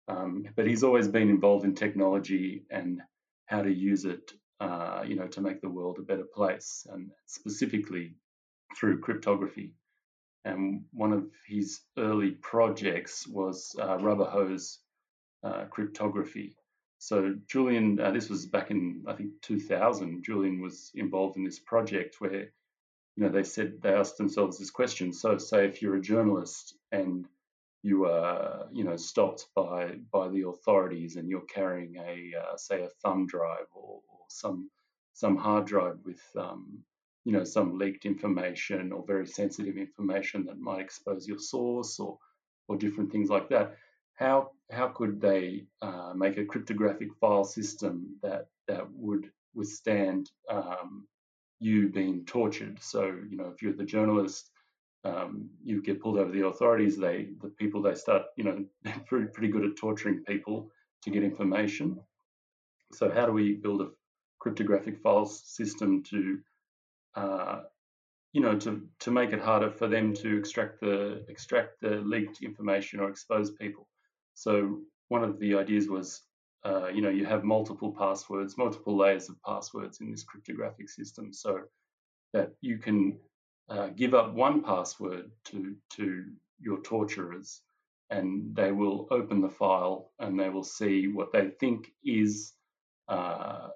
Um, 0.07 0.45
but 0.55 0.65
he's 0.65 0.83
always 0.83 1.09
been 1.09 1.29
involved 1.29 1.65
in 1.65 1.75
technology 1.75 2.63
and 2.71 3.01
how 3.45 3.61
to 3.61 3.71
use 3.71 4.05
it, 4.05 4.31
uh, 4.59 5.03
you 5.05 5.15
know, 5.15 5.27
to 5.27 5.41
make 5.41 5.61
the 5.61 5.69
world 5.69 5.97
a 5.99 6.03
better 6.03 6.25
place, 6.33 6.85
and 6.91 7.11
specifically 7.25 8.15
through 8.77 8.99
cryptography. 8.99 9.73
And 10.45 10.85
one 10.91 11.13
of 11.13 11.25
his 11.47 11.81
early 11.97 12.31
projects 12.31 13.27
was 13.27 13.75
uh, 13.79 13.97
rubber 13.97 14.25
hose 14.25 14.79
uh, 15.43 15.65
cryptography. 15.65 16.55
So 16.97 17.35
Julian, 17.47 17.99
uh, 17.99 18.11
this 18.11 18.29
was 18.29 18.45
back 18.45 18.71
in 18.71 19.03
I 19.07 19.13
think 19.13 19.31
2000. 19.41 20.23
Julian 20.23 20.61
was 20.61 20.91
involved 20.95 21.37
in 21.37 21.43
this 21.43 21.59
project 21.59 22.15
where 22.19 22.51
you 23.19 23.25
know, 23.25 23.31
they 23.31 23.43
said 23.43 23.81
they 23.81 23.93
asked 23.93 24.17
themselves 24.17 24.57
this 24.57 24.71
question. 24.71 25.11
So, 25.11 25.37
say 25.37 25.65
if 25.65 25.81
you're 25.81 25.97
a 25.97 26.01
journalist 26.01 26.75
and 26.93 27.25
you 27.83 28.05
are, 28.05 28.67
you 28.71 28.85
know, 28.85 28.95
stopped 28.95 29.47
by 29.53 29.95
by 30.09 30.29
the 30.29 30.47
authorities 30.47 31.17
and 31.17 31.27
you're 31.27 31.41
carrying 31.53 31.97
a, 31.97 32.31
uh, 32.39 32.55
say, 32.55 32.81
a 32.81 32.89
thumb 33.03 33.27
drive 33.27 33.67
or, 33.73 33.99
or, 34.07 34.18
some 34.29 34.69
some 35.13 35.35
hard 35.35 35.65
drive 35.65 35.97
with, 36.05 36.21
um, 36.37 36.79
you 37.25 37.33
know, 37.33 37.43
some 37.43 37.77
leaked 37.77 38.05
information 38.05 38.91
or 38.93 39.03
very 39.05 39.27
sensitive 39.27 39.75
information 39.77 40.45
that 40.45 40.59
might 40.59 40.79
expose 40.79 41.27
your 41.27 41.39
source 41.39 41.99
or 41.99 42.17
or 42.67 42.77
different 42.77 43.11
things 43.11 43.29
like 43.29 43.49
that. 43.49 43.75
How 44.15 44.51
how 44.71 44.89
could 44.89 45.19
they 45.19 45.65
uh, 45.81 46.13
make 46.15 46.37
a 46.37 46.45
cryptographic 46.45 47.09
file 47.19 47.43
system 47.43 48.17
that 48.23 48.47
that 48.67 48.87
would 48.93 49.31
withstand 49.55 50.29
um, 50.49 51.07
you 51.59 51.89
being 51.89 52.25
tortured. 52.25 52.81
So, 52.81 53.05
you 53.29 53.37
know, 53.37 53.51
if 53.53 53.61
you're 53.61 53.73
the 53.73 53.83
journalist, 53.83 54.49
um, 55.03 55.49
you 55.63 55.81
get 55.81 56.01
pulled 56.01 56.17
over 56.17 56.31
the 56.31 56.47
authorities. 56.47 56.97
They, 56.97 57.29
the 57.41 57.49
people, 57.49 57.81
they 57.81 57.95
start, 57.95 58.23
you 58.37 58.43
know, 58.43 58.65
pretty, 59.07 59.27
pretty 59.27 59.49
good 59.49 59.65
at 59.65 59.77
torturing 59.77 60.23
people 60.23 60.71
to 61.03 61.09
get 61.09 61.23
information. 61.23 61.99
So, 62.93 63.11
how 63.11 63.25
do 63.25 63.31
we 63.31 63.53
build 63.53 63.81
a 63.81 63.89
cryptographic 64.39 64.99
files 65.01 65.41
system 65.45 66.03
to, 66.03 66.39
uh, 67.15 67.61
you 68.33 68.41
know, 68.41 68.57
to 68.59 68.87
to 68.99 69.11
make 69.11 69.33
it 69.33 69.41
harder 69.41 69.69
for 69.69 69.87
them 69.87 70.13
to 70.15 70.37
extract 70.37 70.79
the 70.81 71.25
extract 71.29 71.81
the 71.81 72.01
leaked 72.01 72.41
information 72.41 72.99
or 72.99 73.09
expose 73.09 73.51
people? 73.51 73.87
So, 74.33 74.81
one 75.09 75.23
of 75.23 75.39
the 75.39 75.55
ideas 75.55 75.87
was 75.87 76.21
uh, 76.65 76.87
you 76.87 77.01
know, 77.01 77.09
you 77.09 77.25
have 77.25 77.43
multiple 77.43 77.93
passwords, 77.97 78.57
multiple 78.57 78.97
layers 78.97 79.29
of 79.29 79.41
passwords 79.43 80.01
in 80.01 80.11
this 80.11 80.23
cryptographic 80.23 80.89
system, 80.89 81.31
so 81.31 81.61
that 82.33 82.51
you 82.61 82.77
can 82.77 83.17
uh, 83.69 83.87
give 83.95 84.13
up 84.13 84.33
one 84.33 84.61
password 84.61 85.31
to 85.45 85.75
to 85.91 86.25
your 86.59 86.81
torturers, 86.81 87.61
and 88.09 88.53
they 88.55 88.71
will 88.71 89.07
open 89.09 89.41
the 89.41 89.49
file 89.49 90.11
and 90.19 90.37
they 90.37 90.49
will 90.49 90.63
see 90.63 91.07
what 91.07 91.31
they 91.31 91.49
think 91.59 91.93
is 92.03 92.53
uh, 93.07 93.69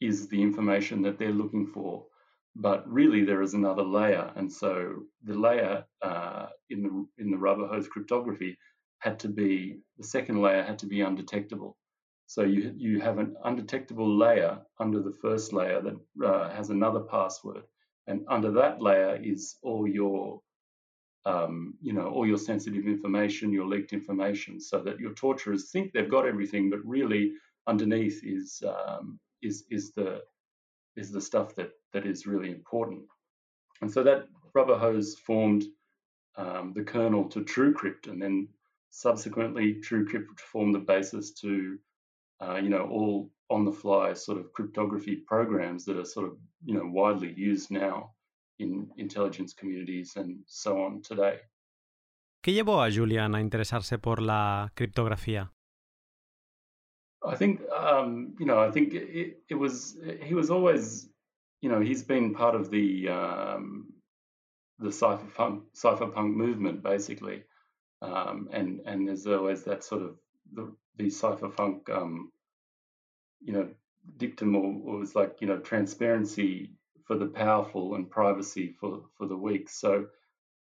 is 0.00 0.28
the 0.28 0.40
information 0.40 1.02
that 1.02 1.18
they're 1.18 1.30
looking 1.32 1.66
for. 1.66 2.06
But 2.56 2.90
really, 2.90 3.24
there 3.24 3.42
is 3.42 3.54
another 3.54 3.84
layer, 3.84 4.32
and 4.34 4.52
so 4.52 5.04
the 5.22 5.38
layer 5.38 5.84
uh, 6.02 6.46
in 6.70 6.82
the 6.82 7.22
in 7.22 7.30
the 7.30 7.38
rubber 7.38 7.66
hose 7.68 7.88
cryptography 7.88 8.58
had 8.98 9.18
to 9.20 9.28
be 9.28 9.78
the 9.96 10.04
second 10.04 10.42
layer 10.42 10.62
had 10.62 10.78
to 10.80 10.86
be 10.86 11.02
undetectable. 11.02 11.76
So 12.26 12.42
you, 12.42 12.74
you 12.76 13.00
have 13.00 13.16
an 13.18 13.36
undetectable 13.42 14.18
layer 14.18 14.58
under 14.78 15.00
the 15.02 15.16
first 15.22 15.54
layer 15.54 15.80
that 15.80 16.26
uh, 16.26 16.50
has 16.50 16.68
another 16.68 17.00
password. 17.00 17.62
And 18.06 18.26
under 18.28 18.50
that 18.52 18.82
layer 18.82 19.16
is 19.16 19.56
all 19.62 19.88
your, 19.88 20.42
um, 21.24 21.74
you 21.80 21.94
know, 21.94 22.08
all 22.08 22.26
your 22.26 22.36
sensitive 22.36 22.86
information, 22.86 23.50
your 23.50 23.66
leaked 23.66 23.94
information, 23.94 24.60
so 24.60 24.80
that 24.82 25.00
your 25.00 25.14
torturers 25.14 25.70
think 25.70 25.92
they've 25.92 26.10
got 26.10 26.26
everything, 26.26 26.68
but 26.68 26.84
really 26.84 27.32
underneath 27.66 28.20
is 28.22 28.62
um, 28.66 29.18
is 29.42 29.64
is 29.70 29.92
the 29.92 30.22
is 30.96 31.10
the 31.10 31.20
stuff 31.20 31.54
that 31.56 31.70
that 31.92 32.06
is 32.06 32.26
really 32.26 32.50
important. 32.50 33.02
And 33.80 33.90
so 33.90 34.02
that 34.02 34.28
rubber 34.54 34.76
hose 34.76 35.14
formed 35.14 35.64
um, 36.36 36.72
the 36.74 36.82
kernel 36.82 37.28
to 37.30 37.40
TrueCrypt, 37.40 38.08
and 38.08 38.20
then 38.20 38.48
subsequently 38.90 39.74
TrueCrypt 39.74 40.40
formed 40.40 40.74
the 40.74 40.80
basis 40.80 41.32
to 41.40 41.78
uh, 42.40 42.56
you 42.56 42.68
know, 42.68 42.88
all 42.90 43.30
on 43.50 43.64
the 43.64 43.72
fly 43.72 44.14
sort 44.14 44.38
of 44.38 44.52
cryptography 44.52 45.16
programs 45.16 45.84
that 45.84 45.96
are 45.96 46.04
sort 46.04 46.26
of, 46.26 46.36
you 46.64 46.74
know, 46.74 46.86
widely 46.86 47.32
used 47.36 47.70
now 47.70 48.12
in 48.58 48.88
intelligence 48.96 49.54
communities 49.54 50.14
and 50.16 50.38
so 50.46 50.82
on 50.82 51.02
today. 51.02 51.38
¿Qué 52.42 52.52
llevó 52.52 52.82
a 52.82 52.90
Julian 52.90 53.34
a 53.34 53.40
interesarse 53.40 53.98
por 53.98 54.22
la 54.22 54.70
criptografía? 54.74 55.52
I 57.26 57.34
think, 57.36 57.60
um, 57.70 58.34
you 58.38 58.46
know, 58.46 58.58
I 58.58 58.70
think 58.70 58.94
it, 58.94 59.38
it, 59.48 59.54
was, 59.54 59.96
he 60.22 60.34
was 60.34 60.50
always, 60.50 61.08
you 61.60 61.68
know, 61.70 61.80
he's 61.80 62.02
been 62.02 62.34
part 62.34 62.54
of 62.54 62.70
the, 62.70 63.08
um, 63.08 63.92
the 64.78 64.90
cypherpunk, 64.90 65.62
cypherpunk 65.74 66.34
movement, 66.34 66.82
basically. 66.82 67.42
Um, 68.00 68.48
and, 68.52 68.80
and 68.86 69.08
there's 69.08 69.26
always 69.26 69.64
that 69.64 69.82
sort 69.82 70.02
of 70.02 70.16
the, 70.52 70.72
the 70.96 71.06
cypherpunk, 71.06 71.90
um, 71.90 72.30
you 73.40 73.52
know, 73.52 73.68
dictum 74.16 74.54
or, 74.54 74.98
was 74.98 75.14
like, 75.16 75.38
you 75.40 75.48
know, 75.48 75.58
transparency 75.58 76.72
for 77.04 77.16
the 77.16 77.26
powerful 77.26 77.94
and 77.94 78.08
privacy 78.10 78.74
for, 78.80 79.02
for 79.16 79.26
the 79.26 79.36
weak. 79.36 79.68
So, 79.68 80.06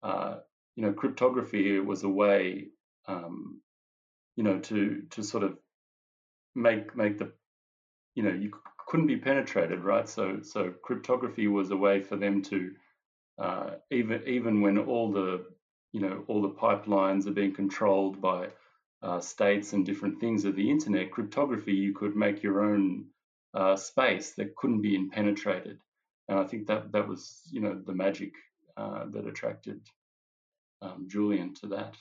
uh, 0.04 0.38
you 0.76 0.84
know, 0.84 0.94
cryptography 0.94 1.80
was 1.80 2.04
a 2.04 2.10
way, 2.10 2.68
um, 3.08 3.62
you 4.36 4.44
know, 4.44 4.60
to 4.60 5.04
to 5.12 5.24
sort 5.24 5.44
of 5.44 5.58
make 6.56 6.96
make 6.96 7.18
the 7.18 7.32
you 8.16 8.24
know 8.24 8.32
you 8.32 8.52
couldn't 8.88 9.08
be 9.08 9.18
penetrated, 9.18 9.80
right? 9.84 10.08
So 10.08 10.42
so 10.42 10.74
cryptography 10.82 11.48
was 11.48 11.72
a 11.72 11.78
way 11.78 12.02
for 12.02 12.18
them 12.18 12.42
to 12.44 12.72
uh, 13.38 13.70
even 13.90 14.22
even 14.28 14.62
when 14.62 14.78
all 14.78 15.12
the 15.12 15.46
you 15.92 16.02
know 16.02 16.24
all 16.28 16.42
the 16.42 16.50
pipelines 16.50 17.28
are 17.28 17.32
being 17.32 17.54
controlled 17.54 18.22
by 18.22 18.50
uh, 19.02 19.20
states 19.20 19.74
and 19.74 19.86
different 19.86 20.20
things 20.20 20.46
of 20.46 20.56
the 20.56 20.70
internet, 20.70 21.12
cryptography 21.12 21.74
you 21.74 21.94
could 21.94 22.16
make 22.16 22.44
your 22.44 22.62
own 22.62 23.06
uh, 23.54 23.76
space 23.76 24.34
that 24.34 24.56
couldn't 24.56 24.82
be 24.82 25.10
penetrated, 25.10 25.80
and 26.28 26.40
I 26.40 26.44
think 26.44 26.68
that 26.68 26.92
that 26.92 27.08
was 27.08 27.42
you 27.52 27.62
know 27.62 27.82
the 27.86 27.94
magic 27.94 28.34
uh, 28.78 29.06
that 29.12 29.26
attracted 29.26 29.82
um, 30.82 31.08
Julian 31.08 31.54
to 31.56 31.68
that. 31.68 31.96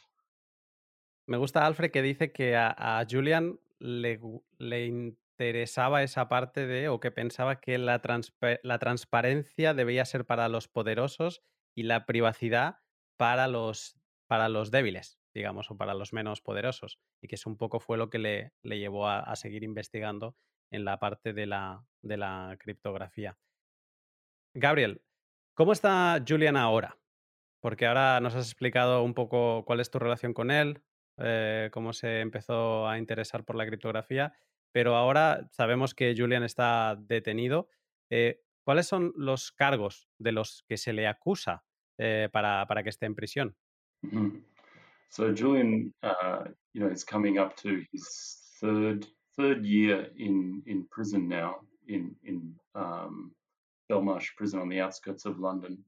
Me 1.29 1.39
gusta 1.39 1.61
Alfred 1.61 1.93
que 1.93 2.03
dice 2.03 2.33
que 2.33 2.55
a, 2.55 2.75
a 2.77 3.05
Julian 3.05 3.57
le, 3.81 4.87
interesaba 4.87 6.03
esa 6.03 6.29
parte 6.29 6.67
de, 6.67 6.89
o 6.89 7.01
que 7.01 7.11
pensaba 7.11 7.61
que 7.61 7.79
la, 7.79 8.01
la 8.63 8.79
transparencia 8.79 9.75
debía 9.75 10.05
ser 10.05 10.27
para 10.27 10.49
los 10.49 10.69
poderosos 10.69 11.43
y 11.75 11.85
la 11.85 12.07
privacidad 12.07 12.77
para 13.17 13.49
los, 13.49 13.99
para 14.27 14.49
los 14.49 14.71
débiles, 14.71 15.19
digamos, 15.35 15.71
o 15.71 15.77
para 15.77 15.95
los 15.95 16.13
menos 16.13 16.41
poderosos. 16.41 17.01
Y 17.23 17.29
que 17.29 17.35
eso 17.35 17.51
un 17.51 17.57
poco 17.57 17.81
fue 17.81 17.97
lo 17.97 18.11
que 18.11 18.19
le, 18.19 18.53
le 18.63 18.79
llevó 18.79 19.09
a, 19.09 19.21
a, 19.21 19.37
seguir 19.37 19.65
investigando 19.65 20.37
en 20.71 20.85
la 20.85 20.99
parte 20.99 21.33
de 21.33 21.47
la, 21.47 21.85
de 22.03 22.17
la 22.17 22.57
criptografía. 22.59 23.39
Gabriel, 24.55 25.03
¿cómo 25.55 25.73
está 25.73 26.23
Julian 26.27 26.57
ahora? 26.57 26.99
Porque 27.61 27.87
ahora 27.87 28.21
nos 28.21 28.35
has 28.35 28.47
explicado 28.47 29.03
un 29.03 29.15
poco 29.15 29.65
cuál 29.65 29.81
es 29.81 29.91
tu 29.91 29.99
relación 29.99 30.33
con 30.33 30.51
él, 30.51 30.83
eh, 31.21 31.71
cómo 31.73 31.93
se 31.93 32.21
empezó 32.21 32.89
a 32.89 32.99
interesar 32.99 33.45
por 33.45 33.57
la 33.57 33.67
criptografía 33.67 34.33
pero 34.73 34.97
ahora 34.97 35.49
sabemos 35.51 35.95
que 35.95 36.15
Julian 36.17 36.43
está 36.43 36.97
detenido. 36.97 37.69
Eh, 38.09 38.43
¿Cuáles 38.63 38.87
son 38.87 39.13
los 39.17 39.53
cargos 39.53 40.09
de 40.19 40.33
los 40.33 40.65
que 40.69 40.77
se 40.77 40.93
le 40.93 41.07
acusa 41.07 41.65
eh, 41.99 42.29
para, 42.33 42.67
para 42.67 42.83
que 42.83 42.91
esté 42.91 43.07
en 43.07 43.15
prisión? 43.15 43.57
Mm 44.03 44.09
-hmm. 44.09 44.45
So 45.09 45.35
Julian, 45.35 45.93
uh, 46.05 46.45
you 46.73 46.81
know, 46.81 46.89
is 46.89 47.05
coming 47.05 47.39
up 47.39 47.57
to 47.57 47.69
his 47.93 48.57
third 48.61 49.05
third 49.35 49.65
year 49.65 50.13
in 50.17 50.63
in 50.67 50.87
prison 50.89 51.29
now 51.29 51.67
in 51.87 52.17
in 52.23 52.57
um, 52.75 53.35
Belmarsh 53.89 54.37
prison 54.37 54.61
on 54.61 54.69
the 54.69 54.81
outskirts 54.81 55.27
of 55.27 55.39
London. 55.39 55.85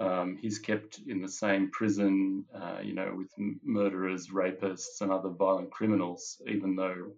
Um, 0.00 0.36
he's 0.40 0.58
kept 0.58 1.00
in 1.08 1.20
the 1.20 1.28
same 1.28 1.70
prison, 1.70 2.44
uh, 2.54 2.78
you 2.82 2.94
know, 2.94 3.14
with 3.16 3.32
murderers, 3.64 4.28
rapists, 4.28 5.00
and 5.00 5.10
other 5.10 5.30
violent 5.30 5.70
criminals, 5.70 6.40
even 6.46 6.76
though 6.76 7.12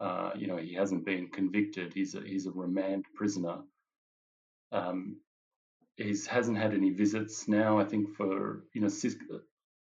uh, 0.00 0.32
you 0.36 0.46
know, 0.46 0.56
he 0.56 0.74
hasn't 0.74 1.04
been 1.04 1.28
convicted. 1.28 1.94
He's 1.94 2.14
a, 2.14 2.20
he's 2.20 2.46
a 2.46 2.50
remand 2.50 3.06
prisoner. 3.14 3.58
Um, 4.72 5.16
he 5.96 6.14
hasn't 6.28 6.58
had 6.58 6.74
any 6.74 6.90
visits 6.90 7.46
now. 7.46 7.78
I 7.78 7.84
think 7.84 8.14
for 8.16 8.64
you 8.74 8.80
know, 8.80 8.90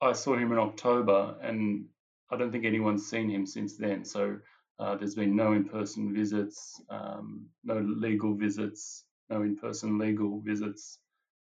I 0.02 0.12
saw 0.12 0.36
him 0.36 0.52
in 0.52 0.58
October, 0.58 1.36
and 1.42 1.86
I 2.30 2.36
don't 2.36 2.52
think 2.52 2.66
anyone's 2.66 3.08
seen 3.08 3.30
him 3.30 3.46
since 3.46 3.76
then. 3.76 4.04
So 4.04 4.38
uh, 4.78 4.96
there's 4.96 5.14
been 5.14 5.34
no 5.34 5.52
in-person 5.54 6.14
visits, 6.14 6.80
um, 6.90 7.46
no 7.64 7.78
legal 7.78 8.34
visits, 8.34 9.04
no 9.30 9.42
in-person 9.42 9.98
legal 9.98 10.40
visits 10.40 10.98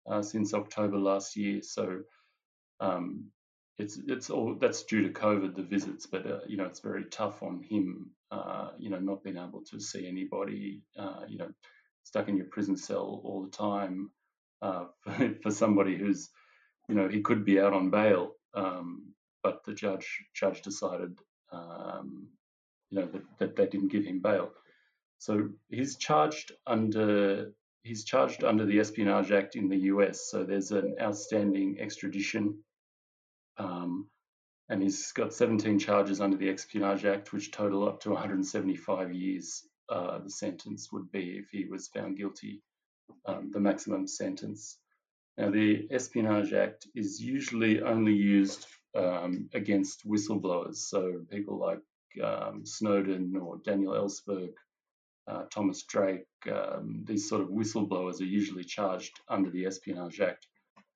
uh, 0.08 0.22
since 0.22 0.54
October 0.54 0.98
last 0.98 1.36
year. 1.36 1.62
So 1.62 2.00
um, 2.80 3.26
it's 3.78 3.98
it's 4.06 4.30
all 4.30 4.54
that's 4.54 4.84
due 4.84 5.02
to 5.02 5.12
COVID, 5.12 5.56
the 5.56 5.62
visits, 5.62 6.06
but 6.06 6.26
uh, 6.26 6.40
you 6.46 6.56
know 6.56 6.64
it's 6.64 6.80
very 6.80 7.04
tough 7.06 7.42
on 7.42 7.62
him 7.62 8.10
uh, 8.30 8.70
you 8.78 8.90
know, 8.90 8.98
not 8.98 9.24
being 9.24 9.36
able 9.36 9.62
to 9.68 9.80
see 9.80 10.06
anybody, 10.06 10.82
uh, 10.96 11.22
you 11.26 11.36
know, 11.36 11.50
stuck 12.04 12.28
in 12.28 12.36
your 12.36 12.46
prison 12.46 12.76
cell 12.76 13.20
all 13.24 13.42
the 13.42 13.50
time 13.50 14.10
uh, 14.62 14.84
for, 15.00 15.34
for, 15.42 15.50
somebody 15.50 15.96
who's, 15.96 16.30
you 16.88 16.94
know, 16.94 17.08
he 17.08 17.20
could 17.20 17.44
be 17.44 17.60
out 17.60 17.72
on 17.72 17.90
bail, 17.90 18.32
um, 18.54 19.12
but 19.42 19.64
the 19.64 19.74
judge 19.74 20.24
judge 20.32 20.62
decided, 20.62 21.18
um, 21.52 22.28
you 22.90 23.00
know, 23.00 23.06
that, 23.06 23.22
that 23.38 23.56
they 23.56 23.66
didn't 23.66 23.90
give 23.90 24.04
him 24.04 24.20
bail. 24.20 24.50
So 25.18 25.48
he's 25.68 25.96
charged 25.96 26.52
under 26.66 27.52
he's 27.82 28.04
charged 28.04 28.44
under 28.44 28.66
the 28.66 28.78
Espionage 28.78 29.32
Act 29.32 29.56
in 29.56 29.68
the 29.68 29.78
US. 29.92 30.30
So 30.30 30.44
there's 30.44 30.70
an 30.70 30.96
outstanding 31.00 31.78
extradition. 31.80 32.58
Um, 33.58 34.08
and 34.68 34.82
he's 34.82 35.12
got 35.12 35.34
17 35.34 35.78
charges 35.78 36.20
under 36.20 36.36
the 36.36 36.48
Espionage 36.48 37.04
Act, 37.04 37.32
which 37.32 37.50
total 37.50 37.88
up 37.88 38.00
to 38.00 38.10
175 38.10 39.12
years. 39.12 39.66
Uh, 39.88 40.18
the 40.18 40.30
sentence 40.30 40.92
would 40.92 41.10
be 41.10 41.38
if 41.38 41.50
he 41.50 41.64
was 41.64 41.88
found 41.88 42.16
guilty, 42.16 42.62
um, 43.26 43.50
the 43.52 43.58
maximum 43.58 44.06
sentence. 44.06 44.78
Now, 45.36 45.50
the 45.50 45.88
Espionage 45.90 46.52
Act 46.52 46.86
is 46.94 47.20
usually 47.20 47.82
only 47.82 48.12
used 48.12 48.66
um, 48.94 49.48
against 49.54 50.06
whistleblowers, 50.06 50.76
so 50.76 51.22
people 51.30 51.58
like 51.58 51.80
um, 52.22 52.64
Snowden 52.64 53.36
or 53.36 53.58
Daniel 53.64 53.94
Ellsberg, 53.94 54.52
uh, 55.26 55.44
Thomas 55.52 55.84
Drake, 55.84 56.26
um, 56.50 57.04
these 57.06 57.28
sort 57.28 57.42
of 57.42 57.48
whistleblowers 57.48 58.20
are 58.20 58.24
usually 58.24 58.64
charged 58.64 59.20
under 59.28 59.50
the 59.50 59.66
Espionage 59.66 60.20
Act. 60.20 60.46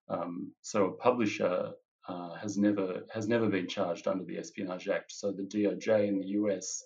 Um, 0.09 0.53
so 0.63 0.87
a 0.87 0.93
publisher 0.93 1.73
uh, 2.09 2.35
has 2.35 2.59
never 2.59 3.03
has 3.13 3.29
never 3.29 3.49
been 3.49 3.69
charged 3.69 4.07
under 4.07 4.25
the 4.25 4.39
Espionage 4.39 4.89
Act. 4.89 5.13
So 5.13 5.33
the 5.33 5.45
DOJ 5.45 6.09
in 6.09 6.19
the 6.19 6.27
US 6.39 6.85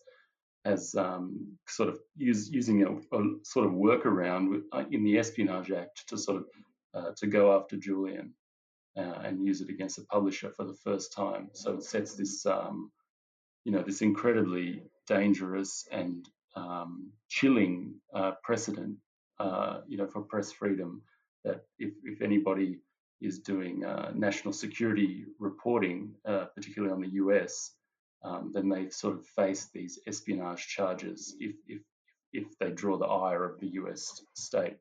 has 0.64 0.94
um, 0.94 1.56
sort 1.66 1.88
of 1.88 1.98
use, 2.16 2.50
using 2.50 2.82
a, 2.82 3.16
a, 3.16 3.24
sort 3.42 3.66
of 3.66 3.72
workaround 3.72 4.50
with, 4.50 4.62
uh, 4.72 4.84
in 4.90 5.04
the 5.04 5.18
Espionage 5.18 5.70
Act 5.70 6.08
to 6.08 6.18
sort 6.18 6.38
of 6.38 6.44
uh, 6.94 7.10
to 7.16 7.26
go 7.26 7.56
after 7.56 7.76
Julian 7.76 8.34
and 8.96 9.46
use 9.46 9.60
it 9.60 9.70
against 9.70 9.98
a 9.98 10.02
publisher 10.02 10.50
for 10.50 10.64
the 10.64 10.74
first 10.82 11.12
time. 11.12 11.50
So 11.52 11.74
it 11.74 11.84
sets 11.84 12.14
this 12.14 12.44
um, 12.46 12.90
you 13.64 13.72
know 13.72 13.82
this 13.82 14.02
incredibly 14.02 14.82
dangerous 15.06 15.86
and 15.90 16.28
um, 16.58 16.90
chilling 17.28 17.74
uh, 18.14 18.32
precedent 18.42 18.96
uh, 19.44 19.74
you 19.90 19.96
know 19.98 20.06
for 20.06 20.22
press 20.22 20.48
freedom 20.52 21.02
that 21.44 21.58
if, 21.78 21.92
if 22.04 22.20
anybody 22.20 22.80
is 23.20 23.40
doing 23.40 23.84
uh, 23.84 24.12
national 24.14 24.52
security 24.52 25.24
reporting, 25.38 26.14
uh, 26.24 26.46
particularly 26.54 26.92
on 26.92 27.00
the 27.00 27.12
US, 27.24 27.72
um, 28.22 28.52
then 28.52 28.68
they 28.68 28.90
sort 28.90 29.14
of 29.16 29.26
face 29.26 29.68
these 29.72 29.98
espionage 30.06 30.66
charges 30.68 31.36
if, 31.40 31.54
if, 31.66 31.82
if 32.32 32.46
they 32.58 32.70
draw 32.70 32.96
the 32.96 33.06
ire 33.06 33.44
of 33.44 33.58
the 33.60 33.68
US 33.80 34.22
state. 34.34 34.78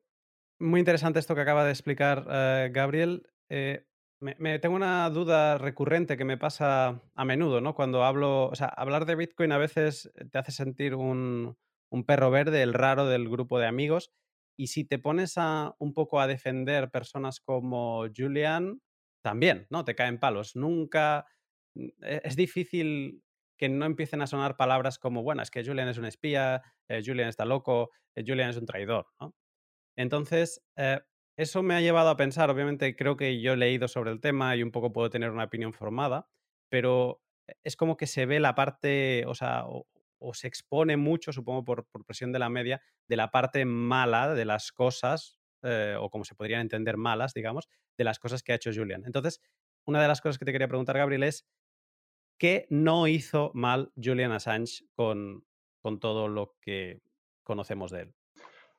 Muy 0.60 0.80
interesante 0.80 1.20
esto 1.20 1.34
que 1.34 1.42
acaba 1.42 1.64
de 1.64 1.70
explicar 1.70 2.26
uh, 2.26 2.72
Gabriel. 2.72 3.22
Eh, 3.48 3.84
me, 4.20 4.34
me, 4.38 4.58
tengo 4.58 4.74
una 4.74 5.08
duda 5.10 5.56
recurrente 5.56 6.16
que 6.16 6.24
me 6.24 6.36
pasa 6.36 7.00
a 7.14 7.24
menudo, 7.24 7.60
¿no? 7.60 7.74
Cuando 7.74 8.02
hablo, 8.02 8.48
o 8.48 8.54
sea, 8.56 8.66
hablar 8.66 9.06
de 9.06 9.14
Bitcoin 9.14 9.52
a 9.52 9.58
veces 9.58 10.10
te 10.32 10.38
hace 10.38 10.50
sentir 10.50 10.96
un, 10.96 11.56
un 11.90 12.04
perro 12.04 12.30
verde, 12.30 12.62
el 12.62 12.74
raro 12.74 13.06
del 13.06 13.28
grupo 13.28 13.58
de 13.58 13.66
amigos, 13.66 14.10
y 14.56 14.68
si 14.68 14.84
te 14.84 14.98
pones 14.98 15.34
a, 15.36 15.74
un 15.78 15.94
poco 15.94 16.20
a 16.20 16.26
defender 16.26 16.90
personas 16.90 17.40
como 17.40 18.06
Julian, 18.14 18.80
también, 19.22 19.66
¿no? 19.70 19.84
Te 19.84 19.94
caen 19.94 20.18
palos. 20.18 20.56
Nunca. 20.56 21.26
Mm, 21.74 21.88
e, 22.02 22.20
es 22.24 22.36
difícil 22.36 23.22
que 23.58 23.68
no 23.68 23.86
empiecen 23.86 24.22
a 24.22 24.26
sonar 24.26 24.56
palabras 24.56 24.98
como, 24.98 25.22
bueno, 25.22 25.42
es 25.42 25.50
que 25.50 25.64
Julian 25.64 25.88
es 25.88 25.98
un 25.98 26.06
espía, 26.06 26.62
eh, 26.88 27.02
Julian 27.04 27.28
está 27.28 27.44
loco, 27.44 27.90
eh, 28.16 28.24
Julian 28.26 28.50
es 28.50 28.56
un 28.56 28.66
traidor, 28.66 29.06
¿no? 29.20 29.34
Entonces, 29.96 30.62
eh, 30.76 31.00
eso 31.36 31.62
me 31.62 31.74
ha 31.74 31.80
llevado 31.80 32.10
a 32.10 32.16
pensar, 32.16 32.50
obviamente 32.50 32.96
creo 32.96 33.16
que 33.16 33.40
yo 33.40 33.54
he 33.54 33.56
leído 33.56 33.88
sobre 33.88 34.12
el 34.12 34.20
tema 34.20 34.56
y 34.56 34.62
un 34.62 34.72
poco 34.72 34.92
puedo 34.92 35.10
tener 35.10 35.30
una 35.30 35.44
opinión 35.44 35.72
formada, 35.72 36.28
pero 36.70 37.20
es 37.64 37.76
como 37.76 37.96
que 37.96 38.06
se 38.06 38.26
ve 38.26 38.40
la 38.40 38.54
parte, 38.54 39.24
o 39.26 39.34
sea, 39.34 39.64
se 40.32 40.48
expone 40.48 40.96
mucho, 40.96 41.32
supongo 41.32 41.64
por, 41.64 41.86
presión 42.06 42.32
de 42.32 42.38
la 42.38 42.48
media, 42.48 42.80
de 43.08 43.16
la 43.16 43.30
parte 43.30 43.64
mala 43.64 44.34
de 44.34 44.44
las 44.44 44.72
cosas, 44.72 45.38
eh, 45.62 45.96
o 45.98 46.10
como 46.10 46.24
se 46.24 46.34
podrían 46.34 46.60
entender 46.60 46.96
malas, 46.96 47.34
digamos, 47.34 47.68
de 47.96 48.04
las 48.04 48.18
cosas 48.18 48.42
que 48.42 48.52
ha 48.52 48.56
hecho 48.56 48.70
Julian. 48.74 49.04
Entonces, 49.06 49.40
una 49.84 50.02
de 50.02 50.08
las 50.08 50.20
cosas 50.20 50.38
que 50.38 50.44
te 50.44 50.52
quería 50.52 50.68
preguntar, 50.68 50.98
Gabriel, 50.98 51.22
es 51.22 51.46
¿qué 52.38 52.66
no 52.70 53.06
hizo 53.06 53.50
mal 53.54 53.92
Julian 53.96 54.32
Assange 54.32 54.84
con, 54.94 55.44
todo 56.00 56.28
lo 56.28 56.54
que 56.60 57.00
conocemos 57.44 57.90
de 57.90 58.02
él? 58.02 58.14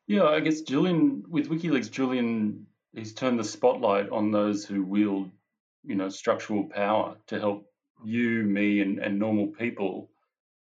Yeah, 0.06 0.36
I 0.36 0.42
guess 0.42 0.62
Julian, 0.62 1.24
with 1.28 1.50
WikiLeaks, 1.50 1.90
Julian, 1.92 2.68
he's 2.94 3.14
turned 3.14 3.40
the 3.40 3.44
spotlight 3.44 4.10
on 4.12 4.32
those 4.32 4.64
who 4.64 4.84
wield, 4.84 5.32
you 5.84 5.96
know, 5.96 6.10
structural 6.10 6.66
power 6.66 7.16
to 7.28 7.40
help 7.40 7.66
you, 8.04 8.44
me, 8.44 8.82
and 8.82 9.20
normal 9.20 9.48
people 9.48 10.10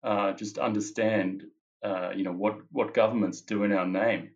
uh, 0.03 0.33
just 0.33 0.57
understand, 0.57 1.43
uh, 1.83 2.11
you 2.15 2.23
know, 2.23 2.33
what 2.33 2.59
what 2.71 2.93
governments 2.93 3.41
do 3.41 3.63
in 3.63 3.71
our 3.71 3.87
name. 3.87 4.31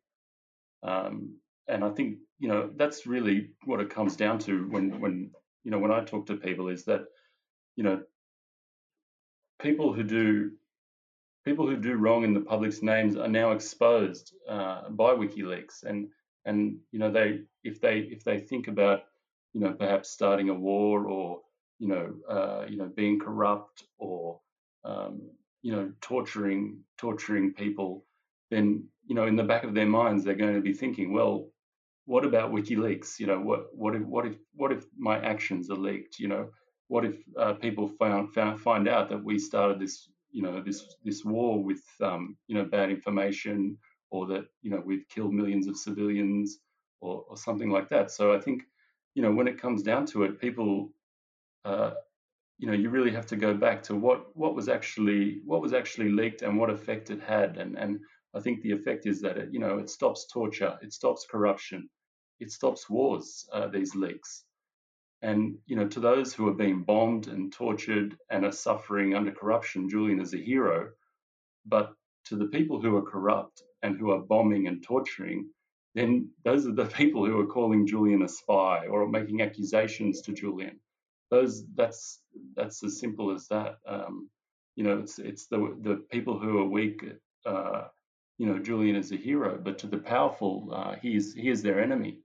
Um, 0.83 1.37
and 1.67 1.83
I 1.83 1.89
think 1.89 2.17
you 2.39 2.47
know 2.47 2.69
that's 2.75 3.05
really 3.05 3.51
what 3.65 3.79
it 3.79 3.89
comes 3.89 4.15
down 4.15 4.39
to 4.39 4.67
when 4.69 4.99
when 4.99 5.31
you 5.63 5.71
know 5.71 5.79
when 5.79 5.91
I 5.91 6.03
talk 6.03 6.27
to 6.27 6.35
people 6.37 6.69
is 6.69 6.85
that 6.85 7.01
you 7.75 7.83
know 7.83 8.01
people 9.59 9.93
who 9.93 10.03
do 10.03 10.51
people 11.45 11.67
who 11.67 11.77
do 11.77 11.95
wrong 11.95 12.23
in 12.23 12.33
the 12.33 12.41
public's 12.41 12.81
names 12.83 13.15
are 13.17 13.27
now 13.27 13.51
exposed 13.51 14.33
uh, 14.49 14.89
by 14.89 15.11
WikiLeaks, 15.11 15.83
and 15.83 16.07
and 16.45 16.77
you 16.91 16.99
know 16.99 17.11
they 17.11 17.41
if 17.63 17.81
they 17.81 17.99
if 17.99 18.23
they 18.23 18.39
think 18.39 18.67
about 18.67 19.01
you 19.53 19.61
know 19.61 19.73
perhaps 19.73 20.09
starting 20.09 20.49
a 20.49 20.53
war 20.53 21.05
or 21.07 21.41
you 21.79 21.87
know 21.87 22.13
uh, 22.29 22.65
you 22.67 22.77
know 22.77 22.89
being 22.95 23.19
corrupt 23.19 23.83
or 23.97 24.39
um, 24.83 25.21
you 25.61 25.71
know 25.71 25.91
torturing 26.01 26.79
torturing 26.97 27.53
people, 27.53 28.05
then 28.49 28.87
you 29.05 29.15
know 29.15 29.27
in 29.27 29.35
the 29.35 29.43
back 29.43 29.63
of 29.63 29.73
their 29.73 29.85
minds 29.85 30.23
they're 30.23 30.35
going 30.35 30.55
to 30.55 30.61
be 30.61 30.73
thinking, 30.73 31.13
well, 31.13 31.49
what 32.05 32.25
about 32.25 32.51
WikiLeaks? 32.51 33.19
You 33.19 33.27
know 33.27 33.39
what 33.39 33.67
what 33.73 33.95
if 33.95 34.03
what 34.03 34.25
if 34.25 34.35
what 34.55 34.71
if 34.71 34.85
my 34.97 35.19
actions 35.19 35.69
are 35.69 35.75
leaked? 35.75 36.19
You 36.19 36.27
know 36.27 36.49
what 36.87 37.05
if 37.05 37.15
uh, 37.39 37.53
people 37.53 37.87
found, 37.87 38.33
found 38.33 38.59
find 38.59 38.87
out 38.87 39.09
that 39.09 39.23
we 39.23 39.39
started 39.39 39.79
this 39.79 40.09
you 40.31 40.41
know 40.41 40.61
this 40.61 40.95
this 41.03 41.23
war 41.23 41.63
with 41.63 41.83
um, 42.01 42.35
you 42.47 42.55
know 42.55 42.65
bad 42.65 42.89
information 42.89 43.77
or 44.09 44.27
that 44.27 44.45
you 44.61 44.71
know 44.71 44.81
we've 44.85 45.07
killed 45.07 45.33
millions 45.33 45.67
of 45.67 45.77
civilians 45.77 46.59
or, 46.99 47.23
or 47.29 47.37
something 47.37 47.69
like 47.69 47.87
that. 47.89 48.11
So 48.11 48.33
I 48.33 48.39
think 48.39 48.63
you 49.15 49.21
know 49.21 49.31
when 49.31 49.47
it 49.47 49.61
comes 49.61 49.83
down 49.83 50.05
to 50.07 50.23
it, 50.23 50.39
people 50.39 50.91
uh, 51.65 51.91
you 52.61 52.67
know 52.67 52.73
you 52.73 52.91
really 52.91 53.11
have 53.11 53.25
to 53.25 53.35
go 53.35 53.55
back 53.55 53.81
to 53.81 53.95
what 53.95 54.37
what 54.37 54.55
was 54.55 54.69
actually 54.69 55.41
what 55.45 55.63
was 55.63 55.73
actually 55.73 56.11
leaked 56.11 56.43
and 56.43 56.57
what 56.59 56.69
effect 56.69 57.09
it 57.09 57.19
had 57.21 57.57
and 57.57 57.75
and 57.77 57.99
I 58.35 58.39
think 58.39 58.61
the 58.61 58.71
effect 58.71 59.07
is 59.07 59.19
that 59.21 59.37
it 59.37 59.49
you 59.51 59.59
know 59.59 59.79
it 59.79 59.89
stops 59.89 60.27
torture, 60.31 60.77
it 60.81 60.93
stops 60.93 61.25
corruption, 61.29 61.89
it 62.39 62.51
stops 62.51 62.89
wars. 62.89 63.49
Uh, 63.51 63.67
these 63.67 63.95
leaks. 63.95 64.45
And 65.23 65.57
you 65.65 65.75
know, 65.75 65.87
to 65.87 65.99
those 65.99 66.33
who 66.33 66.47
are 66.49 66.53
being 66.53 66.83
bombed 66.83 67.27
and 67.27 67.51
tortured 67.51 68.17
and 68.29 68.45
are 68.45 68.51
suffering 68.51 69.15
under 69.15 69.31
corruption, 69.31 69.89
Julian 69.89 70.21
is 70.21 70.33
a 70.33 70.37
hero. 70.37 70.91
But 71.65 71.93
to 72.25 72.35
the 72.37 72.47
people 72.47 72.81
who 72.81 72.95
are 72.97 73.11
corrupt 73.11 73.63
and 73.83 73.97
who 73.99 74.11
are 74.11 74.21
bombing 74.21 74.67
and 74.67 74.83
torturing, 74.83 75.49
then 75.95 76.29
those 76.43 76.67
are 76.67 76.73
the 76.73 76.85
people 77.01 77.25
who 77.25 77.39
are 77.39 77.47
calling 77.47 77.87
Julian 77.87 78.21
a 78.23 78.29
spy 78.29 78.87
or 78.87 79.07
making 79.09 79.41
accusations 79.41 80.21
to 80.23 80.33
Julian. 80.33 80.79
Those 81.31 81.65
that's 81.75 82.21
that's 82.55 82.83
as 82.83 82.99
simple 82.99 83.33
as 83.33 83.47
that. 83.49 83.77
Um, 83.87 84.29
you 84.77 84.85
know, 84.85 84.99
it's 84.99 85.19
it's 85.19 85.47
the 85.47 85.77
the 85.81 85.97
people 86.11 86.39
who 86.39 86.59
are 86.59 86.69
weak. 86.69 87.03
Uh, 87.45 87.85
you 88.39 88.47
know, 88.47 88.59
Julian 88.59 88.97
is 88.97 89.11
a 89.13 89.17
hero, 89.17 89.59
but 89.63 89.79
to 89.79 89.87
the 89.87 89.99
powerful, 89.99 90.69
uh, 90.73 90.95
he 91.01 91.15
is 91.17 91.35
he 91.35 91.49
is 91.49 91.63
their 91.63 91.81
enemy. 91.81 92.19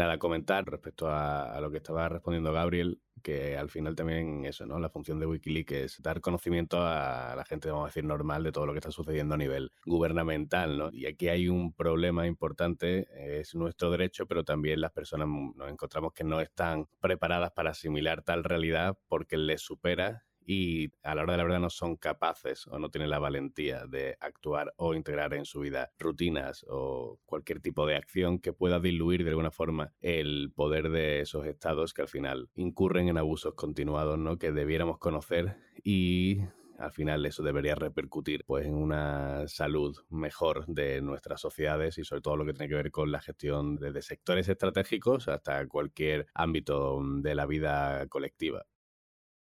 Nada, 0.00 0.16
comentar 0.16 0.64
respecto 0.64 1.10
a, 1.10 1.60
lo 1.60 1.70
que 1.70 1.76
estaba 1.76 2.08
respondiendo 2.08 2.54
Gabriel, 2.54 3.02
que 3.22 3.58
al 3.58 3.68
final 3.68 3.94
también 3.94 4.46
eso, 4.46 4.64
¿no? 4.64 4.78
La 4.78 4.88
función 4.88 5.20
de 5.20 5.26
Wikileaks 5.26 5.72
es 5.72 6.00
dar 6.00 6.22
conocimiento 6.22 6.78
a 6.80 7.34
la 7.36 7.44
gente, 7.44 7.70
vamos 7.70 7.84
a 7.84 7.88
decir, 7.88 8.04
normal 8.04 8.42
de 8.42 8.50
todo 8.50 8.64
lo 8.64 8.72
que 8.72 8.78
está 8.78 8.90
sucediendo 8.90 9.34
a 9.34 9.36
nivel 9.36 9.72
gubernamental, 9.84 10.78
¿no? 10.78 10.88
Y 10.90 11.04
aquí 11.04 11.28
hay 11.28 11.50
un 11.50 11.74
problema 11.74 12.26
importante, 12.26 13.08
es 13.40 13.54
nuestro 13.54 13.90
derecho, 13.90 14.24
pero 14.26 14.42
también 14.42 14.80
las 14.80 14.92
personas 14.92 15.28
nos 15.28 15.68
encontramos 15.68 16.14
que 16.14 16.24
no 16.24 16.40
están 16.40 16.88
preparadas 17.00 17.52
para 17.52 17.72
asimilar 17.72 18.22
tal 18.22 18.42
realidad 18.42 18.96
porque 19.06 19.36
les 19.36 19.60
supera 19.60 20.24
y 20.52 20.90
a 21.04 21.14
la 21.14 21.22
hora 21.22 21.34
de 21.34 21.36
la 21.36 21.44
verdad 21.44 21.60
no 21.60 21.70
son 21.70 21.94
capaces 21.94 22.66
o 22.66 22.80
no 22.80 22.90
tienen 22.90 23.08
la 23.08 23.20
valentía 23.20 23.86
de 23.86 24.16
actuar 24.18 24.74
o 24.78 24.94
integrar 24.94 25.32
en 25.34 25.44
su 25.44 25.60
vida 25.60 25.92
rutinas 25.96 26.66
o 26.68 27.20
cualquier 27.24 27.60
tipo 27.60 27.86
de 27.86 27.94
acción 27.94 28.40
que 28.40 28.52
pueda 28.52 28.80
diluir 28.80 29.22
de 29.22 29.30
alguna 29.30 29.52
forma 29.52 29.92
el 30.00 30.50
poder 30.52 30.90
de 30.90 31.20
esos 31.20 31.46
estados 31.46 31.94
que 31.94 32.02
al 32.02 32.08
final 32.08 32.50
incurren 32.56 33.06
en 33.06 33.16
abusos 33.16 33.54
continuados, 33.54 34.18
¿no? 34.18 34.38
Que 34.38 34.50
debiéramos 34.50 34.98
conocer 34.98 35.56
y 35.84 36.40
al 36.80 36.90
final 36.90 37.24
eso 37.26 37.44
debería 37.44 37.76
repercutir 37.76 38.42
pues 38.44 38.66
en 38.66 38.74
una 38.74 39.46
salud 39.46 39.96
mejor 40.08 40.66
de 40.66 41.00
nuestras 41.00 41.40
sociedades 41.40 41.96
y 41.98 42.02
sobre 42.02 42.22
todo 42.22 42.36
lo 42.36 42.44
que 42.44 42.54
tiene 42.54 42.68
que 42.68 42.74
ver 42.74 42.90
con 42.90 43.12
la 43.12 43.20
gestión 43.20 43.76
desde 43.76 44.02
sectores 44.02 44.48
estratégicos 44.48 45.28
hasta 45.28 45.64
cualquier 45.68 46.26
ámbito 46.34 47.00
de 47.22 47.36
la 47.36 47.46
vida 47.46 48.08
colectiva. 48.08 48.66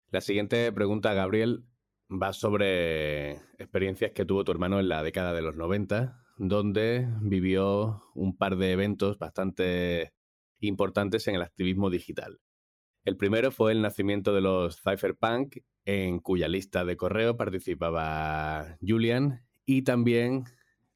La 0.10 0.22
siguiente 0.22 0.72
pregunta, 0.72 1.14
Gabriel, 1.14 1.66
va 2.10 2.32
sobre 2.32 3.34
experiencias 3.60 4.14
que 4.14 4.24
tuvo 4.24 4.46
tu 4.46 4.54
hermano 4.54 4.80
en 4.80 4.88
la 4.88 5.04
década 5.04 5.34
de 5.34 5.42
los 5.42 5.58
90, 5.58 6.24
donde 6.38 7.10
vivió 7.22 8.04
un 8.16 8.38
par 8.38 8.56
de 8.56 8.72
eventos 8.72 9.20
bastante 9.20 10.14
importantes 10.62 11.28
en 11.28 11.36
el 11.36 11.42
activismo 11.42 11.90
digital. 11.90 12.40
El 13.04 13.18
primero 13.18 13.52
fue 13.52 13.74
el 13.74 13.82
nacimiento 13.82 14.34
de 14.34 14.40
los 14.40 14.82
Cypherpunk, 14.82 15.58
en 15.84 16.20
cuya 16.20 16.48
lista 16.48 16.86
de 16.86 16.96
correo 16.96 17.36
participaba 17.36 18.78
Julian, 18.82 19.46
y 19.66 19.82
también 19.82 20.46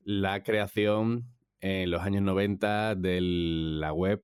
la 0.05 0.41
creación 0.41 1.25
en 1.59 1.91
los 1.91 2.01
años 2.01 2.23
90 2.23 2.95
de 2.95 3.19
la 3.21 3.91
web 3.91 4.23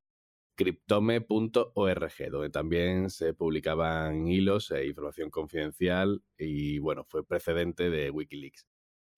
cryptome.org, 0.58 2.32
donde 2.32 2.50
también 2.50 3.10
se 3.10 3.34
publicaban 3.34 4.28
hilos 4.28 4.72
e 4.72 4.88
información 4.88 5.30
confidencial 5.30 6.24
y 6.38 6.80
bueno, 6.80 7.06
fue 7.06 7.26
precedente 7.26 7.90
de 7.90 8.10
Wikileaks. 8.10 8.68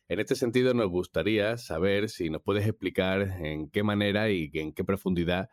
En 0.10 0.20
este 0.20 0.36
sentido, 0.36 0.74
nos 0.74 0.90
gustaría 0.90 1.58
saber 1.58 2.10
si 2.10 2.30
nos 2.30 2.42
puedes 2.42 2.68
explicar 2.68 3.22
en 3.22 3.70
qué 3.70 3.84
manera 3.84 4.30
y 4.30 4.52
en 4.54 4.74
qué 4.74 4.84
profundidad 4.84 5.50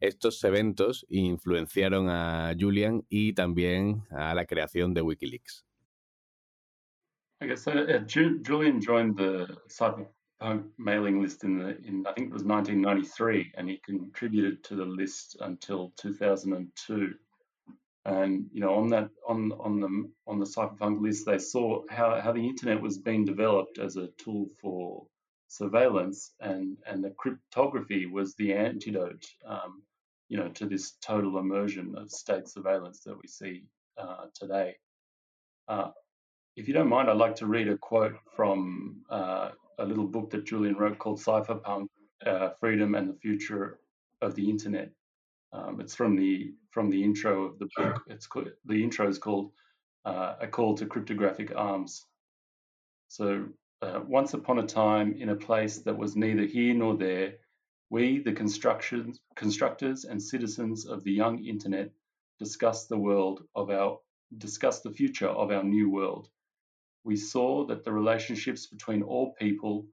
estos 0.00 0.42
eventos 0.44 1.04
influenciaron 1.08 2.08
a 2.08 2.54
Julian 2.58 3.04
y 3.08 3.34
también 3.34 4.04
a 4.10 4.34
la 4.34 4.46
creación 4.46 4.94
de 4.94 5.02
Wikileaks. 5.02 5.66
Uh, 7.40 8.04
Julian 8.44 8.80
joined 8.80 9.16
the 9.16 9.46
mailing 10.78 11.20
list 11.20 11.44
in 11.44 11.58
the 11.58 11.78
in 11.84 12.06
I 12.06 12.12
think 12.12 12.28
it 12.28 12.32
was 12.32 12.44
1993, 12.44 13.52
and 13.56 13.68
he 13.68 13.80
contributed 13.84 14.62
to 14.64 14.76
the 14.76 14.84
list 14.84 15.36
until 15.40 15.92
2002. 15.96 17.14
And 18.04 18.46
you 18.52 18.60
know, 18.60 18.74
on 18.74 18.88
that 18.90 19.10
on 19.26 19.52
on 19.52 19.80
the 19.80 20.10
on 20.26 20.38
the 20.38 20.46
cypherpunk 20.46 21.02
list, 21.02 21.26
they 21.26 21.38
saw 21.38 21.82
how 21.90 22.20
how 22.20 22.32
the 22.32 22.46
internet 22.46 22.80
was 22.80 22.98
being 22.98 23.24
developed 23.24 23.78
as 23.78 23.96
a 23.96 24.08
tool 24.18 24.46
for 24.60 25.06
surveillance, 25.48 26.32
and 26.40 26.76
and 26.86 27.02
the 27.02 27.10
cryptography 27.10 28.06
was 28.06 28.34
the 28.36 28.54
antidote, 28.54 29.26
um, 29.44 29.82
you 30.28 30.38
know, 30.38 30.48
to 30.50 30.66
this 30.66 30.92
total 31.02 31.38
immersion 31.38 31.94
of 31.96 32.10
state 32.10 32.48
surveillance 32.48 33.00
that 33.00 33.16
we 33.20 33.28
see 33.28 33.64
uh, 33.98 34.26
today. 34.34 34.76
Uh, 35.66 35.90
if 36.56 36.66
you 36.66 36.74
don't 36.74 36.88
mind, 36.88 37.10
I'd 37.10 37.16
like 37.16 37.36
to 37.36 37.46
read 37.46 37.68
a 37.68 37.76
quote 37.76 38.16
from 38.34 39.02
uh, 39.10 39.50
a 39.78 39.84
little 39.84 40.06
book 40.06 40.30
that 40.30 40.44
Julian 40.44 40.76
wrote 40.76 40.98
called 40.98 41.20
Cypherpunk: 41.20 41.88
uh, 42.26 42.50
Freedom 42.60 42.94
and 42.94 43.08
the 43.08 43.18
Future 43.18 43.78
of 44.20 44.34
the 44.34 44.48
Internet. 44.48 44.90
Um, 45.52 45.80
it's 45.80 45.94
from 45.94 46.16
the 46.16 46.52
from 46.70 46.90
the 46.90 47.02
intro 47.02 47.44
of 47.44 47.58
the 47.58 47.68
book. 47.76 48.02
It's 48.08 48.26
called, 48.26 48.50
the 48.66 48.82
intro 48.82 49.08
is 49.08 49.18
called 49.18 49.52
uh, 50.04 50.36
"A 50.40 50.46
Call 50.48 50.74
to 50.76 50.86
Cryptographic 50.86 51.52
Arms." 51.56 52.06
So, 53.08 53.46
uh, 53.80 54.00
once 54.06 54.34
upon 54.34 54.58
a 54.58 54.66
time, 54.66 55.14
in 55.18 55.30
a 55.30 55.36
place 55.36 55.78
that 55.78 55.96
was 55.96 56.16
neither 56.16 56.44
here 56.44 56.74
nor 56.74 56.96
there, 56.96 57.34
we, 57.90 58.18
the 58.18 58.32
constructions, 58.32 59.20
constructors 59.34 60.04
and 60.04 60.22
citizens 60.22 60.86
of 60.86 61.02
the 61.04 61.12
young 61.12 61.44
internet, 61.44 61.90
discussed 62.38 62.88
the 62.88 62.98
world 62.98 63.44
of 63.54 63.70
our 63.70 63.98
discussed 64.36 64.82
the 64.82 64.90
future 64.90 65.28
of 65.28 65.50
our 65.50 65.64
new 65.64 65.88
world 65.88 66.28
we 67.04 67.16
saw 67.16 67.64
that 67.66 67.84
the 67.84 67.92
relationships 67.92 68.66
between 68.66 69.02
all 69.02 69.34
people 69.34 69.86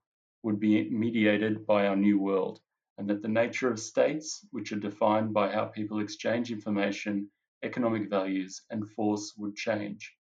would 0.43 0.60
be 0.60 0.89
mediated 0.89 1.66
by 1.66 1.88
our 1.88 1.95
new 1.95 2.20
world, 2.20 2.60
and 2.97 3.10
that 3.10 3.22
the 3.22 3.28
nature 3.28 3.70
of 3.70 3.80
states, 3.80 4.45
which 4.51 4.72
are 4.72 4.80
defined 4.80 5.34
by 5.34 5.51
how 5.51 5.66
people 5.66 5.99
exchange 5.99 6.51
information, 6.51 7.30
economic 7.64 8.10
values, 8.10 8.62
and 8.70 8.89
force, 8.91 9.34
would 9.38 9.56
change. 9.56 10.16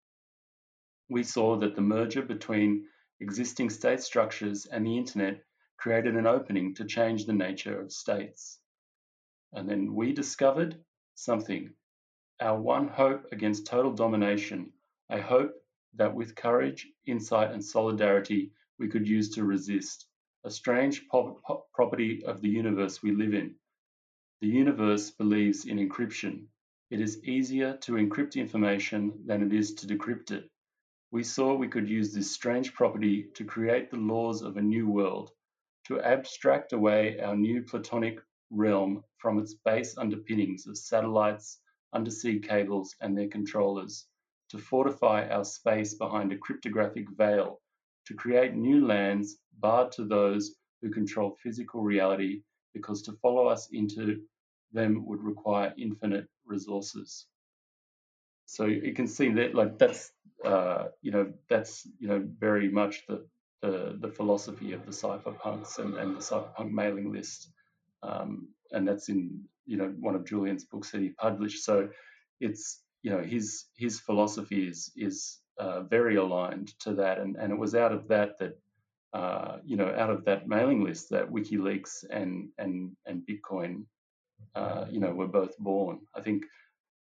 We 1.09 1.23
saw 1.23 1.57
that 1.57 1.75
the 1.75 1.81
merger 1.81 2.23
between 2.23 2.87
existing 3.19 3.69
state 3.69 4.01
structures 4.01 4.65
and 4.65 4.85
the 4.85 4.97
internet 4.97 5.43
created 5.77 6.15
an 6.15 6.25
opening 6.25 6.73
to 6.75 6.85
change 6.85 7.25
the 7.25 7.33
nature 7.33 7.79
of 7.79 7.91
states. 7.91 8.59
And 9.53 9.69
then 9.69 9.93
we 9.93 10.13
discovered 10.13 10.83
something 11.15 11.73
our 12.41 12.59
one 12.59 12.87
hope 12.87 13.25
against 13.31 13.65
total 13.67 13.93
domination, 13.93 14.73
a 15.09 15.21
hope 15.21 15.53
that 15.97 16.13
with 16.13 16.35
courage, 16.35 16.87
insight, 17.05 17.51
and 17.51 17.63
solidarity 17.63 18.51
we 18.77 18.87
could 18.87 19.07
use 19.07 19.29
to 19.29 19.45
resist, 19.45 20.07
a 20.43 20.51
strange 20.51 21.07
property 21.07 22.23
of 22.25 22.41
the 22.41 22.49
universe 22.49 23.01
we 23.01 23.11
live 23.11 23.33
in. 23.33 23.55
The 24.41 24.47
universe 24.47 25.11
believes 25.11 25.65
in 25.65 25.77
encryption. 25.77 26.47
It 26.89 26.99
is 26.99 27.23
easier 27.23 27.77
to 27.77 27.93
encrypt 27.93 28.35
information 28.35 29.23
than 29.25 29.41
it 29.41 29.53
is 29.53 29.73
to 29.75 29.87
decrypt 29.87 30.31
it. 30.31 30.51
We 31.11 31.23
saw 31.23 31.55
we 31.55 31.69
could 31.69 31.87
use 31.87 32.13
this 32.13 32.31
strange 32.31 32.73
property 32.73 33.29
to 33.35 33.45
create 33.45 33.89
the 33.89 33.97
laws 33.97 34.41
of 34.41 34.57
a 34.57 34.61
new 34.61 34.89
world, 34.89 35.31
to 35.87 36.01
abstract 36.01 36.73
away 36.73 37.19
our 37.21 37.35
new 37.35 37.63
platonic 37.63 38.19
realm 38.49 39.03
from 39.17 39.39
its 39.39 39.53
base 39.53 39.97
underpinnings 39.97 40.67
of 40.67 40.77
satellites, 40.77 41.61
undersea 41.93 42.39
cables, 42.39 42.95
and 43.01 43.17
their 43.17 43.29
controllers 43.29 44.07
to 44.49 44.57
fortify 44.57 45.27
our 45.27 45.43
space 45.43 45.93
behind 45.95 46.31
a 46.31 46.37
cryptographic 46.37 47.09
veil, 47.17 47.61
to 48.07 48.13
create 48.13 48.55
new 48.55 48.85
lands 48.85 49.37
barred 49.59 49.91
to 49.93 50.05
those 50.05 50.55
who 50.81 50.89
control 50.89 51.37
physical 51.41 51.81
reality, 51.81 52.41
because 52.73 53.01
to 53.03 53.13
follow 53.13 53.47
us 53.47 53.69
into 53.71 54.21
them 54.71 55.05
would 55.05 55.23
require 55.23 55.73
infinite 55.77 56.27
resources. 56.45 57.25
So 58.45 58.65
you 58.65 58.93
can 58.93 59.07
see 59.07 59.29
that, 59.33 59.55
like 59.55 59.79
that's 59.79 60.11
uh, 60.43 60.85
you 61.01 61.11
know 61.11 61.33
that's 61.49 61.87
you 61.99 62.07
know 62.07 62.23
very 62.39 62.69
much 62.69 63.05
the 63.07 63.25
the, 63.61 63.97
the 63.99 64.09
philosophy 64.09 64.73
of 64.73 64.85
the 64.85 64.91
cypherpunks 64.91 65.79
and, 65.79 65.95
and 65.95 66.15
the 66.15 66.19
cypherpunk 66.19 66.71
mailing 66.71 67.11
list, 67.11 67.49
um, 68.03 68.47
and 68.71 68.87
that's 68.87 69.09
in 69.09 69.41
you 69.65 69.77
know 69.77 69.93
one 69.99 70.13
of 70.15 70.25
Julian's 70.25 70.65
books 70.65 70.91
that 70.91 71.01
he 71.01 71.09
published. 71.09 71.63
So 71.63 71.89
it's 72.39 72.81
you 73.05 73.11
know 73.11 73.21
his 73.21 73.65
his 73.77 74.01
philosophy 74.01 74.67
is 74.67 74.91
is 74.97 75.39
uh, 75.59 75.83
very 75.83 76.15
aligned 76.15 76.69
to 76.79 76.95
that, 76.95 77.19
and 77.19 77.35
and 77.35 77.53
it 77.53 77.59
was 77.59 77.75
out 77.75 77.93
of 77.93 78.07
that 78.07 78.39
that 78.39 78.57
uh, 79.13 79.57
you 79.63 79.77
know 79.77 79.93
out 79.95 80.09
of 80.09 80.25
that 80.25 80.47
mailing 80.47 80.83
list 80.83 81.11
that 81.11 81.29
WikiLeaks 81.29 82.05
and 82.09 82.49
and 82.57 82.97
and 83.05 83.21
Bitcoin 83.29 83.83
uh, 84.55 84.85
you 84.89 84.99
know 84.99 85.13
were 85.13 85.27
both 85.27 85.55
born. 85.59 85.99
I 86.15 86.21
think 86.21 86.45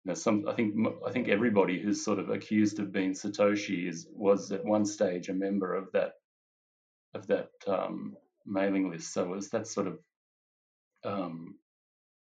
you 0.04 0.10
know 0.10 0.16
some 0.16 0.50
I 0.50 0.54
think 0.54 0.76
I 1.08 1.12
think 1.12 1.30
everybody 1.30 1.80
who's 1.82 2.04
sort 2.04 2.20
of 2.20 2.30
accused 2.30 2.80
of 2.80 2.92
being 2.92 3.14
Satoshi 3.14 3.88
is 3.88 4.08
was 4.14 4.52
at 4.52 4.66
one 4.66 4.86
stage 4.86 5.30
a 5.30 5.34
member 5.34 5.74
of 5.76 5.94
that 5.94 6.16
of 7.14 7.28
that 7.28 7.52
um, 7.68 8.18
mailing 8.46 8.92
list. 8.92 9.14
So 9.14 9.24
it 9.24 9.30
was 9.30 9.50
that 9.52 9.68
sort 9.68 9.88
of 9.88 10.00
um, 11.06 11.56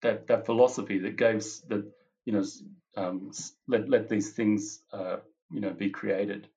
that 0.03 0.27
that 0.27 0.45
philosophy 0.45 0.99
that 0.99 1.17
gave 1.17 1.43
that 1.69 1.85
you 2.25 2.33
know 2.33 2.43
um, 2.95 3.31
let 3.67 3.87
let 3.89 4.07
these 4.09 4.33
things 4.33 4.83
uh, 4.93 5.17
you 5.49 5.59
know 5.59 5.73
be 5.73 5.91
created. 5.91 6.49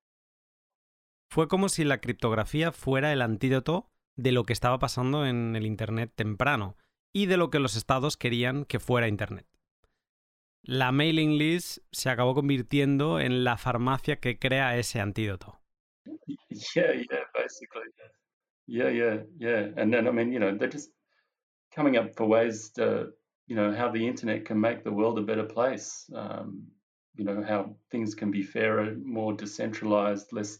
Fue 1.31 1.47
como 1.47 1.69
si 1.69 1.83
la 1.83 2.01
criptografía 2.01 2.71
fuera 2.71 3.13
el 3.13 3.21
antídoto 3.21 3.91
de 4.15 4.31
lo 4.31 4.45
que 4.45 4.53
estaba 4.53 4.79
pasando 4.79 5.25
en 5.25 5.55
el 5.55 5.65
Internet 5.65 6.11
temprano 6.15 6.75
y 7.13 7.27
de 7.27 7.37
lo 7.37 7.49
que 7.49 7.59
los 7.59 7.75
estados 7.75 8.17
querían 8.17 8.65
que 8.65 8.79
fuera 8.79 9.07
Internet. 9.07 9.45
La 10.63 10.91
mailing 10.91 11.37
list 11.37 11.79
se 11.91 12.09
acabó 12.09 12.35
convirtiendo 12.35 13.19
en 13.19 13.43
la 13.43 13.57
farmacia 13.57 14.19
que 14.19 14.39
crea 14.39 14.77
ese 14.77 14.99
antídoto. 14.99 15.59
Yeah, 16.49 16.93
yeah, 16.93 17.25
basically. 17.33 17.89
Yeah, 18.67 18.89
yeah, 18.89 19.23
yeah. 19.39 19.71
And 19.77 19.93
then, 19.93 20.07
I 20.07 20.11
mean, 20.11 20.31
you 20.31 20.39
know, 20.39 20.55
they're 20.55 20.71
just 20.71 20.91
coming 21.73 21.97
up 21.97 22.15
for 22.15 22.27
ways 22.27 22.71
to, 22.73 23.13
you 23.49 23.55
know, 23.55 23.73
how 23.73 23.89
the 23.89 24.07
internet 24.07 24.45
can 24.45 24.61
make 24.61 24.83
the 24.83 24.93
world 24.93 25.17
a 25.17 25.23
better 25.23 25.43
place. 25.43 26.05
Um, 26.15 26.67
you 27.15 27.25
know, 27.25 27.43
how 27.45 27.75
things 27.91 28.13
can 28.13 28.29
be 28.29 28.43
fairer, 28.43 28.95
more 29.03 29.33
decentralized, 29.33 30.27
less, 30.31 30.59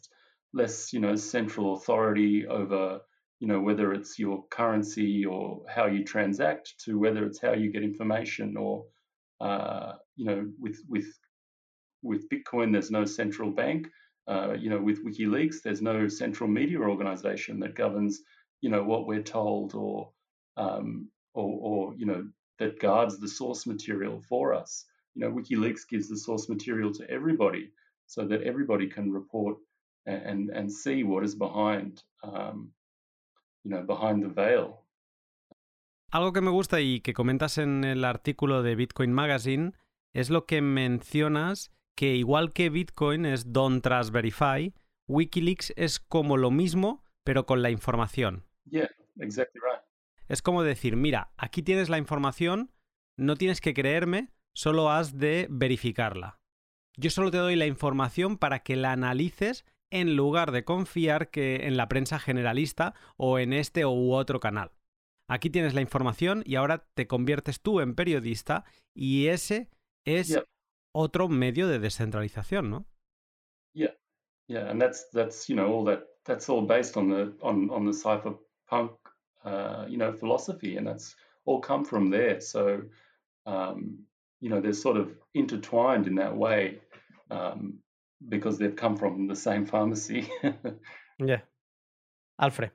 less, 0.53 0.91
you 0.91 0.99
know, 0.99 1.15
central 1.15 1.75
authority 1.75 2.47
over, 2.47 2.99
you 3.39 3.47
know, 3.47 3.61
whether 3.61 3.93
it's 3.93 4.17
your 4.17 4.43
currency 4.49 5.23
or 5.23 5.61
how 5.69 5.85
you 5.85 6.03
transact 6.03 6.73
to 6.83 6.97
whether 6.97 7.25
it's 7.27 7.39
how 7.39 7.53
you 7.53 7.71
get 7.71 7.83
information 7.83 8.57
or, 8.57 8.85
uh, 9.39 9.93
you 10.15 10.25
know, 10.25 10.49
with 10.59 10.81
with 10.89 11.07
with 12.01 12.27
Bitcoin, 12.29 12.71
there's 12.71 12.91
no 12.91 13.05
central 13.05 13.51
bank. 13.51 13.87
Uh, 14.27 14.53
you 14.53 14.69
know, 14.71 14.81
with 14.81 15.05
WikiLeaks, 15.05 15.61
there's 15.63 15.81
no 15.81 16.07
central 16.07 16.49
media 16.49 16.79
organization 16.79 17.59
that 17.59 17.75
governs, 17.75 18.21
you 18.61 18.69
know, 18.69 18.83
what 18.83 19.05
we're 19.07 19.23
told 19.23 19.75
or, 19.75 20.11
um, 20.57 21.09
or, 21.33 21.59
or, 21.61 21.95
you 21.95 22.05
know, 22.05 22.23
that 22.59 22.79
guards 22.79 23.19
the 23.19 23.27
source 23.27 23.65
material 23.65 24.21
for 24.21 24.53
us. 24.53 24.85
You 25.15 25.21
know, 25.21 25.31
WikiLeaks 25.31 25.87
gives 25.89 26.07
the 26.07 26.17
source 26.17 26.49
material 26.49 26.91
to 26.93 27.09
everybody 27.09 27.71
so 28.05 28.25
that 28.27 28.43
everybody 28.43 28.87
can 28.87 29.11
report 29.11 29.57
and, 30.05 30.49
and, 30.49 30.71
see 30.71 31.03
what 31.03 31.23
is 31.23 31.35
behind, 31.35 32.01
um, 32.23 32.71
you 33.63 33.71
know, 33.71 33.83
behind 33.83 34.23
the 34.23 34.29
veil. 34.29 34.85
Algo 36.11 36.33
que 36.33 36.41
me 36.41 36.49
gusta 36.49 36.81
y 36.81 37.01
que 37.01 37.13
comentas 37.13 37.59
en 37.59 37.83
el 37.83 38.03
artículo 38.03 38.63
de 38.63 38.75
Bitcoin 38.75 39.13
Magazine 39.13 39.73
es 40.13 40.31
lo 40.31 40.47
que 40.47 40.61
mencionas 40.61 41.69
que 41.95 42.15
igual 42.15 42.51
que 42.51 42.69
Bitcoin 42.69 43.25
es 43.25 43.53
Don't 43.53 43.83
Trust 43.83 44.11
Verify, 44.11 44.73
Wikileaks 45.07 45.73
es 45.75 45.99
como 45.99 46.37
lo 46.37 46.49
mismo, 46.49 47.03
pero 47.23 47.45
con 47.45 47.61
la 47.61 47.69
información. 47.69 48.45
Yeah, 48.65 48.89
exactly 49.19 49.61
right. 49.61 49.83
Es 50.29 50.41
como 50.41 50.63
decir, 50.63 50.95
mira, 50.95 51.31
aquí 51.37 51.63
tienes 51.63 51.89
la 51.89 51.97
información, 51.97 52.71
no 53.17 53.35
tienes 53.35 53.61
que 53.61 53.73
creerme, 53.73 54.29
solo 54.55 54.89
has 54.91 55.17
de 55.17 55.47
verificarla. 55.49 56.39
Yo 56.97 57.09
solo 57.09 57.31
te 57.31 57.37
doy 57.37 57.55
la 57.55 57.65
información 57.65 58.37
para 58.37 58.59
que 58.59 58.75
la 58.75 58.91
analices 58.91 59.65
en 59.91 60.15
lugar 60.15 60.51
de 60.51 60.63
confiar 60.65 61.31
que 61.31 61.65
en 61.67 61.77
la 61.77 61.87
prensa 61.87 62.19
generalista 62.19 62.93
o 63.17 63.39
en 63.39 63.53
este 63.53 63.85
u 63.85 64.13
otro 64.13 64.39
canal. 64.39 64.71
Aquí 65.27 65.49
tienes 65.49 65.73
la 65.73 65.81
información 65.81 66.43
y 66.45 66.55
ahora 66.55 66.85
te 66.93 67.07
conviertes 67.07 67.61
tú 67.61 67.81
en 67.81 67.95
periodista 67.95 68.65
y 68.93 69.27
ese 69.27 69.69
es 70.05 70.29
Yeah. 70.29 70.43
otro 70.93 71.27
medio 71.27 71.67
de 71.67 71.79
descentralización, 71.79 72.69
¿no? 72.69 72.85
Yeah, 73.73 73.95
yeah, 74.47 74.69
and 74.69 74.81
that's 74.81 75.09
that's 75.11 75.47
you 75.47 75.55
know 75.55 75.67
all 75.71 75.85
that 75.85 76.03
that's 76.25 76.49
all 76.49 76.65
based 76.65 76.97
on 76.97 77.09
the 77.09 77.35
on 77.41 77.69
on 77.69 77.85
the 77.85 77.93
cypherpunk 77.93 78.98
uh, 79.45 79.85
you 79.87 79.97
know 79.97 80.11
philosophy, 80.13 80.77
and 80.77 80.87
that's 80.87 81.15
all 81.45 81.59
come 81.59 81.85
from 81.85 82.09
there. 82.09 82.39
So 82.41 82.83
um, 83.45 83.99
you 84.39 84.49
know 84.49 84.61
they're 84.61 84.73
sort 84.73 84.97
of 84.97 85.11
intertwined 85.33 86.07
in 86.07 86.15
that 86.15 86.35
way 86.35 86.79
um, 87.31 87.79
because 88.27 88.57
they've 88.57 88.75
come 88.75 88.97
from 88.97 89.27
the 89.27 89.35
same 89.35 89.65
pharmacy. 89.65 90.29
Yeah. 91.19 91.41
Alfred. 92.37 92.71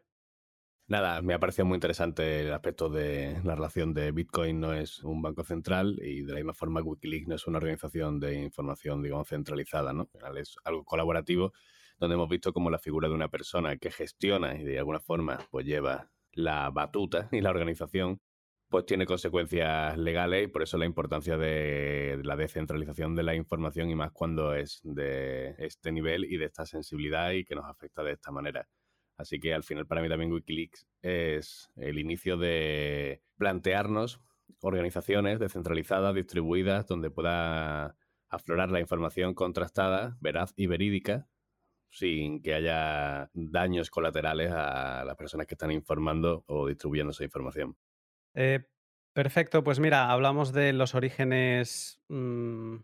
Nada, 0.86 1.22
me 1.22 1.32
ha 1.32 1.38
parecido 1.38 1.64
muy 1.64 1.76
interesante 1.76 2.42
el 2.42 2.52
aspecto 2.52 2.90
de 2.90 3.40
la 3.42 3.54
relación 3.54 3.94
de 3.94 4.12
Bitcoin 4.12 4.60
no 4.60 4.74
es 4.74 5.02
un 5.02 5.22
banco 5.22 5.42
central 5.42 5.98
y 6.02 6.22
de 6.24 6.32
la 6.34 6.40
misma 6.40 6.52
forma 6.52 6.82
Wikileaks 6.82 7.26
no 7.26 7.36
es 7.36 7.46
una 7.46 7.56
organización 7.56 8.20
de 8.20 8.42
información, 8.42 9.02
digamos, 9.02 9.28
centralizada, 9.28 9.94
¿no? 9.94 10.10
Es 10.36 10.56
algo 10.62 10.84
colaborativo 10.84 11.54
donde 11.98 12.16
hemos 12.16 12.28
visto 12.28 12.52
como 12.52 12.68
la 12.68 12.78
figura 12.78 13.08
de 13.08 13.14
una 13.14 13.28
persona 13.28 13.78
que 13.78 13.90
gestiona 13.90 14.56
y 14.60 14.64
de 14.64 14.78
alguna 14.78 15.00
forma 15.00 15.38
pues 15.50 15.64
lleva 15.64 16.10
la 16.35 16.70
batuta 16.70 17.28
y 17.32 17.41
la 17.41 17.51
organización 17.51 18.20
pues 18.68 18.87
tiene 18.87 19.07
consecuencias 19.07 19.97
legales 19.99 20.45
y 20.45 20.49
por 20.49 20.62
eso 20.62 20.78
la 20.78 20.87
importancia 20.87 21.37
de 21.37 22.20
la 22.24 22.35
descentralización 22.35 23.14
de 23.14 23.22
la 23.22 23.35
información 23.35 23.89
y 23.91 23.95
más 23.95 24.11
cuando 24.11 24.55
es 24.55 24.80
de 24.82 25.55
este 25.59 25.93
nivel 25.93 26.24
y 26.24 26.39
de 26.39 26.47
esta 26.47 26.66
sensibilidad 26.66 27.30
y 27.30 27.45
que 27.45 27.55
nos 27.55 27.66
afecta 27.66 28.03
de 28.03 28.12
esta 28.12 28.32
manera. 28.32 28.68
Así 29.16 29.39
que 29.39 29.55
al 29.55 29.62
final 29.62 29.87
para 29.87 30.03
mí 30.03 30.09
también 30.09 30.32
Wikileaks 30.32 30.87
es 31.03 31.70
el 31.76 31.99
inicio 31.99 32.37
de 32.37 33.22
plantearnos 33.37 34.20
organizaciones 34.61 35.39
descentralizadas, 35.39 36.14
distribuidas, 36.14 36.87
donde 36.87 37.11
pueda 37.11 37.97
aflorar 38.28 38.70
la 38.70 38.80
información 38.80 39.35
contrastada, 39.35 40.16
veraz 40.20 40.53
y 40.57 40.66
verídica, 40.66 41.28
sin 41.95 42.42
que 42.42 42.55
haya 42.55 43.30
daños 43.32 43.88
colaterales 43.88 44.51
a 44.51 45.05
las 45.05 45.16
personas 45.16 45.47
que 45.47 45.55
están 45.55 45.70
informando 45.70 46.45
o 46.49 46.66
distribuyendo 46.66 47.12
esa 47.12 47.22
información. 47.22 47.76
Eh, 48.34 48.64
perfecto, 49.12 49.62
pues 49.62 49.78
mira, 49.78 50.11
hablamos 50.11 50.53
de 50.53 50.72
los 50.72 50.97
orígenes 50.97 52.03
mm, 52.09 52.76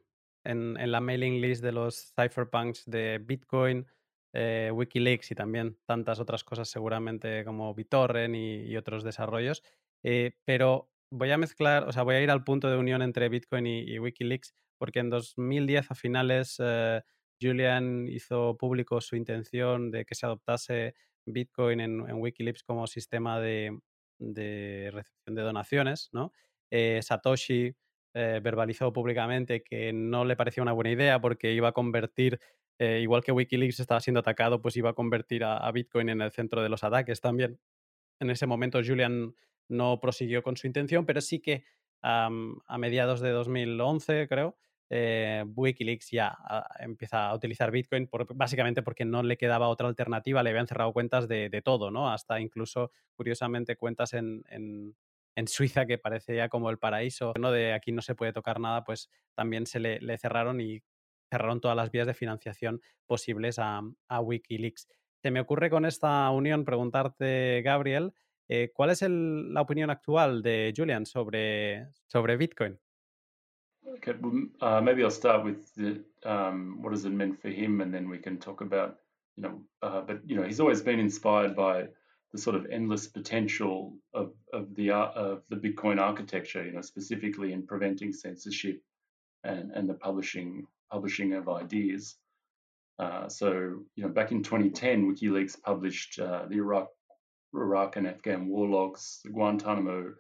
en, 0.45 0.93
la 0.93 1.01
mailing 1.01 1.41
list 1.41 1.61
de 1.63 1.73
los 1.73 2.13
cypherpunks 2.15 2.85
de 2.87 3.19
Bitcoin, 3.19 3.85
eh, 4.33 4.71
Wikileaks 4.73 5.33
y 5.33 5.35
también 5.35 5.77
tantas 5.87 6.21
otras 6.21 6.45
cosas 6.45 6.69
seguramente 6.69 7.45
como 7.45 7.75
BitTorrent 7.75 8.37
y, 8.37 8.77
otros 8.77 9.03
desarrollos. 9.03 9.65
Eh, 10.05 10.37
pero 10.45 10.89
voy 11.11 11.33
a 11.33 11.37
mezclar, 11.37 11.89
o 11.89 11.93
sea, 11.93 12.05
voy 12.05 12.15
a 12.15 12.23
ir 12.23 12.31
al 12.31 12.45
punto 12.45 12.71
de 12.71 12.77
unión 12.77 13.03
entre 13.03 13.29
Bitcoin 13.29 13.67
y, 13.67 13.99
Wikileaks 13.99 14.55
porque 14.79 15.01
en 15.01 15.11
2010 15.11 15.91
a 15.91 15.95
finales 15.97 16.59
Julian 17.41 18.07
hizo 18.09 18.57
público 18.57 19.01
su 19.01 19.17
intención 19.17 19.91
de 19.91 20.05
que 20.05 20.15
se 20.15 20.27
adoptase 20.27 20.95
Bitcoin 21.27 21.81
en, 21.81 22.09
en 22.09 22.17
Wikileaks 22.17 22.63
como 22.63 22.87
sistema 22.87 23.41
de, 23.41 23.79
de 24.19 24.91
recepción 24.93 25.35
de 25.35 25.43
donaciones, 25.43 26.11
¿no? 26.13 26.33
Eh, 26.71 27.01
Satoshi 27.03 27.75
eh, 28.15 28.41
verbalizó 28.43 28.93
públicamente 28.93 29.63
que 29.63 29.93
no 29.93 30.25
le 30.25 30.37
parecía 30.37 30.63
una 30.63 30.73
buena 30.73 30.91
idea 30.91 31.21
porque 31.21 31.53
iba 31.53 31.69
a 31.69 31.73
convertir, 31.73 32.41
eh, 32.79 33.01
igual 33.03 33.25
que 33.25 33.33
Wikileaks 33.33 33.81
estaba 33.81 34.01
siendo 34.01 34.21
atacado, 34.21 34.61
pues 34.63 34.77
iba 34.77 34.91
a 34.91 34.95
convertir 34.95 35.45
a, 35.45 35.57
a 35.57 35.73
Bitcoin 35.73 36.09
en 36.09 36.21
el 36.21 36.31
centro 36.33 36.63
de 36.63 36.69
los 36.69 36.85
ataques 36.85 37.21
también. 37.21 37.61
En 38.21 38.31
ese 38.31 38.47
momento 38.47 38.81
Julian 38.85 39.35
no 39.69 40.01
prosiguió 40.01 40.43
con 40.43 40.57
su 40.57 40.67
intención, 40.67 41.07
pero 41.07 41.21
sí 41.21 41.41
que 41.41 41.65
am, 42.03 42.61
a 42.67 42.79
mediados 42.79 43.21
de 43.21 43.31
2011, 43.31 44.29
creo, 44.29 44.57
eh, 44.91 45.45
Wikileaks 45.55 46.11
ya 46.11 46.37
ah, 46.39 46.67
empieza 46.81 47.29
a 47.29 47.35
utilizar 47.35 47.71
Bitcoin 47.71 48.09
básicamente 48.35 48.83
porque 48.83 49.05
no 49.05 49.23
le 49.23 49.39
quedaba 49.39 49.69
otra 49.69 49.89
alternativa, 49.89 50.43
le 50.43 50.51
habían 50.51 50.67
cerrado 50.67 50.93
cuentas 50.93 51.29
de, 51.29 51.63
todo, 51.65 51.91
¿no? 51.91 52.11
Hasta 52.13 52.41
incluso, 52.41 52.91
curiosamente, 53.15 53.77
cuentas 53.77 54.13
en, 54.15 54.45
en- 54.51 54.97
en 55.37 55.49
Suiza 55.49 55.87
que 55.87 55.99
parecía 55.99 56.49
como 56.49 56.71
el 56.71 56.79
paraíso, 56.79 57.33
¿no? 57.39 57.51
De 57.53 57.73
aquí 57.73 57.93
no 57.93 58.03
se 58.03 58.15
puede 58.15 58.33
tocar 58.33 58.61
nada, 58.61 58.85
pues 58.85 59.09
también 59.35 59.67
se 59.67 59.81
le, 59.81 60.01
le 60.01 60.19
cerraron 60.19 60.61
y 60.61 60.83
cerraron 61.31 61.61
todas 61.61 61.77
las 61.77 61.91
vías 61.91 62.07
de 62.07 62.15
financiación 62.15 62.81
posibles 63.07 63.59
a, 63.59 63.81
Wikileaks. 64.21 64.89
Se 65.23 65.31
me 65.31 65.41
ocurre 65.41 65.71
con 65.71 65.85
esta 65.85 66.29
unión 66.31 66.65
preguntarte, 66.65 67.63
Gabriel, 67.63 68.13
eh, 68.49 68.73
¿cuál 68.75 68.91
es 68.91 69.03
la 69.03 69.61
opinión 69.61 69.91
actual 69.91 70.43
de 70.43 70.73
Julian 70.77 71.07
sobre, 71.07 71.89
sobre 72.07 72.37
Bitcoin? 72.37 72.79
Okay, 73.97 74.15
uh, 74.61 74.81
maybe 74.81 75.03
I'll 75.03 75.11
start 75.11 75.45
with 75.45 75.75
the, 75.75 76.03
um, 76.25 76.81
what 76.81 76.93
has 76.93 77.05
it 77.05 77.11
meant 77.11 77.41
for 77.41 77.49
him, 77.49 77.81
and 77.81 77.93
then 77.93 78.09
we 78.09 78.19
can 78.19 78.39
talk 78.39 78.61
about, 78.61 78.99
you 79.37 79.43
know, 79.43 79.63
uh, 79.83 80.03
but 80.03 80.21
you 80.25 80.37
know, 80.37 80.45
he's 80.45 80.61
always 80.61 80.81
been 80.81 81.01
inspired 81.01 81.57
by 81.57 81.89
the 82.33 82.39
sort 82.39 82.55
of 82.55 82.67
endless 82.71 83.09
potential 83.09 83.97
of 84.15 84.33
of 84.53 84.75
the 84.77 84.93
uh, 84.93 85.11
of 85.15 85.43
the 85.49 85.57
Bitcoin 85.57 85.99
architecture, 85.99 86.65
you 86.65 86.73
know, 86.73 86.83
specifically 86.83 87.53
in 87.53 87.67
preventing 87.67 88.13
censorship 88.13 88.81
and 89.43 89.73
and 89.73 89.89
the 89.89 89.95
publishing 89.95 90.67
publishing 90.91 91.33
of 91.33 91.49
ideas. 91.49 92.17
Uh, 93.01 93.29
so, 93.29 93.83
you 93.97 94.05
know, 94.05 94.09
back 94.09 94.31
in 94.31 94.43
2010, 94.43 95.11
WikiLeaks 95.11 95.61
published 95.61 96.21
uh, 96.21 96.45
the 96.49 96.57
Iraq 96.57 96.89
Iraq 97.55 97.97
and 97.97 98.07
Afghan 98.07 98.47
war 98.47 98.69
logs, 98.69 99.21
the 99.25 99.31
Guantanamo 99.31 100.15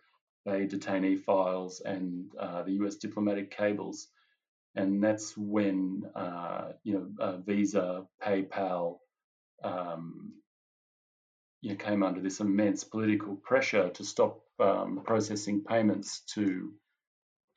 Bay 0.44 0.66
detainee 0.66 1.20
files, 1.20 1.80
and 1.80 2.30
uh, 2.38 2.62
the 2.62 2.72
US 2.84 2.96
diplomatic 2.96 3.50
cables. 3.50 4.08
And 4.76 5.02
that's 5.02 5.36
when, 5.36 6.04
uh, 6.14 6.72
you 6.84 6.94
know, 6.94 7.08
uh, 7.18 7.36
Visa, 7.38 8.06
PayPal, 8.22 8.98
um, 9.64 10.32
you 11.60 11.70
know, 11.70 11.76
came 11.76 12.02
under 12.02 12.20
this 12.20 12.40
immense 12.40 12.84
political 12.84 13.36
pressure 13.36 13.90
to 13.90 14.04
stop 14.04 14.42
um, 14.60 15.02
processing 15.04 15.62
payments 15.64 16.20
to 16.34 16.72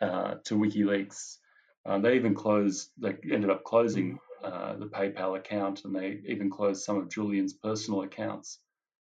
uh, 0.02 0.36
to 0.46 0.56
WikiLeaks. 0.56 1.38
Uh, 1.86 2.00
they 2.00 2.16
even 2.16 2.34
closed. 2.34 2.90
They 2.98 3.16
ended 3.32 3.50
up 3.50 3.64
closing 3.64 4.20
uh, 4.44 4.76
the 4.76 4.88
PayPal 4.88 5.38
account, 5.38 5.86
and 5.86 5.96
they 5.96 6.22
even 6.28 6.50
closed 6.50 6.84
some 6.84 6.98
of 6.98 7.10
Julian's 7.10 7.54
personal 7.54 8.02
accounts 8.04 8.60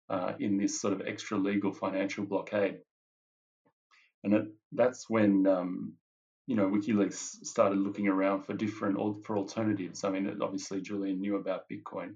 uh, 0.10 0.34
in 0.40 0.58
this 0.58 0.82
sort 0.82 0.94
of 0.94 1.02
extra 1.06 1.38
legal 1.38 1.74
financial 1.74 2.26
blockade. 2.26 2.80
And 4.24 4.34
it, 4.34 4.48
that's 4.72 5.10
when 5.10 5.48
um, 5.48 5.94
you 6.48 6.56
know 6.56 6.68
WikiLeaks 6.70 7.46
started 7.46 7.80
looking 7.80 8.08
around 8.08 8.44
for 8.44 8.54
different 8.54 8.98
or 8.98 9.16
for 9.24 9.38
alternatives. 9.38 10.04
I 10.04 10.10
mean, 10.10 10.40
obviously 10.42 10.82
Julian 10.82 11.22
knew 11.22 11.38
about 11.38 11.70
Bitcoin, 11.72 12.16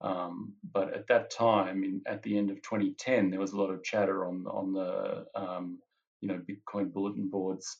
um, 0.00 0.54
but 0.72 0.94
at 0.94 1.08
that 1.08 1.30
time, 1.30 1.84
in, 1.84 2.02
at 2.06 2.22
the 2.22 2.36
end 2.38 2.50
of 2.50 2.62
2010, 2.62 3.30
there 3.30 3.40
was 3.40 3.52
a 3.52 3.56
lot 3.56 3.70
of 3.70 3.82
chatter 3.82 4.26
on 4.26 4.46
on 4.46 4.72
the 4.72 5.26
um, 5.34 5.78
you 6.20 6.28
know 6.28 6.40
Bitcoin 6.48 6.92
bulletin 6.92 7.28
boards, 7.28 7.78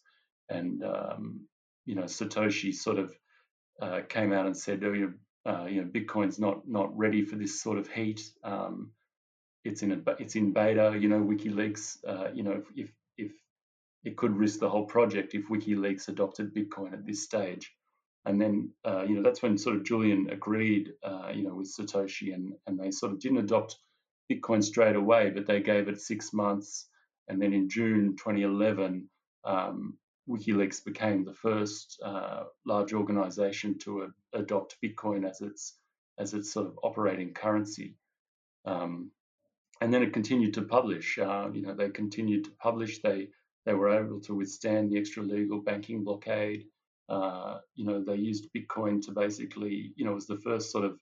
and 0.49 0.83
um, 0.85 1.41
you 1.87 1.95
know 1.95 2.05
Satoshi 2.05 2.75
sort 2.75 2.99
of 2.99 3.15
uh, 3.81 4.01
came 4.09 4.33
out 4.33 4.47
and 4.47 4.57
said, 4.57 4.83
oh, 4.85 4.93
you, 4.93 5.15
uh, 5.47 5.67
you 5.69 5.83
know, 5.83 5.89
Bitcoin's 5.89 6.39
not 6.39 6.67
not 6.67 6.97
ready 6.97 7.25
for 7.25 7.37
this 7.37 7.61
sort 7.63 7.79
of 7.79 7.89
heat. 7.89 8.23
Um, 8.43 8.93
it's 9.65 9.83
in 9.83 9.93
a 9.93 10.13
it's 10.19 10.37
in 10.37 10.53
beta. 10.53 10.97
You 10.99 11.09
know, 11.09 11.21
WikiLeaks. 11.21 11.99
Uh, 12.07 12.31
you 12.33 12.43
know, 12.43 12.63
if 12.77 12.93
if 13.17 13.33
it 14.05 14.17
could 14.17 14.37
risk 14.37 14.61
the 14.61 14.69
whole 14.69 14.85
project 14.85 15.35
if 15.35 15.49
WikiLeaks 15.49 16.09
adopted 16.09 16.55
Bitcoin 16.55 16.93
at 16.93 17.07
this 17.07 17.23
stage. 17.23 17.75
And 18.27 18.41
then, 18.41 18.71
uh, 18.85 19.03
you 19.03 19.17
know, 19.17 19.23
that's 19.23 19.43
when 19.43 19.59
sort 19.59 19.77
of 19.77 19.85
Julian 19.85 20.29
agreed, 20.31 20.93
uh, 21.03 21.31
you 21.35 21.43
know, 21.43 21.55
with 21.55 21.75
Satoshi, 21.75 22.35
and 22.35 22.55
and 22.67 22.79
they 22.79 22.91
sort 22.91 23.13
of 23.13 23.21
didn't 23.21 23.39
adopt 23.39 23.77
Bitcoin 24.31 24.63
straight 24.65 24.97
away, 24.97 25.31
but 25.31 25.47
they 25.47 25.61
gave 25.61 25.89
it 25.89 26.01
six 26.01 26.33
months, 26.33 26.89
and 27.29 27.41
then 27.41 27.53
in 27.53 27.69
June 27.69 28.17
2011, 28.17 29.09
um, 29.45 29.99
WikiLeaks 30.29 30.85
became 30.85 31.25
the 31.25 31.35
first 31.35 32.01
uh, 32.03 32.45
large 32.65 32.95
organization 32.95 33.79
to 33.81 34.11
adopt 34.33 34.79
Bitcoin 34.83 35.29
as 35.29 35.41
its 35.43 35.77
as 36.19 36.33
its 36.33 36.53
sort 36.53 36.67
of 36.67 36.79
operating 36.83 37.35
currency. 37.35 37.97
Um, 38.65 39.11
and 39.81 39.93
then 39.93 40.03
it 40.03 40.13
continued 40.13 40.55
to 40.55 40.63
publish. 40.63 41.19
Uh, 41.19 41.51
you 41.53 41.61
know, 41.63 41.75
they 41.75 41.91
continued 41.91 42.45
to 42.45 42.51
publish. 42.53 43.03
They 43.03 43.29
they 43.67 43.75
were 43.75 43.91
able 43.91 44.21
to 44.21 44.35
withstand 44.35 44.91
the 44.91 44.99
extra 44.99 45.23
legal 45.23 45.61
banking 45.61 46.05
blockade. 46.05 46.67
Uh, 47.09 47.59
you 47.75 47.85
know, 47.85 48.03
they 48.03 48.17
used 48.17 48.49
Bitcoin 48.57 49.03
to 49.07 49.13
basically, 49.13 49.93
you 49.97 50.05
know, 50.05 50.13
it 50.13 50.17
was 50.17 50.27
the 50.27 50.39
first 50.39 50.71
sort 50.71 50.85
of 50.85 50.99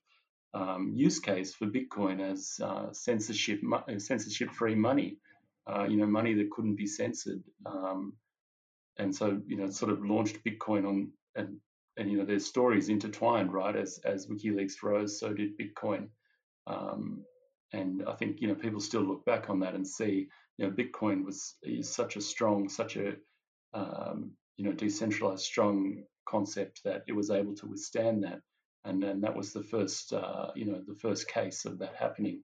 um, 0.53 0.91
use 0.95 1.19
case 1.19 1.53
for 1.55 1.67
Bitcoin 1.67 2.21
as 2.21 2.59
uh, 2.63 2.91
censorship 2.93 3.61
censorship 3.97 4.51
free 4.51 4.75
money. 4.75 5.17
Uh, 5.65 5.85
you 5.89 5.97
know, 5.97 6.05
money 6.05 6.33
that 6.33 6.51
couldn't 6.51 6.75
be 6.75 6.87
censored. 6.87 7.41
Um, 7.65 8.13
and 8.97 9.15
so 9.15 9.41
you 9.47 9.57
know 9.57 9.69
sort 9.69 9.91
of 9.91 10.05
launched 10.05 10.43
Bitcoin 10.43 10.87
on 10.87 11.11
and 11.35 11.57
and 11.97 12.11
you 12.11 12.17
know 12.17 12.25
there's 12.25 12.45
stories 12.45 12.89
intertwined 12.89 13.53
right 13.53 13.75
as 13.75 13.99
as 14.05 14.27
WikiLeaks 14.27 14.83
rose 14.83 15.19
so 15.19 15.33
did 15.33 15.57
Bitcoin 15.57 16.07
um, 16.67 17.23
and 17.71 18.03
I 18.07 18.13
think 18.13 18.41
you 18.41 18.47
know 18.47 18.55
people 18.55 18.79
still 18.79 19.01
look 19.01 19.25
back 19.25 19.49
on 19.49 19.59
that 19.61 19.75
and 19.75 19.87
see 19.87 20.27
you 20.57 20.65
know 20.65 20.71
Bitcoin 20.71 21.25
was 21.25 21.55
such 21.81 22.15
a 22.15 22.21
strong 22.21 22.69
such 22.69 22.97
a 22.97 23.15
um, 23.73 24.31
you 24.57 24.65
know 24.65 24.73
decentralized 24.73 25.43
strong 25.43 26.03
concept 26.25 26.81
that 26.83 27.03
it 27.07 27.13
was 27.13 27.29
able 27.29 27.55
to 27.55 27.67
withstand 27.67 28.23
that. 28.23 28.39
And 28.85 29.03
and 29.03 29.23
that 29.23 29.35
was 29.35 29.53
the 29.53 29.63
first 29.63 30.13
uh, 30.13 30.51
you 30.55 30.65
know 30.65 30.81
the 30.85 30.95
first 30.95 31.27
case 31.27 31.65
of 31.65 31.79
that 31.79 31.95
happening. 31.95 32.43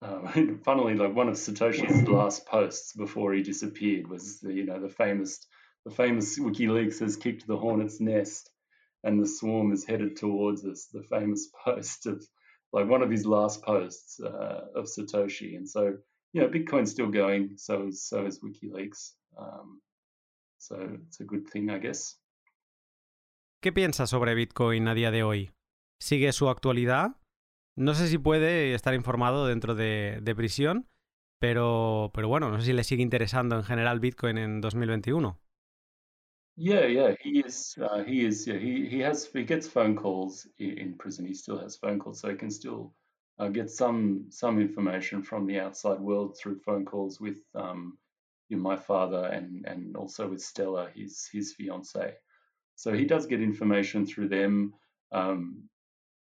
Um, 0.00 0.60
funnily, 0.64 0.94
like 0.94 1.14
one 1.14 1.28
of 1.28 1.34
Satoshi's 1.34 2.08
last 2.08 2.46
posts 2.46 2.92
before 2.94 3.32
he 3.34 3.42
disappeared 3.42 4.08
was 4.08 4.40
the, 4.40 4.52
you 4.52 4.64
know 4.64 4.80
the 4.80 4.88
famous 4.88 5.46
the 5.84 5.90
famous 5.90 6.38
WikiLeaks 6.38 7.00
has 7.00 7.16
kicked 7.16 7.46
the 7.46 7.56
hornet's 7.56 8.00
nest, 8.00 8.50
and 9.04 9.20
the 9.20 9.28
swarm 9.28 9.72
is 9.72 9.84
headed 9.84 10.16
towards 10.16 10.64
us. 10.64 10.88
The 10.92 11.02
famous 11.02 11.50
post 11.64 12.06
of 12.06 12.24
like 12.72 12.88
one 12.88 13.02
of 13.02 13.10
his 13.10 13.26
last 13.26 13.62
posts 13.62 14.18
uh, 14.20 14.68
of 14.74 14.86
Satoshi, 14.86 15.56
and 15.56 15.68
so 15.68 15.98
know 16.40 16.48
Bitcoin's 16.48 16.90
still 16.90 17.10
going. 17.10 17.56
So 17.56 17.86
is 17.88 18.08
so 18.08 18.26
is 18.26 18.40
WikiLeaks. 18.40 19.14
Um, 19.36 19.80
so 20.58 20.76
it's 21.06 21.20
a 21.20 21.24
good 21.24 21.48
thing, 21.48 21.70
I 21.70 21.78
guess. 21.78 22.18
¿Qué 23.60 23.72
piensas 23.72 24.10
sobre 24.10 24.34
Bitcoin 24.34 24.88
a 24.88 24.94
día 24.94 25.10
de 25.10 25.22
hoy? 25.22 25.52
¿Sigue 26.00 26.32
su 26.32 26.48
actualidad 26.48 27.16
No 27.74 27.94
sé 27.94 28.08
si 28.08 28.18
puede 28.18 28.74
estar 28.74 28.94
informado 28.94 29.46
dentro 29.46 29.74
de, 29.74 30.18
de 30.22 30.34
prisión, 30.34 30.88
pero, 31.40 32.10
pero 32.12 32.28
bueno, 32.28 32.50
no 32.50 32.60
sé 32.60 32.66
si 32.66 32.72
le 32.74 32.84
sigue 32.84 33.02
interesando 33.02 33.56
en 33.56 33.64
general 33.64 33.98
Bitcoin 33.98 34.36
en 34.36 34.60
2021. 34.60 35.38
Yeah, 36.54 36.86
yeah, 36.86 37.14
he 37.18 37.40
is. 37.40 37.78
Uh, 37.78 38.04
he 38.04 38.26
is. 38.26 38.46
Yeah, 38.46 38.58
he 38.58 38.86
he 38.86 39.02
has. 39.02 39.26
He 39.32 39.44
gets 39.44 39.66
phone 39.66 39.96
calls 39.96 40.46
in 40.58 40.98
prison. 40.98 41.24
He 41.24 41.32
still 41.32 41.58
has 41.58 41.78
phone 41.78 41.98
calls, 41.98 42.20
so 42.20 42.28
he 42.28 42.36
can 42.36 42.50
still 42.50 42.92
uh, 43.38 43.48
get 43.48 43.70
some 43.70 44.26
some 44.30 44.60
information 44.60 45.22
from 45.22 45.46
the 45.46 45.58
outside 45.58 46.00
world 46.00 46.36
through 46.38 46.60
phone 46.60 46.84
calls 46.84 47.20
with 47.20 47.38
um, 47.54 47.98
you 48.48 48.56
know, 48.56 48.62
my 48.62 48.76
father 48.76 49.26
and 49.26 49.64
and 49.66 49.96
also 49.96 50.28
with 50.28 50.42
Stella, 50.42 50.90
his 50.94 51.28
his 51.32 51.54
fiance. 51.54 52.14
So 52.76 52.92
he 52.92 53.04
does 53.04 53.26
get 53.26 53.40
information 53.40 54.06
through 54.06 54.28
them. 54.28 54.74
Um, 55.10 55.68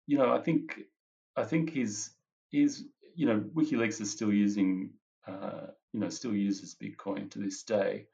you 0.07 0.19
know, 0.19 0.33
I 0.33 0.41
think 0.41 0.81
I 1.37 1.45
think 1.45 1.71
he's 1.71 2.15
he's 2.49 2.85
you 3.15 3.27
know 3.27 3.41
WikiLeaks 3.55 4.01
is 4.01 4.11
still 4.11 4.33
using 4.33 4.91
uh, 5.27 5.69
you 5.93 6.01
know 6.01 6.09
still 6.09 6.35
uses 6.35 6.77
Bitcoin 6.81 7.31
to 7.31 7.39
this 7.39 7.63
day, 7.63 8.07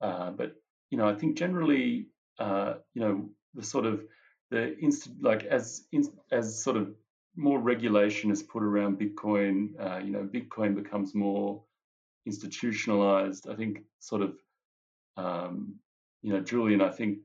uh, 0.00 0.30
but 0.30 0.52
you 0.90 0.98
know 0.98 1.08
I 1.08 1.14
think 1.14 1.38
generally 1.38 2.08
uh, 2.38 2.74
you 2.94 3.00
know 3.00 3.30
the 3.54 3.62
sort 3.62 3.86
of 3.86 4.04
the 4.50 4.78
inst 4.78 5.08
like 5.20 5.44
as 5.44 5.86
in, 5.92 6.04
as 6.30 6.62
sort 6.62 6.76
of 6.76 6.94
more 7.38 7.60
regulation 7.60 8.30
is 8.30 8.42
put 8.42 8.62
around 8.64 8.98
Bitcoin, 8.98 9.70
uh, 9.80 9.98
you 9.98 10.10
know 10.10 10.24
Bitcoin 10.24 10.74
becomes 10.74 11.14
more 11.14 11.62
institutionalized. 12.26 13.48
I 13.48 13.54
think 13.54 13.84
sort 14.00 14.22
of 14.22 14.36
um, 15.16 15.76
you 16.22 16.32
know 16.32 16.40
Julian 16.40 16.82
I 16.82 16.90
think 16.90 17.20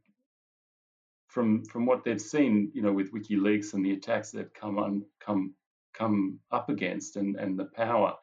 from 1.34 1.66
from 1.66 1.86
what 1.88 2.04
they've 2.04 2.22
seen, 2.22 2.72
you 2.76 2.84
know, 2.84 2.94
with 2.94 3.12
WikiLeaks 3.12 3.74
and 3.74 3.84
the 3.84 3.94
attacks 3.94 4.32
that 4.32 4.54
come 4.54 4.78
on 4.78 5.04
come 5.20 5.56
come 5.94 6.40
up 6.52 6.70
against, 6.70 7.16
and 7.18 7.36
and 7.38 7.58
the 7.58 7.66
power, 7.66 8.16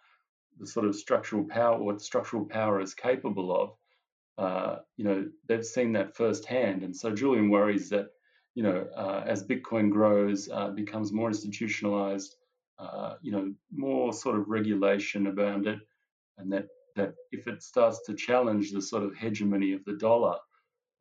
the 0.60 0.66
sort 0.66 0.86
of 0.86 0.94
structural 0.94 1.44
power, 1.44 1.82
what 1.82 2.00
structural 2.00 2.44
power 2.44 2.80
is 2.80 2.94
capable 2.94 3.50
of, 3.62 4.44
uh, 4.44 4.76
you 4.96 5.04
know, 5.04 5.28
they've 5.48 5.66
seen 5.66 5.92
that 5.94 6.16
firsthand, 6.16 6.84
and 6.84 6.96
so 6.96 7.10
Julian 7.12 7.50
worries 7.50 7.90
that, 7.90 8.06
you 8.60 8.66
know, 8.66 8.86
uh, 8.94 9.24
as 9.24 9.42
Bitcoin 9.42 9.90
grows, 9.90 10.50
uh, 10.52 10.68
becomes 10.68 11.12
more 11.12 11.28
institutionalized, 11.28 12.36
uh, 12.78 13.14
you 13.22 13.32
know, 13.32 13.54
more 13.74 14.12
sort 14.12 14.36
of 14.36 14.50
regulation 14.50 15.26
around 15.26 15.66
it, 15.66 15.78
and 16.36 16.52
that 16.52 16.66
that 16.94 17.14
if 17.32 17.48
it 17.48 17.62
starts 17.62 18.02
to 18.04 18.14
challenge 18.14 18.70
the 18.70 18.82
sort 18.82 19.02
of 19.02 19.16
hegemony 19.16 19.72
of 19.72 19.82
the 19.86 19.94
dollar 19.94 20.36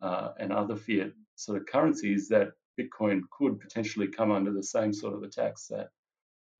uh, 0.01 0.29
and 0.39 0.53
other 0.53 0.77
fiat 0.77 1.11
sort 1.35 1.57
of 1.57 1.65
currencies 1.65 2.29
that 2.29 2.53
Bitcoin 2.79 3.23
could 3.37 3.59
potentially 3.59 4.07
come 4.07 4.31
under 4.31 4.53
the 4.53 4.63
same 4.63 4.93
sort 4.93 5.13
of 5.13 5.23
attacks 5.23 5.67
that 5.67 5.89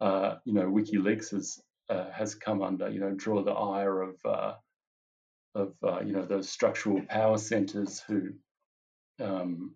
uh, 0.02 0.36
you 0.44 0.54
know 0.54 0.66
WikiLeaks 0.66 1.32
has 1.32 1.62
uh, 1.88 2.12
has 2.12 2.36
come 2.36 2.62
under. 2.62 2.90
You 2.90 3.00
know, 3.00 3.12
draw 3.12 3.42
the 3.42 3.54
ire 3.54 4.02
of 4.02 4.18
of 5.56 5.74
you 6.06 6.12
know 6.12 6.26
those 6.26 6.50
structural 6.50 7.02
power 7.04 7.38
centers 7.38 8.02
who 8.02 8.32
um, 9.22 9.76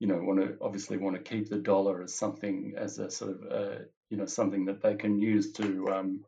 you 0.00 0.06
know, 0.06 0.16
want 0.22 0.40
to 0.40 0.56
obviously 0.60 0.96
want 0.96 1.16
to 1.16 1.22
keep 1.22 1.48
the 1.48 1.58
dollar 1.58 2.02
as 2.02 2.14
something 2.14 2.74
as 2.76 2.98
a 2.98 3.10
sort 3.10 3.32
of 3.32 3.52
uh, 3.52 3.78
you 4.10 4.16
know 4.16 4.26
something 4.26 4.66
that 4.66 4.82
they 4.82 4.94
can 4.94 5.18
use 5.18 5.52
to 5.52 5.88
um, 5.88 6.24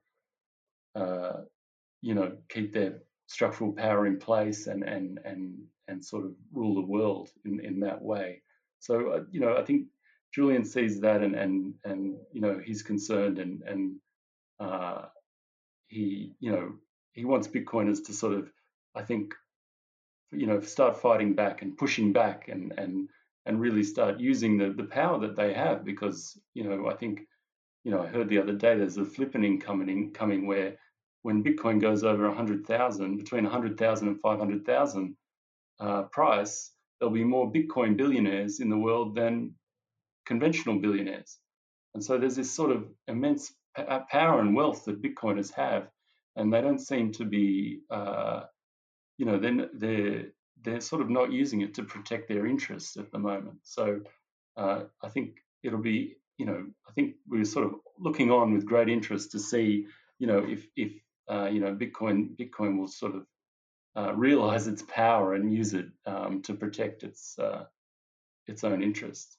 uh, 0.94 1.42
you 2.02 2.14
know 2.14 2.36
keep 2.48 2.72
their 2.72 3.00
structural 3.26 3.72
power 3.72 4.06
in 4.06 4.18
place 4.18 4.66
and 4.66 4.82
and 4.82 5.20
and 5.24 5.58
and 5.88 6.04
sort 6.04 6.24
of 6.24 6.32
rule 6.52 6.74
the 6.74 6.86
world 6.86 7.30
in 7.44 7.60
in 7.60 7.80
that 7.80 8.02
way. 8.02 8.42
So 8.80 9.10
uh, 9.10 9.20
you 9.30 9.40
know, 9.40 9.56
I 9.56 9.62
think 9.62 9.86
Julian 10.34 10.64
sees 10.64 11.00
that 11.00 11.22
and 11.22 11.34
and 11.34 11.74
and 11.84 12.16
you 12.32 12.40
know 12.40 12.60
he's 12.64 12.82
concerned 12.82 13.38
and 13.38 13.62
and 13.62 13.96
uh, 14.58 15.06
he 15.88 16.34
you 16.40 16.50
know 16.50 16.72
he 17.12 17.24
wants 17.24 17.48
Bitcoiners 17.48 18.04
to 18.06 18.12
sort 18.12 18.34
of 18.34 18.50
I 18.94 19.02
think 19.02 19.34
you 20.32 20.46
know 20.46 20.60
start 20.60 21.00
fighting 21.00 21.34
back 21.34 21.62
and 21.62 21.76
pushing 21.76 22.12
back 22.12 22.48
and 22.48 22.72
and 22.76 23.08
and 23.46 23.60
really 23.60 23.82
start 23.82 24.20
using 24.20 24.58
the 24.58 24.70
the 24.70 24.84
power 24.84 25.18
that 25.20 25.36
they 25.36 25.52
have 25.52 25.84
because 25.84 26.38
you 26.54 26.64
know 26.64 26.88
I 26.88 26.94
think 26.94 27.20
you 27.84 27.90
know 27.90 28.02
I 28.02 28.06
heard 28.06 28.28
the 28.28 28.38
other 28.38 28.52
day 28.52 28.76
there's 28.76 28.98
a 28.98 29.04
flippening 29.04 29.60
coming 29.60 30.12
coming 30.12 30.46
where 30.46 30.76
when 31.22 31.44
Bitcoin 31.44 31.80
goes 31.80 32.02
over 32.02 32.26
100,000 32.26 33.16
between 33.18 33.44
100,000 33.44 34.08
and 34.08 34.20
500,000 34.20 35.16
uh, 35.80 36.02
price 36.04 36.72
there'll 36.98 37.14
be 37.14 37.24
more 37.24 37.50
Bitcoin 37.52 37.96
billionaires 37.96 38.60
in 38.60 38.70
the 38.70 38.78
world 38.78 39.14
than 39.14 39.54
conventional 40.26 40.78
billionaires. 40.78 41.38
And 41.94 42.04
so 42.04 42.18
there's 42.18 42.36
this 42.36 42.52
sort 42.52 42.70
of 42.70 42.86
immense 43.08 43.52
power 44.10 44.40
and 44.40 44.54
wealth 44.54 44.84
that 44.84 45.02
Bitcoiners 45.02 45.52
have 45.54 45.88
and 46.36 46.52
they 46.52 46.60
don't 46.60 46.78
seem 46.78 47.12
to 47.12 47.24
be 47.24 47.80
uh, 47.90 48.42
you 49.18 49.26
know 49.26 49.38
then 49.38 49.68
they're 49.74 50.26
they're 50.62 50.80
sort 50.80 51.02
of 51.02 51.10
not 51.10 51.32
using 51.32 51.60
it 51.62 51.74
to 51.74 51.82
protect 51.82 52.28
their 52.28 52.46
interests 52.46 52.96
at 52.96 53.10
the 53.10 53.18
moment. 53.18 53.58
So 53.62 54.00
uh, 54.56 54.82
I 55.02 55.08
think 55.08 55.36
it'll 55.62 55.80
be, 55.80 56.16
you 56.38 56.46
know, 56.46 56.66
I 56.88 56.92
think 56.92 57.16
we're 57.28 57.44
sort 57.44 57.66
of 57.66 57.74
looking 57.98 58.30
on 58.30 58.52
with 58.52 58.66
great 58.66 58.88
interest 58.88 59.32
to 59.32 59.38
see, 59.38 59.86
you 60.18 60.26
know, 60.26 60.44
if 60.46 60.66
if 60.76 60.92
uh, 61.30 61.48
you 61.50 61.60
know 61.60 61.74
Bitcoin 61.74 62.36
Bitcoin 62.36 62.78
will 62.78 62.88
sort 62.88 63.14
of 63.14 63.26
uh, 63.96 64.14
realize 64.14 64.66
its 64.66 64.82
power 64.82 65.34
and 65.34 65.52
use 65.52 65.74
it 65.74 65.86
um, 66.06 66.42
to 66.42 66.54
protect 66.54 67.02
its 67.02 67.38
uh, 67.38 67.64
its 68.46 68.64
own 68.64 68.82
interests. 68.82 69.36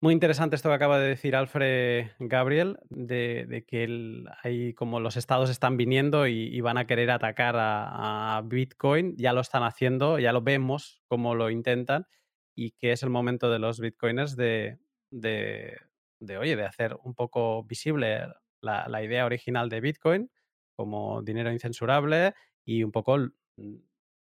Muy 0.00 0.14
interesante 0.14 0.54
esto 0.54 0.68
que 0.68 0.76
acaba 0.76 1.00
de 1.00 1.08
decir 1.08 1.34
Alfred 1.34 2.12
Gabriel, 2.20 2.78
de, 2.88 3.64
que 3.66 4.24
hay 4.44 4.72
como 4.74 5.00
los 5.00 5.16
estados 5.16 5.50
están 5.50 5.76
viniendo 5.76 6.28
y, 6.28 6.60
van 6.60 6.78
a 6.78 6.86
querer 6.86 7.10
atacar 7.10 7.56
a, 7.58 8.40
Bitcoin, 8.44 9.16
ya 9.16 9.32
lo 9.32 9.40
están 9.40 9.64
haciendo, 9.64 10.20
ya 10.20 10.32
lo 10.32 10.40
vemos 10.40 11.02
cómo 11.08 11.34
lo 11.34 11.50
intentan 11.50 12.06
y 12.54 12.72
que 12.72 12.92
es 12.92 13.02
el 13.02 13.10
momento 13.10 13.50
de 13.50 13.58
los 13.58 13.80
Bitcoiners 13.80 14.36
de, 14.36 14.78
de, 15.10 15.78
oye, 16.38 16.54
de 16.54 16.64
hacer 16.64 16.96
un 17.02 17.14
poco 17.14 17.64
visible 17.64 18.28
la, 18.60 19.02
idea 19.02 19.26
original 19.26 19.68
de 19.68 19.80
Bitcoin 19.80 20.30
como 20.76 21.22
dinero 21.22 21.50
incensurable 21.50 22.34
y 22.64 22.84
un 22.84 22.92
poco 22.92 23.18
mm, 23.18 23.76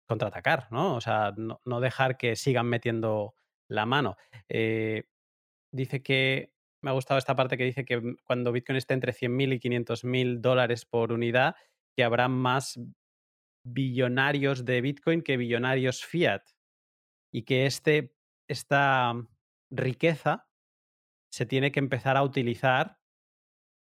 contraatacar, 0.07 0.69
¿no? 0.71 0.97
O 0.97 1.01
sea, 1.03 1.35
no, 1.37 1.81
dejar 1.81 2.17
que 2.17 2.37
sigan 2.37 2.67
metiendo 2.69 3.35
la 3.69 3.85
mano. 3.85 4.17
Eh, 4.49 5.05
dice 5.79 6.03
que 6.03 6.53
me 6.83 6.91
ha 6.91 6.93
gustado 6.93 7.19
esta 7.19 7.35
parte 7.35 7.57
que 7.57 7.65
dice 7.65 7.85
que 7.85 7.99
mm, 7.99 8.17
cuando 8.25 8.53
Bitcoin 8.53 8.77
esté 8.77 8.95
entre 8.95 9.13
100.000 9.13 9.55
y 9.55 9.61
500.000 9.61 10.41
dólares 10.41 10.85
por 10.85 11.13
unidad, 11.13 11.57
que 11.97 12.05
habrá 12.05 12.29
más 12.29 12.79
billonarios 13.65 14.65
de 14.65 14.81
Bitcoin 14.81 15.23
que 15.23 15.37
billonarios 15.37 16.05
fiat 16.05 16.43
y 17.33 17.43
que 17.43 17.67
este, 17.67 18.15
esta 18.49 19.15
riqueza 19.71 20.49
se 21.31 21.47
tiene 21.47 21.73
que 21.73 21.81
empezar 21.81 22.17
a 22.17 22.23
utilizar 22.23 22.99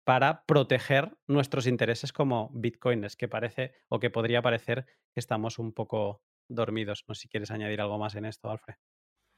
para 0.05 0.45
proteger 0.47 1.17
nuestros 1.27 1.67
intereses 1.67 2.13
como 2.13 2.51
bitcoiners, 2.55 3.17
que 3.17 3.29
parece 3.29 3.75
o 3.89 3.99
que 3.99 4.11
podría 4.11 4.41
parecer 4.41 4.87
que 5.13 5.21
estamos 5.21 5.59
un 5.59 5.73
poco 5.73 6.23
dormidos. 6.49 7.05
No 7.09 7.15
sé 7.15 7.23
si 7.23 7.29
quieres 7.29 7.51
añadir 7.51 7.81
algo 7.81 7.99
más 7.99 8.15
en 8.15 8.25
esto, 8.25 8.51
Alfred. 8.51 8.77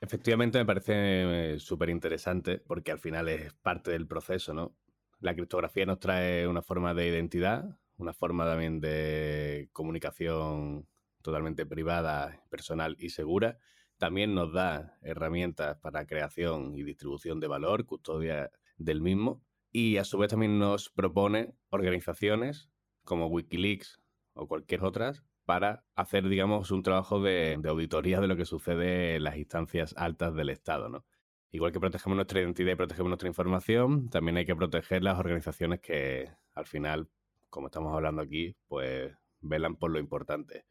Efectivamente, 0.00 0.58
me 0.58 0.66
parece 0.66 1.54
eh, 1.54 1.58
súper 1.58 1.90
interesante 1.90 2.58
porque 2.58 2.92
al 2.92 3.00
final 3.00 3.28
es 3.28 3.52
parte 3.54 3.90
del 3.90 4.06
proceso, 4.06 4.54
¿no? 4.54 4.76
La 5.20 5.34
criptografía 5.34 5.86
nos 5.86 5.98
trae 5.98 6.46
una 6.46 6.62
forma 6.62 6.94
de 6.94 7.08
identidad, 7.08 7.78
una 7.96 8.12
forma 8.12 8.44
también 8.44 8.80
de 8.80 9.68
comunicación 9.72 10.86
totalmente 11.20 11.66
privada, 11.66 12.44
personal 12.48 12.96
y 13.00 13.10
segura. 13.10 13.58
También 13.96 14.34
nos 14.34 14.52
da 14.52 14.96
herramientas 15.02 15.78
para 15.78 16.06
creación 16.06 16.76
y 16.76 16.84
distribución 16.84 17.40
de 17.40 17.48
valor, 17.48 17.84
custodia 17.84 18.52
del 18.76 19.00
mismo. 19.00 19.42
Y 19.72 19.96
a 19.96 20.04
su 20.04 20.16
vez 20.18 20.30
también 20.30 20.60
nos 20.60 20.90
propone 20.90 21.56
organizaciones 21.70 22.70
como 23.02 23.26
Wikileaks 23.26 24.00
o 24.34 24.46
cualquier 24.46 24.84
otras 24.84 25.24
para 25.48 25.82
hacer, 25.96 26.28
digamos, 26.28 26.70
un 26.72 26.82
trabajo 26.82 27.22
de, 27.22 27.58
auditoría 27.66 28.20
de 28.20 28.26
lo 28.26 28.36
que 28.36 28.44
sucede 28.44 29.16
en 29.16 29.24
las 29.24 29.38
instancias 29.38 29.94
altas 29.96 30.34
del 30.34 30.50
Estado, 30.50 30.90
¿no? 30.90 31.06
Igual 31.52 31.72
que 31.72 31.80
protegemos 31.80 32.16
nuestra 32.16 32.42
identidad 32.42 32.72
y 32.72 32.76
protegemos 32.76 33.08
nuestra 33.08 33.28
información, 33.28 34.10
también 34.10 34.36
hay 34.36 34.44
que 34.44 34.54
proteger 34.54 35.02
las 35.02 35.18
organizaciones 35.18 35.80
que, 35.80 36.30
al 36.52 36.66
final, 36.66 37.08
como 37.48 37.68
estamos 37.68 37.94
hablando 37.94 38.20
aquí, 38.20 38.56
pues 38.66 39.10
velan 39.40 39.76
por 39.76 39.90
lo 39.90 39.98
importante. 39.98 40.66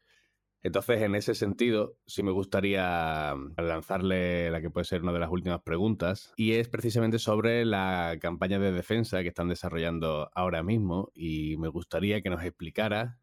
Entonces, 0.62 1.02
en 1.02 1.16
ese 1.16 1.34
sentido, 1.34 1.96
sí 2.06 2.22
me 2.22 2.30
gustaría 2.30 3.34
lanzarle 3.56 4.48
la 4.52 4.60
que 4.60 4.70
puede 4.70 4.84
ser 4.84 5.02
una 5.02 5.12
de 5.12 5.18
las 5.18 5.30
últimas 5.30 5.60
preguntas, 5.62 6.32
y 6.36 6.52
es 6.52 6.68
precisamente 6.68 7.18
sobre 7.18 7.64
la 7.64 8.16
campaña 8.20 8.60
de 8.60 8.70
defensa 8.70 9.22
que 9.22 9.28
están 9.30 9.48
desarrollando 9.48 10.30
ahora 10.36 10.62
mismo, 10.62 11.10
y 11.16 11.56
me 11.56 11.66
gustaría 11.66 12.22
que 12.22 12.30
nos 12.30 12.44
explicara 12.44 13.18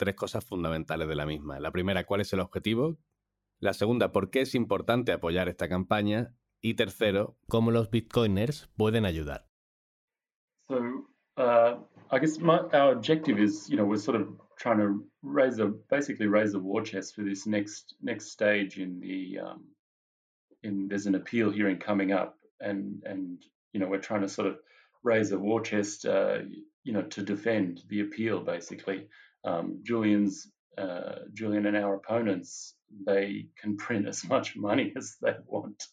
tres 0.00 0.16
cosas 0.16 0.42
fundamentales 0.46 1.06
de 1.06 1.14
la 1.14 1.26
misma. 1.26 1.60
La 1.60 1.70
primera, 1.70 2.04
¿cuál 2.04 2.22
es 2.22 2.32
el 2.32 2.40
objetivo? 2.40 2.98
La 3.58 3.74
segunda, 3.74 4.12
¿por 4.12 4.30
qué 4.30 4.40
es 4.40 4.54
importante 4.54 5.12
apoyar 5.12 5.50
esta 5.50 5.68
campaña? 5.68 6.34
Y 6.62 6.72
tercero, 6.72 7.36
¿cómo 7.48 7.70
los 7.70 7.90
bitcoiners 7.90 8.70
pueden 8.78 9.04
ayudar? 9.04 9.46
So, 10.68 10.78
uh, 11.36 11.84
I 12.10 12.18
guess 12.18 12.38
my, 12.38 12.60
our 12.72 12.92
objective 12.92 13.38
is, 13.38 13.68
you 13.68 13.76
know, 13.76 13.84
we're 13.84 14.00
sort 14.00 14.18
of 14.18 14.28
trying 14.56 14.78
to 14.78 15.04
raise 15.22 15.58
a 15.58 15.66
basically 15.66 16.26
raise 16.26 16.54
a 16.54 16.58
war 16.58 16.82
chest 16.82 17.14
for 17.14 17.22
this 17.22 17.46
next 17.46 17.94
next 18.00 18.30
stage 18.30 18.78
in 18.78 19.00
the 19.00 19.38
um, 19.38 19.64
in 20.62 20.88
there's 20.88 21.06
an 21.06 21.14
appeal 21.14 21.50
hearing 21.50 21.78
coming 21.78 22.12
up, 22.12 22.38
and 22.58 23.02
and 23.04 23.44
you 23.72 23.80
know 23.80 23.88
we're 23.88 24.00
trying 24.00 24.22
to 24.22 24.28
sort 24.28 24.48
of 24.48 24.56
raise 25.02 25.32
a 25.32 25.38
war 25.38 25.60
chest, 25.60 26.06
uh, 26.06 26.38
you 26.84 26.92
know, 26.92 27.02
to 27.02 27.22
defend 27.22 27.82
the 27.88 28.00
appeal 28.00 28.40
basically. 28.40 29.08
Um, 29.44 29.80
Julian's 29.82 30.50
uh, 30.78 31.20
Julian 31.34 31.66
and 31.66 31.76
our 31.76 31.94
opponents 31.94 32.74
they 33.06 33.46
can 33.60 33.76
print 33.76 34.06
as 34.06 34.24
much 34.24 34.56
money 34.56 34.92
as 34.96 35.16
they 35.20 35.34
want. 35.46 35.84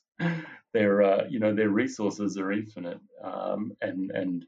their 0.73 1.01
uh, 1.03 1.23
you 1.29 1.39
know 1.39 1.53
their 1.53 1.69
resources 1.69 2.37
are 2.37 2.51
infinite, 2.51 2.99
um, 3.23 3.71
and 3.81 4.11
and 4.11 4.45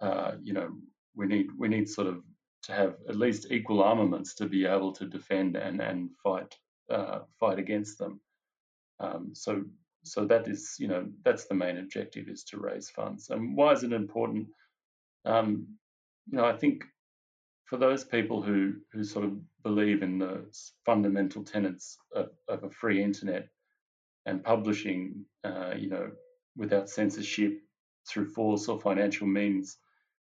uh, 0.00 0.32
you 0.42 0.52
know 0.52 0.70
we 1.14 1.26
need 1.26 1.48
we 1.58 1.68
need 1.68 1.88
sort 1.88 2.08
of 2.08 2.22
to 2.64 2.72
have 2.72 2.96
at 3.08 3.16
least 3.16 3.50
equal 3.50 3.82
armaments 3.82 4.34
to 4.34 4.46
be 4.46 4.66
able 4.66 4.92
to 4.92 5.06
defend 5.06 5.56
and 5.56 5.80
and 5.80 6.10
fight 6.22 6.54
uh, 6.90 7.20
fight 7.38 7.58
against 7.58 7.98
them. 7.98 8.20
Um, 8.98 9.30
so 9.32 9.62
so 10.02 10.24
that 10.26 10.48
is 10.48 10.76
you 10.78 10.88
know 10.88 11.06
that's 11.24 11.46
the 11.46 11.54
main 11.54 11.78
objective 11.78 12.28
is 12.28 12.44
to 12.44 12.58
raise 12.58 12.90
funds. 12.90 13.30
And 13.30 13.56
why 13.56 13.72
is 13.72 13.84
it 13.84 13.92
important? 13.92 14.48
Um, 15.24 15.66
you 16.30 16.38
know 16.38 16.44
I 16.44 16.56
think 16.56 16.84
for 17.70 17.76
those 17.76 18.02
people 18.02 18.42
who 18.42 18.74
who 18.92 19.04
sort 19.04 19.24
of 19.24 19.38
believe 19.62 20.02
in 20.02 20.18
the 20.18 20.44
fundamental 20.84 21.44
tenets 21.44 21.98
of, 22.12 22.30
of 22.48 22.64
a 22.64 22.70
free 22.70 23.00
internet 23.02 23.48
and 24.26 24.42
publishing, 24.42 25.24
uh, 25.44 25.74
you 25.78 25.88
know, 25.88 26.10
without 26.56 26.90
censorship 26.90 27.60
through 28.08 28.26
force 28.26 28.66
or 28.66 28.80
financial 28.80 29.28
means, 29.28 29.78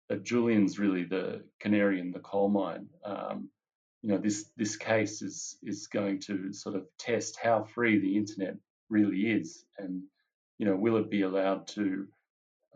that 0.09 0.23
Julian's 0.23 0.79
really 0.79 1.03
the 1.03 1.43
canary 1.59 1.99
in 1.99 2.13
the 2.13 2.21
coal 2.21 2.49
mine. 2.49 2.87
Um, 3.05 3.49
you 4.03 4.11
know, 4.11 4.19
this 4.19 4.51
this 4.57 4.77
case 4.77 5.21
is 5.21 5.59
is 5.65 5.89
going 5.89 6.21
to 6.21 6.53
sort 6.53 6.77
of 6.77 6.87
test 6.97 7.37
how 7.43 7.65
free 7.65 7.99
the 7.99 8.17
internet 8.17 8.55
really 8.89 9.33
is, 9.33 9.65
and 9.79 10.05
you 10.59 10.67
know, 10.67 10.77
will 10.77 10.97
it 10.97 11.11
be 11.11 11.23
allowed 11.23 11.67
to, 11.69 12.07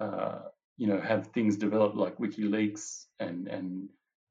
uh, 0.01 0.41
you 0.77 0.89
know, 0.89 1.01
have 1.01 1.29
things 1.29 1.57
developed 1.57 1.97
like 1.97 2.19
WikiLeaks 2.19 3.05
and 3.21 3.47
and 3.47 3.89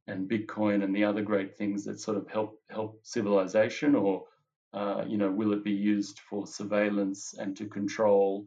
and 0.07 0.29
Bitcoin 0.29 0.83
and 0.83 0.95
the 0.95 1.03
other 1.03 1.21
great 1.21 1.57
things 1.57 1.85
that 1.85 1.99
sort 1.99 2.17
of 2.17 2.27
help 2.27 2.61
help 2.69 2.99
civilization, 3.03 3.95
or 3.95 4.25
uh, 4.73 5.03
you 5.07 5.17
know, 5.17 5.31
will 5.31 5.53
it 5.53 5.63
be 5.63 5.71
used 5.71 6.19
for 6.19 6.45
surveillance 6.47 7.33
and 7.37 7.57
to 7.57 7.65
control 7.67 8.45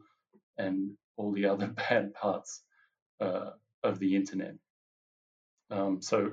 and 0.57 0.91
all 1.17 1.31
the 1.31 1.45
other 1.45 1.67
bad 1.89 2.13
parts 2.13 2.61
uh, 3.19 3.51
of 3.83 3.99
the 3.99 4.15
internet? 4.15 4.55
Um, 5.71 6.01
so, 6.01 6.31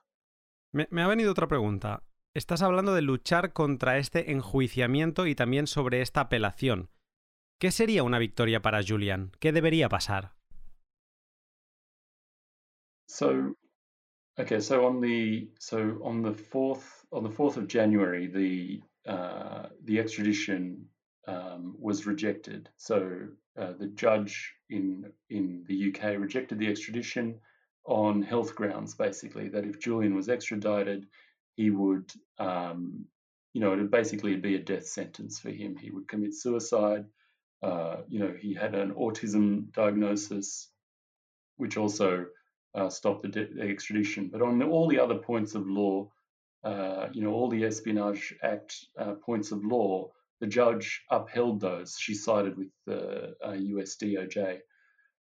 Me, 0.72 0.86
me 0.90 1.02
ha 1.02 1.08
venido 1.08 1.32
otra 1.32 1.48
pregunta. 1.48 2.02
Estás 2.34 2.62
hablando 2.62 2.94
de 2.94 3.02
luchar 3.02 3.52
contra 3.52 3.98
este 3.98 4.30
enjuiciamiento 4.30 5.26
y 5.26 5.34
también 5.34 5.66
sobre 5.66 6.02
esta 6.02 6.20
apelación. 6.20 6.90
¿Qué 7.58 7.72
sería 7.72 8.04
una 8.04 8.18
victoria 8.18 8.62
para 8.62 8.82
Julian? 8.86 9.32
¿Qué 9.40 9.50
debería 9.50 9.88
pasar? 9.88 10.34
So, 13.08 13.56
okay, 14.38 14.60
so 14.60 14.86
on 14.86 15.00
the 15.00 15.48
so 15.58 16.00
on 16.04 16.22
the 16.22 16.32
fourth 16.32 17.04
on 17.12 17.22
the 17.22 17.30
fourth 17.30 17.56
of 17.56 17.68
January, 17.68 18.26
the 18.26 18.82
uh, 19.10 19.68
the 19.84 19.98
extradition 19.98 20.86
um, 21.26 21.76
was 21.78 22.06
rejected. 22.06 22.68
So 22.76 23.28
uh, 23.58 23.72
the 23.78 23.88
judge 23.88 24.54
in 24.70 25.12
in 25.30 25.64
the 25.66 25.88
UK 25.88 26.18
rejected 26.18 26.58
the 26.58 26.68
extradition 26.68 27.40
on 27.84 28.22
health 28.22 28.54
grounds, 28.54 28.94
basically 28.94 29.48
that 29.48 29.64
if 29.64 29.80
Julian 29.80 30.14
was 30.14 30.28
extradited, 30.28 31.06
he 31.56 31.70
would, 31.70 32.12
um, 32.38 33.06
you 33.54 33.62
know, 33.62 33.72
it 33.72 33.78
would 33.78 33.90
basically 33.90 34.36
be 34.36 34.56
a 34.56 34.60
death 34.62 34.86
sentence 34.86 35.38
for 35.38 35.50
him. 35.50 35.74
He 35.74 35.90
would 35.90 36.06
commit 36.06 36.34
suicide. 36.34 37.06
Uh, 37.62 37.96
you 38.08 38.20
know, 38.20 38.34
he 38.38 38.54
had 38.54 38.74
an 38.74 38.92
autism 38.92 39.72
diagnosis, 39.72 40.68
which 41.56 41.76
also 41.78 42.26
uh, 42.74 42.88
stopped 42.88 43.22
the, 43.22 43.28
de- 43.28 43.54
the, 43.54 43.62
extradition. 43.62 44.28
But 44.28 44.42
on 44.42 44.58
the, 44.58 44.66
all 44.66 44.88
the 44.88 44.98
other 44.98 45.16
points 45.16 45.54
of 45.54 45.68
law, 45.68 46.10
uh, 46.64 47.08
you 47.12 47.22
know, 47.22 47.32
all 47.32 47.48
the 47.48 47.64
Espionage 47.64 48.34
Act 48.42 48.74
uh, 48.98 49.14
points 49.14 49.52
of 49.52 49.64
law, 49.64 50.10
the 50.40 50.46
judge 50.46 51.02
upheld 51.10 51.60
those. 51.60 51.96
She 51.98 52.14
sided 52.14 52.56
with 52.56 52.68
the 52.86 53.34
US 53.42 53.96
uh, 54.00 54.04
DOJ. 54.04 54.58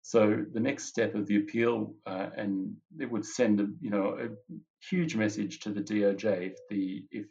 So 0.03 0.45
the 0.53 0.61
next 0.61 0.85
step 0.85 1.15
of 1.15 1.27
the 1.27 1.37
appeal, 1.37 1.95
uh, 2.07 2.29
and 2.37 2.77
it 3.01 3.11
would 3.11 3.25
send 3.25 3.61
a 3.61 3.69
you 3.81 3.91
know 3.91 4.19
a 4.21 4.55
huge 4.91 5.17
message 5.17 5.61
to 5.61 5.71
the 5.71 5.81
DOJ 5.81 6.53
if 6.53 6.59
the 6.69 7.05
if 7.11 7.27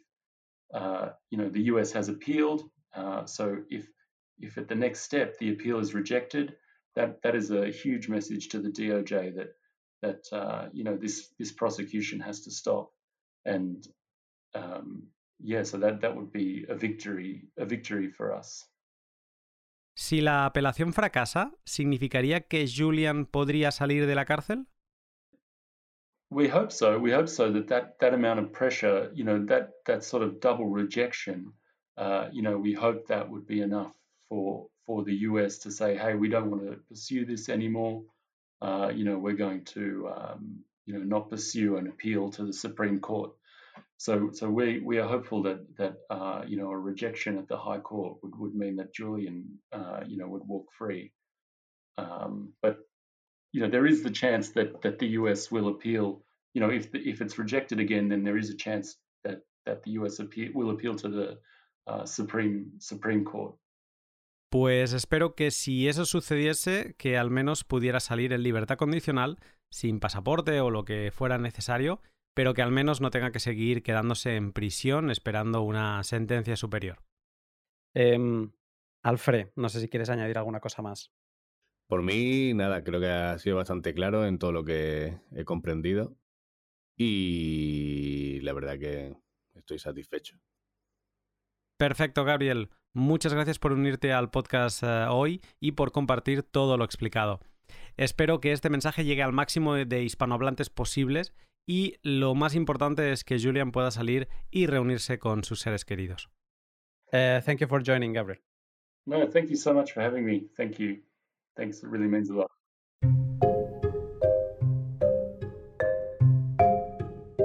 you 1.30 1.38
know 1.38 1.48
the 1.48 1.62
US 1.62 1.92
has 1.92 2.08
appealed. 2.08 2.62
so 3.26 3.58
if 3.70 3.88
if 4.40 4.58
at 4.58 4.68
the 4.68 4.74
next 4.74 5.00
step 5.00 5.38
the 5.38 5.52
appeal 5.52 5.78
is 5.78 5.94
rejected, 5.94 6.56
that 6.96 7.22
that 7.22 7.36
is 7.36 7.50
a 7.50 7.70
huge 7.70 8.08
message 8.08 8.48
to 8.48 8.58
the 8.58 8.70
DOJ 8.70 9.36
that 9.36 9.54
that 10.04 10.22
uh, 10.32 10.68
you 10.72 10.84
know 10.84 10.96
this 10.96 11.34
this 11.38 11.52
prosecution 11.52 12.20
has 12.20 12.42
to 12.42 12.50
stop, 12.50 12.90
and 13.44 13.86
um, 14.54 15.08
yeah, 15.40 15.64
so 15.64 15.78
that 15.78 16.00
that 16.02 16.14
would 16.16 16.32
be 16.32 16.66
a 16.68 16.74
victory 16.74 17.48
a 17.58 17.64
victory 17.64 18.08
for 18.08 18.32
us. 18.32 18.66
Si 19.96 20.20
la 20.20 20.44
apelación 20.44 20.92
fracasa, 20.92 21.52
¿significaría 21.64 22.48
que 22.48 22.66
Julian 22.66 23.26
podría 23.26 23.70
salir 23.70 24.06
de 24.06 24.14
la 24.14 24.24
cárcel? 24.24 24.66
We 26.30 26.48
hope 26.48 26.72
so. 26.72 26.98
We 26.98 27.12
hope 27.12 27.28
so 27.28 27.52
that 27.52 27.68
that, 27.68 28.00
that 28.00 28.12
amount 28.12 28.40
of 28.40 28.52
pressure, 28.52 29.10
you 29.14 29.22
know, 29.24 29.44
that 29.46 29.70
that 29.86 30.02
sort 30.02 30.24
of 30.24 30.40
double 30.40 30.66
rejection, 30.66 31.52
uh, 31.96 32.28
you 32.32 32.42
know, 32.42 32.58
we 32.58 32.72
hope 32.72 33.06
that 33.06 33.30
would 33.30 33.46
be 33.46 33.60
enough 33.60 33.94
for 34.28 34.66
for 34.84 35.04
the 35.04 35.14
US 35.30 35.58
to 35.58 35.70
say, 35.70 35.96
hey, 35.96 36.14
we 36.14 36.28
don't 36.28 36.50
want 36.50 36.62
to 36.64 36.76
pursue 36.88 37.24
this 37.24 37.48
anymore. 37.48 38.02
Uh, 38.64 38.90
you 38.94 39.04
know, 39.04 39.18
we're 39.18 39.34
going 39.34 39.62
to 39.62 40.08
um, 40.16 40.64
you 40.86 40.94
know 40.94 41.04
not 41.04 41.28
pursue 41.28 41.76
an 41.76 41.86
appeal 41.86 42.30
to 42.30 42.46
the 42.46 42.52
Supreme 42.52 42.98
Court. 42.98 43.32
So 43.98 44.30
so 44.32 44.48
we 44.48 44.80
we 44.80 44.98
are 44.98 45.06
hopeful 45.06 45.42
that 45.42 45.76
that 45.76 45.96
uh, 46.08 46.42
you 46.46 46.56
know 46.56 46.70
a 46.70 46.78
rejection 46.78 47.36
at 47.36 47.46
the 47.46 47.58
High 47.58 47.80
Court 47.80 48.16
would, 48.22 48.38
would 48.38 48.54
mean 48.54 48.76
that 48.76 48.94
Julian 48.94 49.58
uh, 49.70 50.00
you 50.06 50.16
know 50.16 50.28
would 50.28 50.48
walk 50.48 50.66
free. 50.78 51.12
Um, 51.98 52.54
but 52.62 52.78
you 53.52 53.60
know 53.60 53.68
there 53.68 53.86
is 53.86 54.02
the 54.02 54.10
chance 54.10 54.48
that 54.50 54.80
that 54.80 54.98
the 54.98 55.08
US 55.08 55.50
will 55.50 55.68
appeal. 55.68 56.22
You 56.54 56.62
know 56.62 56.70
if 56.70 56.90
the, 56.90 56.98
if 57.06 57.20
it's 57.20 57.38
rejected 57.38 57.80
again, 57.80 58.08
then 58.08 58.24
there 58.24 58.38
is 58.38 58.48
a 58.48 58.56
chance 58.56 58.96
that 59.24 59.40
that 59.66 59.82
the 59.82 59.92
US 59.92 60.20
appeal, 60.20 60.52
will 60.54 60.70
appeal 60.70 60.94
to 60.94 61.08
the 61.08 61.38
uh, 61.86 62.06
Supreme 62.06 62.72
Supreme 62.78 63.26
Court. 63.26 63.54
Pues 64.54 64.92
espero 64.92 65.34
que 65.34 65.50
si 65.50 65.88
eso 65.88 66.04
sucediese, 66.04 66.94
que 66.96 67.18
al 67.18 67.28
menos 67.28 67.64
pudiera 67.64 67.98
salir 67.98 68.32
en 68.32 68.44
libertad 68.44 68.78
condicional, 68.78 69.40
sin 69.68 69.98
pasaporte 69.98 70.60
o 70.60 70.70
lo 70.70 70.84
que 70.84 71.10
fuera 71.12 71.38
necesario, 71.38 72.00
pero 72.34 72.54
que 72.54 72.62
al 72.62 72.70
menos 72.70 73.00
no 73.00 73.10
tenga 73.10 73.32
que 73.32 73.40
seguir 73.40 73.82
quedándose 73.82 74.36
en 74.36 74.52
prisión 74.52 75.10
esperando 75.10 75.62
una 75.62 76.04
sentencia 76.04 76.54
superior. 76.54 77.02
Eh, 77.96 78.16
Alfred, 79.02 79.48
no 79.56 79.68
sé 79.68 79.80
si 79.80 79.88
quieres 79.88 80.08
añadir 80.08 80.38
alguna 80.38 80.60
cosa 80.60 80.82
más. 80.82 81.10
Por 81.88 82.04
mí, 82.04 82.54
nada, 82.54 82.84
creo 82.84 83.00
que 83.00 83.08
ha 83.08 83.36
sido 83.40 83.56
bastante 83.56 83.92
claro 83.92 84.24
en 84.24 84.38
todo 84.38 84.52
lo 84.52 84.62
que 84.62 85.18
he 85.32 85.44
comprendido 85.44 86.16
y 86.96 88.38
la 88.42 88.52
verdad 88.52 88.78
que 88.78 89.16
estoy 89.56 89.80
satisfecho. 89.80 90.38
Perfecto, 91.76 92.22
Gabriel. 92.22 92.70
Muchas 92.96 93.34
gracias 93.34 93.58
por 93.58 93.72
unirte 93.72 94.12
al 94.12 94.30
podcast 94.30 94.84
uh, 94.84 95.10
hoy 95.10 95.40
y 95.58 95.72
por 95.72 95.90
compartir 95.90 96.44
todo 96.44 96.76
lo 96.76 96.84
explicado. 96.84 97.40
Espero 97.96 98.40
que 98.40 98.52
este 98.52 98.70
mensaje 98.70 99.04
llegue 99.04 99.24
al 99.24 99.32
máximo 99.32 99.74
de, 99.74 99.84
de 99.84 100.04
hispanohablantes 100.04 100.70
posibles 100.70 101.34
y 101.66 101.96
lo 102.04 102.36
más 102.36 102.54
importante 102.54 103.10
es 103.10 103.24
que 103.24 103.40
Julian 103.40 103.72
pueda 103.72 103.90
salir 103.90 104.28
y 104.52 104.66
reunirse 104.66 105.18
con 105.18 105.42
sus 105.42 105.58
seres 105.58 105.84
queridos. 105.84 106.30
Uh, 107.12 107.42
thank 107.44 107.58
you 107.58 107.66
for 107.66 107.82
joining, 107.84 108.12
Gabriel. 108.12 108.40
No, 109.06 109.28
thank 109.28 109.48
you 109.48 109.56
so 109.56 109.74
much 109.74 109.92
for 109.92 110.00
having 110.00 110.24
me. 110.24 110.48
Thank 110.56 110.78
you. 110.78 111.02
Thanks. 111.56 111.82
It 111.82 111.88
really 111.90 112.08
means 112.08 112.30
a 112.30 112.34
lot. 112.34 112.50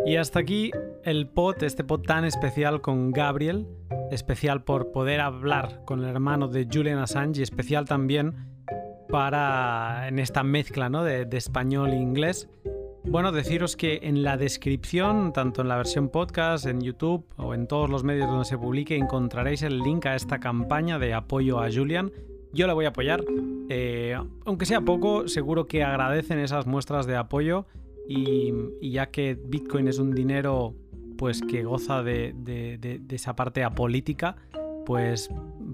Y 0.06 0.15
hasta 0.15 0.40
aquí 0.40 0.72
el 1.03 1.28
pod, 1.28 1.64
este 1.64 1.84
pod 1.84 2.02
tan 2.03 2.26
especial 2.26 2.82
con 2.82 3.11
Gabriel 3.11 3.68
especial 4.11 4.64
por 4.64 4.91
poder 4.91 5.22
hablar 5.22 5.81
con 5.86 6.03
el 6.03 6.10
hermano 6.10 6.48
de 6.48 6.68
Julian 6.72 6.99
Assange 6.99 7.40
y 7.40 7.44
especial 7.44 7.86
también 7.86 8.36
para 9.10 10.07
en 10.07 10.19
esta 10.19 10.44
mezcla 10.44 10.90
¿no? 10.90 11.03
de, 11.03 11.27
español 11.31 11.91
e 11.91 11.98
inglés. 11.98 12.49
Bueno, 13.06 13.31
deciros 13.31 13.76
que 13.76 14.02
en 14.03 14.23
la 14.23 14.38
descripción, 14.38 15.34
tanto 15.34 15.61
en 15.61 15.68
la 15.68 15.77
versión 15.77 16.10
podcast, 16.10 16.65
en 16.65 16.81
YouTube 16.81 17.26
o 17.38 17.53
en 17.53 17.68
todos 17.68 17.90
los 17.90 18.03
medios 18.03 18.27
donde 18.27 18.45
se 18.45 18.57
publique, 18.57 18.95
encontraréis 18.95 19.64
el 19.64 19.80
link 19.80 20.06
a 20.06 20.15
esta 20.15 20.40
campaña 20.40 20.99
de 20.99 21.14
apoyo 21.14 21.60
a 21.60 21.72
Julian. 21.72 22.11
Yo 22.53 22.68
la 22.68 22.73
voy 22.73 22.86
a 22.86 22.90
apoyar. 22.90 23.23
Eh, 23.69 24.18
aunque 24.45 24.65
sea 24.65 24.81
poco, 24.81 25.27
seguro 25.27 25.65
que 25.68 25.84
agradecen 25.84 26.40
esas 26.40 26.68
muestras 26.68 27.07
de 27.07 27.15
apoyo 27.15 27.65
y 28.07 28.52
ya 28.81 29.11
que 29.11 29.38
Bitcoin 29.40 29.88
es 29.88 29.99
un 29.99 30.11
dinero 30.11 30.73
pues 31.20 31.41
que 31.41 31.64
goza 31.66 32.02
de, 32.02 33.02
esa 33.10 33.36
parte 33.36 33.66
apolítica, 33.66 34.38
pues 34.86 35.30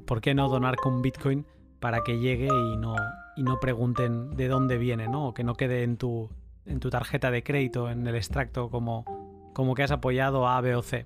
¿por 0.07 0.19
qué 0.19 0.33
no 0.33 0.49
donar 0.49 0.75
con 0.75 1.03
Bitcoin 1.03 1.45
para 1.79 2.01
que 2.01 2.17
llegue 2.17 2.47
y 2.47 2.77
no, 2.77 2.95
y 3.35 3.43
no 3.43 3.59
pregunten 3.59 4.35
de 4.35 4.47
dónde 4.47 4.79
viene, 4.79 5.07
¿no? 5.07 5.27
O 5.27 5.33
que 5.35 5.43
no 5.43 5.53
quede 5.53 5.83
en 5.83 5.97
tu, 5.97 6.31
en 6.65 6.79
tu 6.79 6.89
tarjeta 6.89 7.29
de 7.29 7.43
crédito, 7.43 7.91
en 7.91 8.07
el 8.07 8.15
extracto, 8.15 8.71
como, 8.71 9.05
como 9.53 9.75
que 9.75 9.83
has 9.83 9.91
apoyado 9.91 10.47
a 10.47 10.57
A, 10.57 10.61
B 10.61 10.75
o 10.75 10.81
C. 10.81 11.05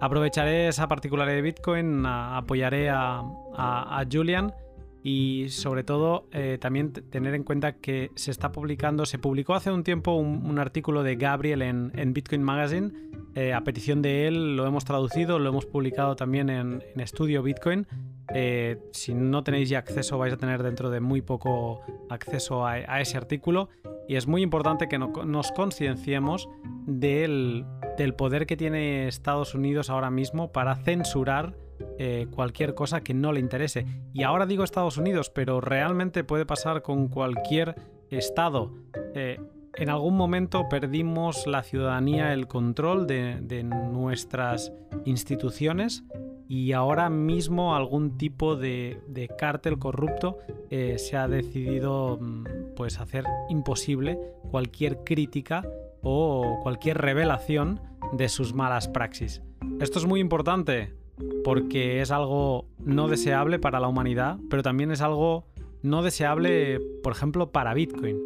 Aprovecharé 0.00 0.68
esa 0.68 0.86
particularidad 0.86 1.34
de 1.34 1.42
Bitcoin, 1.42 2.06
apoyaré 2.06 2.90
a, 2.90 3.24
a, 3.56 4.04
Julian 4.10 4.54
y 5.02 5.48
sobre 5.50 5.84
todo 5.84 6.28
eh, 6.32 6.58
también 6.60 6.92
tener 6.92 7.34
en 7.34 7.44
cuenta 7.44 7.76
que 7.76 8.10
se 8.14 8.30
está 8.30 8.52
publicando, 8.52 9.06
se 9.06 9.18
publicó 9.18 9.54
hace 9.54 9.70
un 9.70 9.84
tiempo 9.84 10.14
un, 10.14 10.58
artículo 10.58 11.02
de 11.02 11.16
Gabriel 11.16 11.62
en, 11.62 12.12
Bitcoin 12.12 12.42
Magazine, 12.42 12.92
eh, 13.34 13.52
a 13.52 13.62
petición 13.62 14.02
de 14.02 14.26
él 14.26 14.56
lo 14.56 14.66
hemos 14.66 14.84
traducido, 14.84 15.38
lo 15.38 15.48
hemos 15.48 15.66
publicado 15.66 16.16
también 16.16 16.50
en, 16.50 16.82
en 16.94 17.00
Estudio 17.00 17.42
Bitcoin. 17.42 17.86
Eh, 18.34 18.78
si 18.92 19.14
no 19.14 19.42
tenéis 19.42 19.70
ya 19.70 19.78
acceso 19.78 20.18
vais 20.18 20.34
a 20.34 20.36
tener 20.36 20.62
dentro 20.62 20.90
de 20.90 21.00
muy 21.00 21.22
poco 21.22 21.80
acceso 22.10 22.66
a, 22.66 23.00
ese 23.00 23.16
artículo 23.16 23.70
y 24.06 24.16
es 24.16 24.26
muy 24.26 24.42
importante 24.42 24.86
que 24.88 24.98
nos 24.98 25.52
concienciemos 25.52 26.48
del, 26.86 27.64
del 27.96 28.14
poder 28.14 28.46
que 28.46 28.56
tiene 28.56 29.08
Estados 29.08 29.54
Unidos 29.54 29.88
ahora 29.88 30.10
mismo 30.10 30.52
para 30.52 30.76
censurar 30.76 31.54
eh, 32.00 32.28
cualquier 32.30 32.74
cosa 32.74 33.00
que 33.00 33.12
no 33.12 33.32
le 33.32 33.40
interese. 33.40 33.84
Y 34.12 34.22
ahora 34.22 34.46
digo 34.46 34.62
Estados 34.62 34.98
Unidos, 34.98 35.30
pero 35.30 35.60
realmente 35.60 36.22
puede 36.22 36.46
pasar 36.46 36.82
con 36.82 37.08
cualquier 37.08 37.74
estado. 38.08 38.72
Eh, 39.14 39.40
en 39.74 39.90
algún 39.90 40.16
momento 40.16 40.68
perdimos 40.68 41.46
la 41.48 41.64
ciudadanía, 41.64 42.32
el 42.32 42.46
control 42.46 43.06
de, 43.06 43.62
nuestras 43.64 44.72
instituciones 45.04 46.04
y 46.48 46.72
ahora 46.72 47.10
mismo 47.10 47.74
algún 47.74 48.16
tipo 48.16 48.54
de, 48.54 49.28
cártel 49.36 49.78
corrupto 49.78 50.38
eh, 50.70 50.98
se 50.98 51.16
ha 51.16 51.26
decidido 51.26 52.18
mm, 52.20 52.74
pues 52.76 53.00
hacer 53.00 53.24
imposible 53.48 54.18
cualquier 54.50 55.04
crítica 55.04 55.68
o 56.02 56.60
cualquier 56.62 56.98
revelación 56.98 57.80
de 58.12 58.28
sus 58.28 58.54
malas 58.54 58.88
praxis. 58.88 59.42
Esto 59.80 59.98
es 59.98 60.06
muy 60.06 60.20
importante 60.20 60.97
porque 61.44 62.00
es 62.00 62.10
algo 62.10 62.66
no 62.78 63.08
deseable 63.08 63.58
para 63.58 63.80
la 63.80 63.88
humanidad, 63.88 64.38
pero 64.50 64.62
también 64.62 64.90
es 64.90 65.00
algo 65.00 65.46
no 65.82 66.02
deseable, 66.02 66.80
por 67.02 67.12
ejemplo, 67.12 67.50
para 67.52 67.74
Bitcoin. 67.74 68.18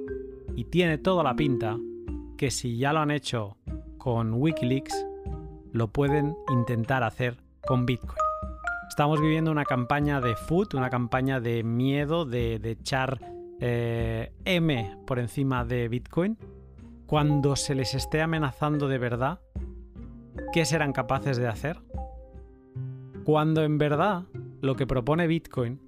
Y 0.55 0.65
tiene 0.65 0.99
toda 0.99 1.23
la 1.23 1.35
pinta 1.35 1.79
que 2.37 2.51
si 2.51 2.77
ya 2.77 2.93
lo 2.93 3.01
han 3.01 3.11
hecho 3.11 3.57
con 3.99 4.35
Wikileaks, 4.35 5.07
lo 5.73 5.89
pueden 5.89 6.37
intentar 6.51 7.03
hacer 7.03 7.37
con 7.67 7.87
Bitcoin. 7.87 8.19
Estamos 8.89 9.21
viviendo 9.21 9.51
una 9.51 9.65
campaña 9.65 10.21
de 10.21 10.37
food, 10.37 10.75
una 10.75 10.91
campaña 10.91 11.41
de 11.41 11.63
miedo, 11.63 12.27
de, 12.27 12.57
echar 12.63 13.21
eh, 13.61 14.33
M 14.45 14.97
por 15.07 15.19
encima 15.19 15.65
de 15.65 15.89
Bitcoin. 15.89 16.37
Cuando 17.07 17.57
se 17.57 17.75
les 17.75 17.95
esté 17.95 18.21
amenazando 18.21 18.89
de 18.89 18.99
verdad, 18.99 19.41
¿qué 20.53 20.65
serán 20.67 20.93
capaces 20.93 21.39
de 21.39 21.49
hacer? 21.49 21.79
Cuando 23.25 23.63
en 23.63 23.79
verdad 23.79 24.25
lo 24.61 24.75
que 24.77 24.87
propone 24.87 25.27
Bitcoin 25.27 25.81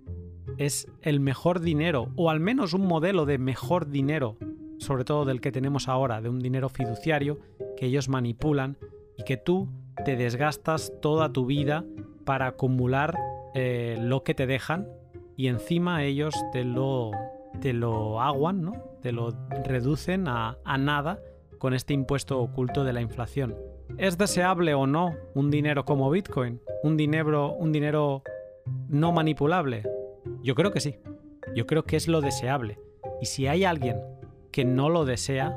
es 0.58 0.88
el 1.02 1.20
mejor 1.20 1.60
dinero, 1.60 2.10
o 2.16 2.30
al 2.30 2.40
menos 2.40 2.74
un 2.74 2.86
modelo 2.86 3.26
de 3.26 3.38
mejor 3.38 3.88
dinero, 3.88 4.36
sobre 4.78 5.04
todo 5.04 5.24
del 5.24 5.40
que 5.40 5.52
tenemos 5.52 5.88
ahora, 5.88 6.20
de 6.20 6.28
un 6.28 6.40
dinero 6.40 6.68
fiduciario 6.68 7.38
que 7.76 7.86
ellos 7.86 8.08
manipulan 8.08 8.76
y 9.16 9.24
que 9.24 9.36
tú 9.36 9.68
te 10.04 10.16
desgastas 10.16 10.92
toda 11.00 11.32
tu 11.32 11.46
vida 11.46 11.84
para 12.24 12.46
acumular 12.46 13.18
eh, 13.54 13.96
lo 14.00 14.22
que 14.22 14.34
te 14.34 14.46
dejan 14.46 14.88
y 15.36 15.48
encima 15.48 16.04
ellos 16.04 16.34
te 16.52 16.64
lo, 16.64 17.10
te 17.60 17.72
lo 17.72 18.20
aguan, 18.20 18.62
¿no? 18.62 18.72
te 19.02 19.12
lo 19.12 19.34
reducen 19.64 20.28
a, 20.28 20.56
a 20.64 20.78
nada 20.78 21.20
con 21.58 21.74
este 21.74 21.94
impuesto 21.94 22.40
oculto 22.40 22.84
de 22.84 22.92
la 22.92 23.00
inflación. 23.00 23.54
¿Es 23.98 24.18
deseable 24.18 24.74
o 24.74 24.86
no 24.86 25.14
un 25.34 25.50
dinero 25.50 25.84
como 25.84 26.10
Bitcoin? 26.10 26.60
¿Un 26.82 26.96
dinero, 26.96 27.52
un 27.52 27.72
dinero 27.72 28.22
no 28.88 29.12
manipulable? 29.12 29.82
Yo 30.42 30.54
creo 30.54 30.72
que 30.72 30.80
sí. 30.80 30.96
Yo 31.54 31.66
creo 31.66 31.84
que 31.84 31.96
es 31.96 32.08
lo 32.08 32.20
deseable. 32.20 32.78
Y 33.20 33.26
si 33.26 33.46
hay 33.46 33.64
alguien 33.64 34.00
que 34.50 34.64
no 34.64 34.88
lo 34.88 35.04
desea, 35.04 35.56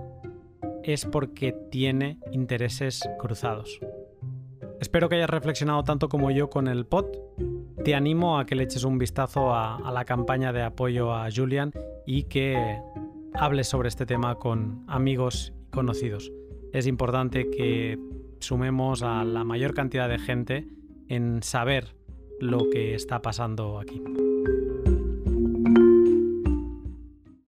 es 0.83 1.05
porque 1.05 1.53
tiene 1.71 2.19
intereses 2.31 3.07
cruzados. 3.17 3.79
Espero 4.79 5.09
que 5.09 5.15
hayas 5.15 5.29
reflexionado 5.29 5.83
tanto 5.83 6.07
como 6.07 6.29
yo 6.29 6.49
con 6.49 6.67
el 6.67 6.85
pod. 6.85 7.05
Te 7.83 7.95
animo 7.95 8.37
a 8.37 8.45
que 8.45 8.55
le 8.55 8.63
eches 8.63 8.83
un 8.83 8.97
vistazo 8.97 9.53
a, 9.53 9.77
a 9.77 9.91
la 9.91 10.05
campaña 10.05 10.53
de 10.53 10.61
apoyo 10.61 11.13
a 11.13 11.27
Julian 11.35 11.71
y 12.05 12.23
que 12.23 12.79
hables 13.33 13.67
sobre 13.67 13.89
este 13.89 14.05
tema 14.05 14.35
con 14.35 14.83
amigos 14.87 15.53
y 15.67 15.71
conocidos. 15.71 16.31
Es 16.73 16.85
importante 16.85 17.49
que 17.49 17.97
sumemos 18.39 19.03
a 19.03 19.23
la 19.23 19.43
mayor 19.43 19.73
cantidad 19.73 20.09
de 20.09 20.19
gente 20.19 20.67
en 21.09 21.43
saber 21.43 21.95
lo 22.39 22.69
que 22.69 22.95
está 22.95 23.21
pasando 23.21 23.79
aquí. 23.79 24.01